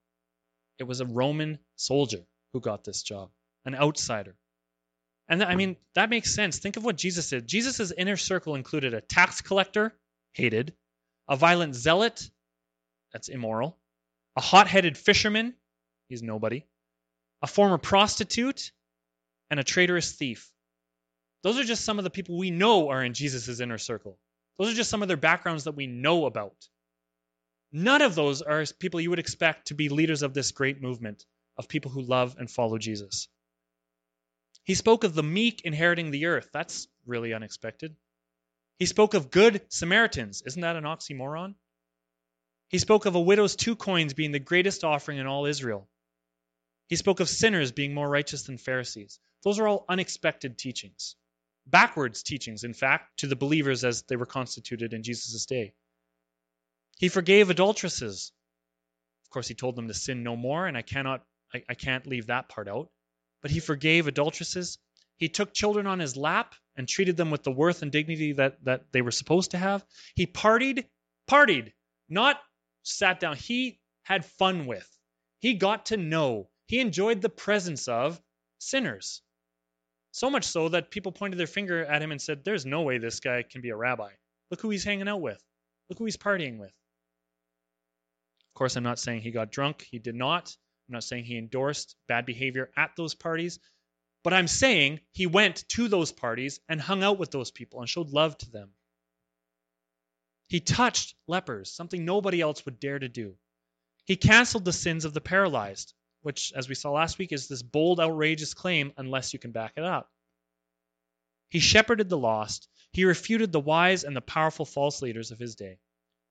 it 0.80 0.84
was 0.84 1.00
a 1.00 1.06
Roman 1.06 1.60
soldier 1.76 2.26
who 2.52 2.58
got 2.58 2.82
this 2.82 3.04
job, 3.04 3.30
an 3.64 3.76
outsider. 3.76 4.34
And 5.28 5.44
I 5.44 5.54
mean, 5.54 5.76
that 5.94 6.10
makes 6.10 6.34
sense. 6.34 6.58
Think 6.58 6.76
of 6.76 6.84
what 6.84 6.96
Jesus 6.96 7.30
did. 7.30 7.46
Jesus' 7.46 7.92
inner 7.96 8.16
circle 8.16 8.56
included 8.56 8.92
a 8.92 9.00
tax 9.00 9.40
collector, 9.40 9.94
hated, 10.32 10.74
a 11.28 11.36
violent 11.36 11.76
zealot, 11.76 12.28
that's 13.12 13.28
immoral. 13.28 13.78
A 14.34 14.40
hot 14.40 14.66
headed 14.66 14.98
fisherman, 14.98 15.54
he's 16.08 16.24
nobody. 16.24 16.64
A 17.40 17.46
former 17.46 17.78
prostitute, 17.78 18.72
and 19.48 19.60
a 19.60 19.64
traitorous 19.64 20.10
thief. 20.10 20.50
Those 21.44 21.56
are 21.56 21.64
just 21.64 21.84
some 21.84 21.98
of 21.98 22.04
the 22.04 22.10
people 22.10 22.36
we 22.36 22.50
know 22.50 22.88
are 22.88 23.04
in 23.04 23.14
Jesus' 23.14 23.60
inner 23.60 23.78
circle. 23.78 24.18
Those 24.60 24.72
are 24.72 24.76
just 24.76 24.90
some 24.90 25.00
of 25.00 25.08
their 25.08 25.16
backgrounds 25.16 25.64
that 25.64 25.74
we 25.74 25.86
know 25.86 26.26
about. 26.26 26.68
None 27.72 28.02
of 28.02 28.14
those 28.14 28.42
are 28.42 28.62
people 28.78 29.00
you 29.00 29.08
would 29.08 29.18
expect 29.18 29.68
to 29.68 29.74
be 29.74 29.88
leaders 29.88 30.20
of 30.20 30.34
this 30.34 30.52
great 30.52 30.82
movement 30.82 31.24
of 31.56 31.66
people 31.66 31.90
who 31.90 32.02
love 32.02 32.36
and 32.38 32.50
follow 32.50 32.76
Jesus. 32.76 33.28
He 34.62 34.74
spoke 34.74 35.02
of 35.04 35.14
the 35.14 35.22
meek 35.22 35.62
inheriting 35.62 36.10
the 36.10 36.26
earth. 36.26 36.50
That's 36.52 36.88
really 37.06 37.32
unexpected. 37.32 37.96
He 38.76 38.84
spoke 38.84 39.14
of 39.14 39.30
good 39.30 39.62
Samaritans. 39.70 40.42
Isn't 40.44 40.60
that 40.60 40.76
an 40.76 40.84
oxymoron? 40.84 41.54
He 42.68 42.76
spoke 42.76 43.06
of 43.06 43.14
a 43.14 43.20
widow's 43.20 43.56
two 43.56 43.76
coins 43.76 44.12
being 44.12 44.32
the 44.32 44.40
greatest 44.40 44.84
offering 44.84 45.16
in 45.16 45.26
all 45.26 45.46
Israel. 45.46 45.88
He 46.86 46.96
spoke 46.96 47.20
of 47.20 47.30
sinners 47.30 47.72
being 47.72 47.94
more 47.94 48.10
righteous 48.10 48.42
than 48.42 48.58
Pharisees. 48.58 49.20
Those 49.42 49.58
are 49.58 49.66
all 49.66 49.86
unexpected 49.88 50.58
teachings. 50.58 51.16
Backwards 51.66 52.22
teachings, 52.22 52.64
in 52.64 52.74
fact, 52.74 53.18
to 53.18 53.26
the 53.26 53.36
believers 53.36 53.84
as 53.84 54.02
they 54.02 54.16
were 54.16 54.26
constituted 54.26 54.92
in 54.92 55.02
Jesus' 55.02 55.46
day. 55.46 55.72
He 56.98 57.08
forgave 57.08 57.50
adulteresses. 57.50 58.32
Of 59.24 59.30
course, 59.30 59.48
he 59.48 59.54
told 59.54 59.76
them 59.76 59.88
to 59.88 59.94
sin 59.94 60.22
no 60.22 60.36
more, 60.36 60.66
and 60.66 60.76
I 60.76 60.82
cannot 60.82 61.24
I, 61.54 61.62
I 61.68 61.74
can't 61.74 62.06
leave 62.06 62.26
that 62.26 62.48
part 62.48 62.68
out. 62.68 62.90
But 63.42 63.50
he 63.50 63.60
forgave 63.60 64.06
adulteresses. 64.06 64.78
He 65.16 65.28
took 65.28 65.52
children 65.52 65.86
on 65.86 65.98
his 65.98 66.16
lap 66.16 66.54
and 66.76 66.88
treated 66.88 67.16
them 67.16 67.30
with 67.30 67.42
the 67.42 67.50
worth 67.50 67.82
and 67.82 67.92
dignity 67.92 68.32
that, 68.34 68.64
that 68.64 68.92
they 68.92 69.02
were 69.02 69.10
supposed 69.10 69.52
to 69.52 69.58
have. 69.58 69.84
He 70.14 70.26
partied, 70.26 70.86
partied, 71.28 71.72
not 72.08 72.40
sat 72.82 73.20
down, 73.20 73.36
he 73.36 73.80
had 74.02 74.24
fun 74.24 74.66
with. 74.66 74.88
He 75.38 75.54
got 75.54 75.86
to 75.86 75.96
know. 75.96 76.48
He 76.66 76.80
enjoyed 76.80 77.20
the 77.20 77.28
presence 77.28 77.88
of 77.88 78.20
sinners. 78.58 79.22
So 80.12 80.30
much 80.30 80.44
so 80.44 80.68
that 80.70 80.90
people 80.90 81.12
pointed 81.12 81.38
their 81.38 81.46
finger 81.46 81.84
at 81.84 82.02
him 82.02 82.10
and 82.10 82.20
said, 82.20 82.44
There's 82.44 82.66
no 82.66 82.82
way 82.82 82.98
this 82.98 83.20
guy 83.20 83.42
can 83.42 83.60
be 83.60 83.70
a 83.70 83.76
rabbi. 83.76 84.10
Look 84.50 84.60
who 84.60 84.70
he's 84.70 84.84
hanging 84.84 85.08
out 85.08 85.20
with. 85.20 85.42
Look 85.88 85.98
who 85.98 86.04
he's 86.04 86.16
partying 86.16 86.58
with. 86.58 86.72
Of 88.50 88.54
course, 88.54 88.76
I'm 88.76 88.82
not 88.82 88.98
saying 88.98 89.22
he 89.22 89.30
got 89.30 89.52
drunk. 89.52 89.86
He 89.90 89.98
did 89.98 90.14
not. 90.14 90.56
I'm 90.88 90.94
not 90.94 91.04
saying 91.04 91.24
he 91.24 91.38
endorsed 91.38 91.96
bad 92.08 92.26
behavior 92.26 92.70
at 92.76 92.96
those 92.96 93.14
parties. 93.14 93.60
But 94.22 94.34
I'm 94.34 94.48
saying 94.48 95.00
he 95.12 95.26
went 95.26 95.68
to 95.70 95.88
those 95.88 96.12
parties 96.12 96.60
and 96.68 96.80
hung 96.80 97.02
out 97.02 97.18
with 97.18 97.30
those 97.30 97.50
people 97.50 97.80
and 97.80 97.88
showed 97.88 98.10
love 98.10 98.36
to 98.38 98.50
them. 98.50 98.70
He 100.48 100.60
touched 100.60 101.14
lepers, 101.28 101.72
something 101.72 102.04
nobody 102.04 102.40
else 102.40 102.64
would 102.64 102.80
dare 102.80 102.98
to 102.98 103.08
do. 103.08 103.36
He 104.04 104.16
canceled 104.16 104.64
the 104.64 104.72
sins 104.72 105.04
of 105.04 105.14
the 105.14 105.20
paralyzed, 105.20 105.94
which, 106.22 106.52
as 106.54 106.68
we 106.68 106.74
saw 106.74 106.90
last 106.90 107.18
week, 107.18 107.32
is 107.32 107.48
this 107.48 107.62
bold, 107.62 108.00
outrageous 108.00 108.54
claim 108.54 108.92
unless 108.96 109.32
you 109.32 109.38
can 109.38 109.52
back 109.52 109.72
it 109.76 109.84
up. 109.84 110.10
He 111.48 111.60
shepherded 111.60 112.08
the 112.08 112.18
lost. 112.18 112.68
He 112.92 113.04
refuted 113.04 113.52
the 113.52 113.60
wise 113.60 114.04
and 114.04 114.16
the 114.16 114.20
powerful 114.20 114.64
false 114.64 115.02
leaders 115.02 115.30
of 115.30 115.38
his 115.38 115.54
day. 115.54 115.78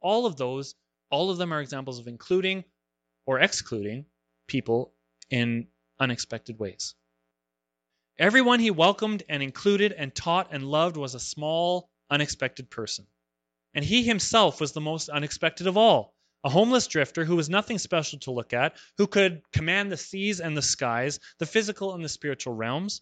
All 0.01 0.25
of 0.25 0.37
those, 0.37 0.75
all 1.09 1.29
of 1.29 1.37
them 1.37 1.53
are 1.53 1.61
examples 1.61 1.99
of 1.99 2.07
including 2.07 2.63
or 3.25 3.39
excluding 3.39 4.05
people 4.47 4.93
in 5.29 5.67
unexpected 5.99 6.59
ways. 6.59 6.95
Everyone 8.17 8.59
he 8.59 8.71
welcomed 8.71 9.23
and 9.29 9.41
included 9.41 9.93
and 9.93 10.13
taught 10.13 10.49
and 10.51 10.63
loved 10.63 10.97
was 10.97 11.15
a 11.15 11.19
small, 11.19 11.89
unexpected 12.09 12.69
person. 12.69 13.07
And 13.73 13.85
he 13.85 14.03
himself 14.03 14.59
was 14.59 14.71
the 14.71 14.81
most 14.81 15.09
unexpected 15.09 15.67
of 15.67 15.77
all 15.77 16.13
a 16.43 16.49
homeless 16.49 16.87
drifter 16.87 17.25
who 17.25 17.35
was 17.35 17.49
nothing 17.49 17.77
special 17.77 18.19
to 18.19 18.31
look 18.31 18.53
at, 18.53 18.75
who 18.97 19.07
could 19.07 19.41
command 19.51 19.91
the 19.91 19.97
seas 19.97 20.39
and 20.39 20.55
the 20.55 20.61
skies, 20.61 21.19
the 21.37 21.45
physical 21.45 21.93
and 21.93 22.03
the 22.03 22.09
spiritual 22.09 22.53
realms. 22.53 23.01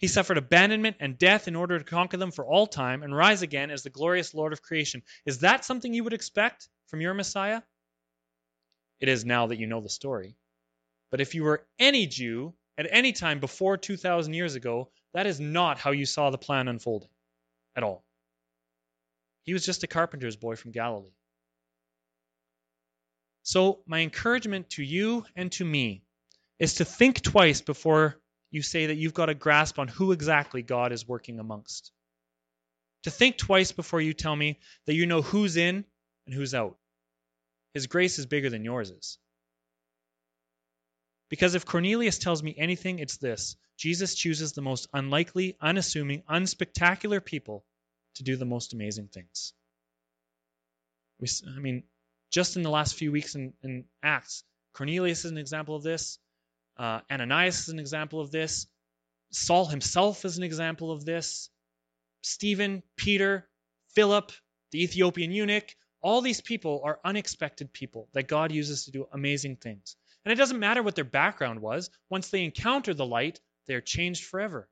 He 0.00 0.08
suffered 0.08 0.38
abandonment 0.38 0.96
and 0.98 1.16
death 1.16 1.46
in 1.46 1.54
order 1.54 1.78
to 1.78 1.84
conquer 1.84 2.16
them 2.16 2.32
for 2.32 2.44
all 2.44 2.66
time 2.66 3.04
and 3.04 3.14
rise 3.14 3.42
again 3.42 3.70
as 3.70 3.84
the 3.84 3.90
glorious 3.90 4.34
Lord 4.34 4.52
of 4.52 4.60
creation. 4.60 5.02
Is 5.24 5.38
that 5.40 5.64
something 5.64 5.94
you 5.94 6.02
would 6.02 6.12
expect 6.12 6.68
from 6.88 7.00
your 7.00 7.14
Messiah? 7.14 7.62
It 8.98 9.08
is 9.08 9.24
now 9.24 9.46
that 9.46 9.58
you 9.58 9.66
know 9.68 9.80
the 9.80 9.88
story. 9.88 10.36
But 11.10 11.20
if 11.20 11.34
you 11.34 11.44
were 11.44 11.66
any 11.78 12.06
Jew 12.06 12.54
at 12.76 12.88
any 12.90 13.12
time 13.12 13.38
before 13.38 13.76
2,000 13.76 14.34
years 14.34 14.56
ago, 14.56 14.90
that 15.14 15.26
is 15.26 15.38
not 15.38 15.78
how 15.78 15.92
you 15.92 16.06
saw 16.06 16.30
the 16.30 16.38
plan 16.38 16.66
unfolding 16.66 17.10
at 17.76 17.84
all. 17.84 18.04
He 19.44 19.52
was 19.52 19.64
just 19.64 19.84
a 19.84 19.88
carpenter's 19.88 20.36
boy 20.36 20.56
from 20.56 20.72
Galilee. 20.72 21.14
So, 23.42 23.82
my 23.86 24.00
encouragement 24.00 24.70
to 24.70 24.82
you 24.82 25.24
and 25.34 25.50
to 25.52 25.64
me 25.64 26.04
is 26.58 26.74
to 26.74 26.84
think 26.84 27.22
twice 27.22 27.60
before 27.60 28.20
you 28.50 28.62
say 28.62 28.86
that 28.86 28.96
you've 28.96 29.14
got 29.14 29.30
a 29.30 29.34
grasp 29.34 29.78
on 29.78 29.88
who 29.88 30.12
exactly 30.12 30.62
God 30.62 30.92
is 30.92 31.08
working 31.08 31.40
amongst. 31.40 31.90
To 33.04 33.10
think 33.10 33.36
twice 33.36 33.72
before 33.72 34.00
you 34.00 34.12
tell 34.12 34.36
me 34.36 34.60
that 34.86 34.94
you 34.94 35.06
know 35.06 35.22
who's 35.22 35.56
in 35.56 35.84
and 36.26 36.34
who's 36.34 36.54
out. 36.54 36.76
His 37.74 37.86
grace 37.86 38.18
is 38.18 38.26
bigger 38.26 38.50
than 38.50 38.64
yours 38.64 38.90
is. 38.90 39.18
Because 41.30 41.54
if 41.54 41.64
Cornelius 41.64 42.18
tells 42.18 42.42
me 42.42 42.54
anything, 42.56 42.98
it's 42.98 43.16
this 43.16 43.56
Jesus 43.78 44.14
chooses 44.14 44.52
the 44.52 44.60
most 44.60 44.86
unlikely, 44.92 45.56
unassuming, 45.60 46.22
unspectacular 46.30 47.24
people 47.24 47.64
to 48.16 48.22
do 48.22 48.36
the 48.36 48.44
most 48.44 48.74
amazing 48.74 49.08
things. 49.08 49.54
We, 51.18 51.28
I 51.56 51.58
mean, 51.58 51.84
just 52.32 52.56
in 52.56 52.62
the 52.62 52.70
last 52.70 52.94
few 52.94 53.12
weeks 53.12 53.34
in, 53.34 53.52
in 53.62 53.84
Acts, 54.02 54.42
Cornelius 54.74 55.24
is 55.24 55.30
an 55.30 55.38
example 55.38 55.76
of 55.76 55.82
this. 55.82 56.18
Uh, 56.76 57.00
Ananias 57.10 57.60
is 57.60 57.68
an 57.68 57.78
example 57.78 58.20
of 58.20 58.30
this. 58.30 58.66
Saul 59.30 59.66
himself 59.66 60.24
is 60.24 60.38
an 60.38 60.42
example 60.42 60.90
of 60.90 61.04
this. 61.04 61.50
Stephen, 62.22 62.82
Peter, 62.96 63.48
Philip, 63.94 64.32
the 64.70 64.82
Ethiopian 64.82 65.30
eunuch, 65.30 65.76
all 66.00 66.20
these 66.20 66.40
people 66.40 66.80
are 66.84 66.98
unexpected 67.04 67.72
people 67.72 68.08
that 68.14 68.28
God 68.28 68.50
uses 68.50 68.86
to 68.86 68.90
do 68.90 69.06
amazing 69.12 69.56
things. 69.56 69.96
And 70.24 70.32
it 70.32 70.36
doesn't 70.36 70.58
matter 70.58 70.82
what 70.82 70.94
their 70.94 71.04
background 71.04 71.60
was, 71.60 71.90
once 72.08 72.30
they 72.30 72.44
encounter 72.44 72.94
the 72.94 73.06
light, 73.06 73.40
they're 73.66 73.80
changed 73.80 74.24
forever. 74.24 74.68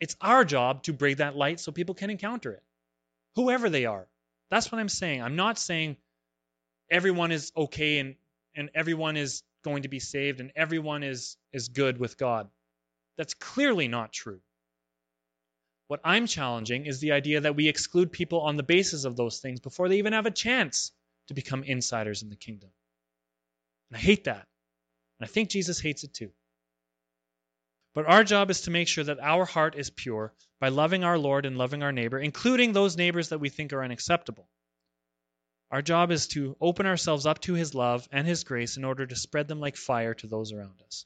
It's 0.00 0.16
our 0.20 0.44
job 0.44 0.84
to 0.84 0.92
bring 0.92 1.16
that 1.16 1.36
light 1.36 1.60
so 1.60 1.72
people 1.72 1.94
can 1.94 2.10
encounter 2.10 2.52
it, 2.52 2.62
whoever 3.36 3.70
they 3.70 3.86
are. 3.86 4.06
That's 4.50 4.70
what 4.70 4.78
I'm 4.78 4.88
saying. 4.88 5.22
I'm 5.22 5.36
not 5.36 5.58
saying 5.58 5.96
everyone 6.90 7.32
is 7.32 7.52
okay 7.56 7.98
and, 7.98 8.14
and 8.54 8.70
everyone 8.74 9.16
is 9.16 9.42
going 9.62 9.82
to 9.82 9.88
be 9.88 10.00
saved 10.00 10.40
and 10.40 10.52
everyone 10.54 11.02
is, 11.02 11.36
is 11.52 11.68
good 11.68 11.98
with 11.98 12.18
God. 12.18 12.48
That's 13.16 13.34
clearly 13.34 13.88
not 13.88 14.12
true. 14.12 14.40
What 15.88 16.00
I'm 16.04 16.26
challenging 16.26 16.86
is 16.86 17.00
the 17.00 17.12
idea 17.12 17.42
that 17.42 17.56
we 17.56 17.68
exclude 17.68 18.10
people 18.10 18.40
on 18.40 18.56
the 18.56 18.62
basis 18.62 19.04
of 19.04 19.16
those 19.16 19.38
things 19.38 19.60
before 19.60 19.88
they 19.88 19.98
even 19.98 20.12
have 20.12 20.26
a 20.26 20.30
chance 20.30 20.92
to 21.28 21.34
become 21.34 21.62
insiders 21.62 22.22
in 22.22 22.30
the 22.30 22.36
kingdom. 22.36 22.70
And 23.90 23.98
I 23.98 24.00
hate 24.00 24.24
that. 24.24 24.46
And 25.18 25.22
I 25.22 25.26
think 25.26 25.50
Jesus 25.50 25.80
hates 25.80 26.04
it 26.04 26.14
too. 26.14 26.30
But 27.94 28.06
our 28.06 28.24
job 28.24 28.50
is 28.50 28.62
to 28.62 28.70
make 28.70 28.88
sure 28.88 29.04
that 29.04 29.20
our 29.20 29.44
heart 29.44 29.76
is 29.76 29.90
pure 29.90 30.34
by 30.58 30.68
loving 30.68 31.04
our 31.04 31.16
Lord 31.16 31.46
and 31.46 31.56
loving 31.56 31.82
our 31.82 31.92
neighbor, 31.92 32.18
including 32.18 32.72
those 32.72 32.96
neighbors 32.96 33.28
that 33.28 33.38
we 33.38 33.50
think 33.50 33.72
are 33.72 33.84
unacceptable. 33.84 34.48
Our 35.74 35.82
job 35.82 36.12
is 36.12 36.28
to 36.28 36.56
open 36.60 36.86
ourselves 36.86 37.26
up 37.26 37.40
to 37.40 37.54
His 37.54 37.74
love 37.74 38.08
and 38.12 38.28
His 38.28 38.44
grace 38.44 38.76
in 38.76 38.84
order 38.84 39.04
to 39.04 39.16
spread 39.16 39.48
them 39.48 39.58
like 39.58 39.76
fire 39.76 40.14
to 40.14 40.28
those 40.28 40.52
around 40.52 40.80
us. 40.86 41.04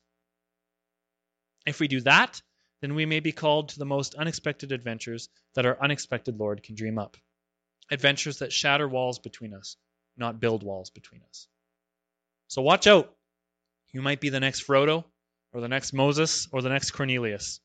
If 1.65 1.81
we 1.81 1.89
do 1.89 2.03
that, 2.03 2.43
then 2.83 2.95
we 2.95 3.07
may 3.07 3.21
be 3.21 3.33
called 3.33 3.71
to 3.71 3.79
the 3.79 3.87
most 3.87 4.15
unexpected 4.15 4.71
adventures 4.71 5.31
that 5.55 5.65
our 5.65 5.83
unexpected 5.83 6.39
Lord 6.39 6.63
can 6.63 6.75
dream 6.75 6.99
up. 6.99 7.17
Adventures 7.91 8.41
that 8.41 8.53
shatter 8.53 8.87
walls 8.87 9.19
between 9.19 9.55
us, 9.55 9.79
not 10.19 10.39
build 10.39 10.63
walls 10.63 10.91
between 10.91 11.23
us. 11.27 11.49
So 12.49 12.61
watch 12.61 12.87
out. 12.87 13.11
You 13.93 14.03
might 14.03 14.21
be 14.21 14.29
the 14.29 14.39
next 14.39 14.67
Frodo, 14.67 15.03
or 15.55 15.63
the 15.63 15.69
next 15.69 15.95
Moses, 15.95 16.47
or 16.53 16.61
the 16.61 16.69
next 16.69 16.91
Cornelius. 16.91 17.61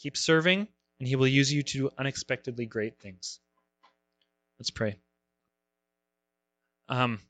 Keep 0.00 0.18
serving, 0.18 0.68
and 0.98 1.08
he 1.08 1.16
will 1.16 1.28
use 1.28 1.50
you 1.50 1.62
to 1.62 1.78
do 1.78 1.90
unexpectedly 1.96 2.66
great 2.66 2.98
things. 2.98 3.40
Let's 4.58 4.68
pray. 4.68 4.98
Um, 6.88 7.20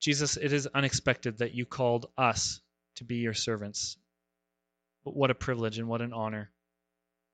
Jesus, 0.00 0.36
it 0.36 0.52
is 0.52 0.66
unexpected 0.66 1.38
that 1.38 1.54
you 1.54 1.66
called 1.66 2.06
us 2.16 2.60
to 2.96 3.04
be 3.04 3.16
your 3.16 3.34
servants. 3.34 3.96
But 5.04 5.16
what 5.16 5.30
a 5.30 5.34
privilege 5.34 5.78
and 5.78 5.88
what 5.88 6.02
an 6.02 6.12
honor. 6.12 6.50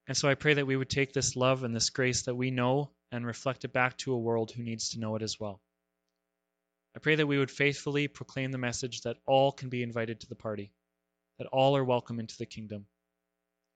And 0.09 0.17
so 0.17 0.29
I 0.29 0.35
pray 0.35 0.55
that 0.55 0.67
we 0.67 0.77
would 0.77 0.91
take 0.91 1.13
this 1.13 1.37
love 1.37 1.65
and 1.65 1.75
this 1.75 1.91
grace 1.91 2.23
that 2.23 2.35
we 2.35 2.51
know 2.51 2.91
and 3.11 3.27
reflect 3.27 3.65
it 3.65 3.73
back 3.73 3.97
to 3.99 4.13
a 4.13 4.19
world 4.19 4.51
who 4.51 4.63
needs 4.63 4.91
to 4.91 5.01
know 5.01 5.17
it 5.17 5.23
as 5.23 5.39
well. 5.39 5.61
I 6.97 6.99
pray 6.99 7.17
that 7.17 7.27
we 7.27 7.39
would 7.39 7.51
faithfully 7.51 8.09
proclaim 8.09 8.53
the 8.53 8.59
message 8.59 9.03
that 9.03 9.19
all 9.27 9.53
can 9.53 9.69
be 9.69 9.83
invited 9.83 10.21
to 10.21 10.29
the 10.29 10.35
party, 10.35 10.73
that 11.39 11.49
all 11.49 11.77
are 11.77 11.85
welcome 11.85 12.19
into 12.19 12.37
the 12.39 12.47
kingdom, 12.47 12.87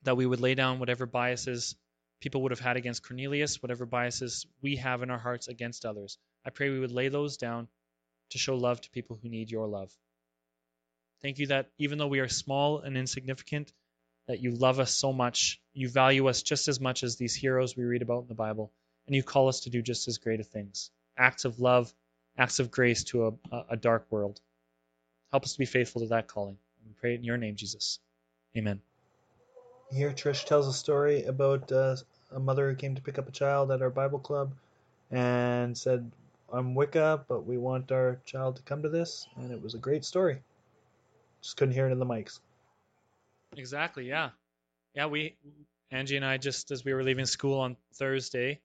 that 0.05 0.17
we 0.17 0.27
would 0.27 0.41
lay 0.41 0.55
down 0.55 0.79
whatever 0.79 1.05
biases 1.07 1.77
people 2.21 2.43
would 2.43 2.53
have 2.53 2.61
had 2.61 2.77
against 2.77 3.07
Cornelius, 3.07 3.63
whatever 3.63 3.87
biases 3.87 4.47
we 4.63 4.77
have 4.77 5.03
in 5.03 5.11
our 5.11 5.19
hearts 5.19 5.49
against 5.49 5.85
others. 5.85 6.19
I 6.45 6.51
pray 6.51 6.71
we 6.71 6.81
would 6.81 6.93
lay 6.93 7.09
those 7.09 7.37
down 7.37 7.69
to 8.31 8.39
show 8.39 8.57
love 8.57 8.81
to 8.81 8.91
people 8.91 9.19
who 9.21 9.29
need 9.29 9.51
your 9.51 9.67
love. 9.67 9.93
Thank 11.23 11.39
you 11.39 11.49
that 11.49 11.71
even 11.79 11.99
though 11.99 12.07
we 12.07 12.21
are 12.21 12.29
small 12.29 12.79
and 12.79 12.97
insignificant, 12.97 13.73
that 14.27 14.41
you 14.41 14.53
love 14.53 14.81
us 14.81 14.95
so 14.95 15.13
much, 15.13 15.61
you 15.75 15.89
value 15.89 16.29
us 16.29 16.43
just 16.43 16.69
as 16.69 16.81
much 16.81 17.03
as 17.03 17.17
these 17.17 17.35
heroes 17.35 17.77
we 17.77 17.85
read 17.85 18.03
about 18.03 18.23
in 18.23 18.29
the 18.29 18.35
Bible, 18.35 18.73
and 19.07 19.15
you 19.15 19.23
call 19.23 19.49
us 19.49 19.61
to 19.61 19.71
do 19.71 19.83
just 19.83 20.09
as 20.09 20.19
great 20.19 20.41
of 20.41 20.47
things. 20.47 20.91
Acts 21.19 21.45
of 21.45 21.61
love 21.61 21.93
acts 22.41 22.59
of 22.59 22.71
grace 22.71 23.05
to 23.05 23.39
a, 23.53 23.65
a 23.71 23.77
dark 23.77 24.07
world. 24.11 24.41
Help 25.31 25.45
us 25.45 25.53
to 25.53 25.59
be 25.59 25.67
faithful 25.67 26.01
to 26.01 26.09
that 26.09 26.27
calling. 26.27 26.57
We 26.87 26.93
pray 26.95 27.15
in 27.15 27.23
your 27.23 27.37
name, 27.37 27.55
Jesus. 27.55 27.99
Amen. 28.57 28.81
Here, 29.93 30.11
Trish 30.11 30.47
tells 30.47 30.67
a 30.67 30.73
story 30.73 31.25
about 31.25 31.71
uh, 31.71 31.97
a 32.33 32.41
mother 32.41 32.71
who 32.71 32.77
came 32.77 32.95
to 32.95 33.03
pick 33.03 33.19
up 33.19 33.29
a 33.29 33.33
child 33.33 33.71
at 33.71 33.83
our 33.83 33.91
Bible 33.91 34.19
club 34.19 34.53
and 35.11 35.77
said, 35.77 36.11
I'm 36.53 36.75
Wicca, 36.75 37.25
but 37.29 37.47
we 37.47 37.59
want 37.59 37.93
our 37.93 38.21
child 38.25 38.57
to 38.57 38.63
come 38.63 38.83
to 38.83 38.89
this. 38.89 39.29
And 39.37 39.53
it 39.53 39.63
was 39.63 39.75
a 39.75 39.79
great 39.79 40.05
story. 40.05 40.43
Just 41.43 41.57
couldn't 41.57 41.75
hear 41.75 41.87
it 41.87 41.93
in 41.93 41.99
the 41.99 42.07
mics. 42.07 42.41
Exactly, 43.57 44.09
yeah. 44.09 44.31
Yeah, 44.95 45.07
we, 45.07 45.37
Angie 45.91 46.17
and 46.17 46.25
I, 46.25 46.39
just 46.39 46.71
as 46.71 46.85
we 46.85 46.93
were 46.93 47.03
leaving 47.03 47.27
school 47.27 47.61
on 47.61 47.77
Thursday, 47.95 48.61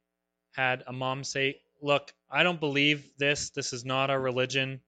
had 0.56 0.84
a 0.88 0.94
mom 0.94 1.24
say, 1.24 1.60
look, 1.82 2.14
I 2.30 2.44
don't 2.44 2.60
believe 2.60 3.08
this. 3.18 3.52
This 3.52 3.72
is 3.72 3.86
not 3.86 4.10
our 4.10 4.20
religion. 4.20 4.82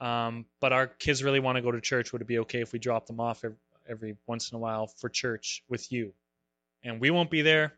Um, 0.00 0.44
but 0.60 0.72
our 0.72 0.86
kids 0.86 1.22
really 1.22 1.40
want 1.40 1.56
to 1.56 1.62
go 1.62 1.70
to 1.70 1.80
church. 1.80 2.12
Would 2.12 2.22
it 2.22 2.28
be 2.28 2.40
okay 2.40 2.60
if 2.60 2.72
we 2.72 2.78
drop 2.78 3.06
them 3.06 3.20
off 3.20 3.44
every, 3.44 3.56
every 3.88 4.16
once 4.26 4.50
in 4.50 4.56
a 4.56 4.58
while 4.58 4.86
for 4.86 5.08
church 5.08 5.62
with 5.68 5.90
you? 5.90 6.12
And 6.82 7.00
we 7.00 7.10
won't 7.10 7.30
be 7.30 7.42
there. 7.42 7.72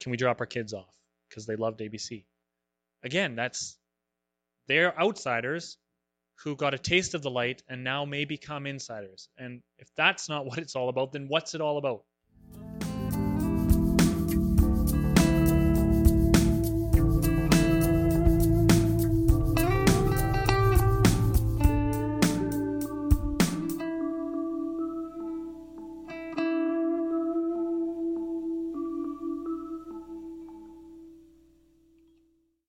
Can 0.00 0.10
we 0.10 0.16
drop 0.16 0.40
our 0.40 0.46
kids 0.46 0.72
off? 0.72 0.94
Because 1.28 1.46
they 1.46 1.56
loved 1.56 1.80
ABC. 1.80 2.24
Again, 3.02 3.34
that's 3.34 3.76
they're 4.68 4.98
outsiders 4.98 5.76
who 6.42 6.56
got 6.56 6.74
a 6.74 6.78
taste 6.78 7.14
of 7.14 7.22
the 7.22 7.30
light 7.30 7.62
and 7.68 7.84
now 7.84 8.04
may 8.04 8.24
become 8.24 8.66
insiders. 8.66 9.28
And 9.38 9.62
if 9.78 9.88
that's 9.96 10.28
not 10.28 10.46
what 10.46 10.58
it's 10.58 10.76
all 10.76 10.88
about, 10.88 11.12
then 11.12 11.26
what's 11.28 11.54
it 11.54 11.60
all 11.60 11.78
about? 11.78 12.02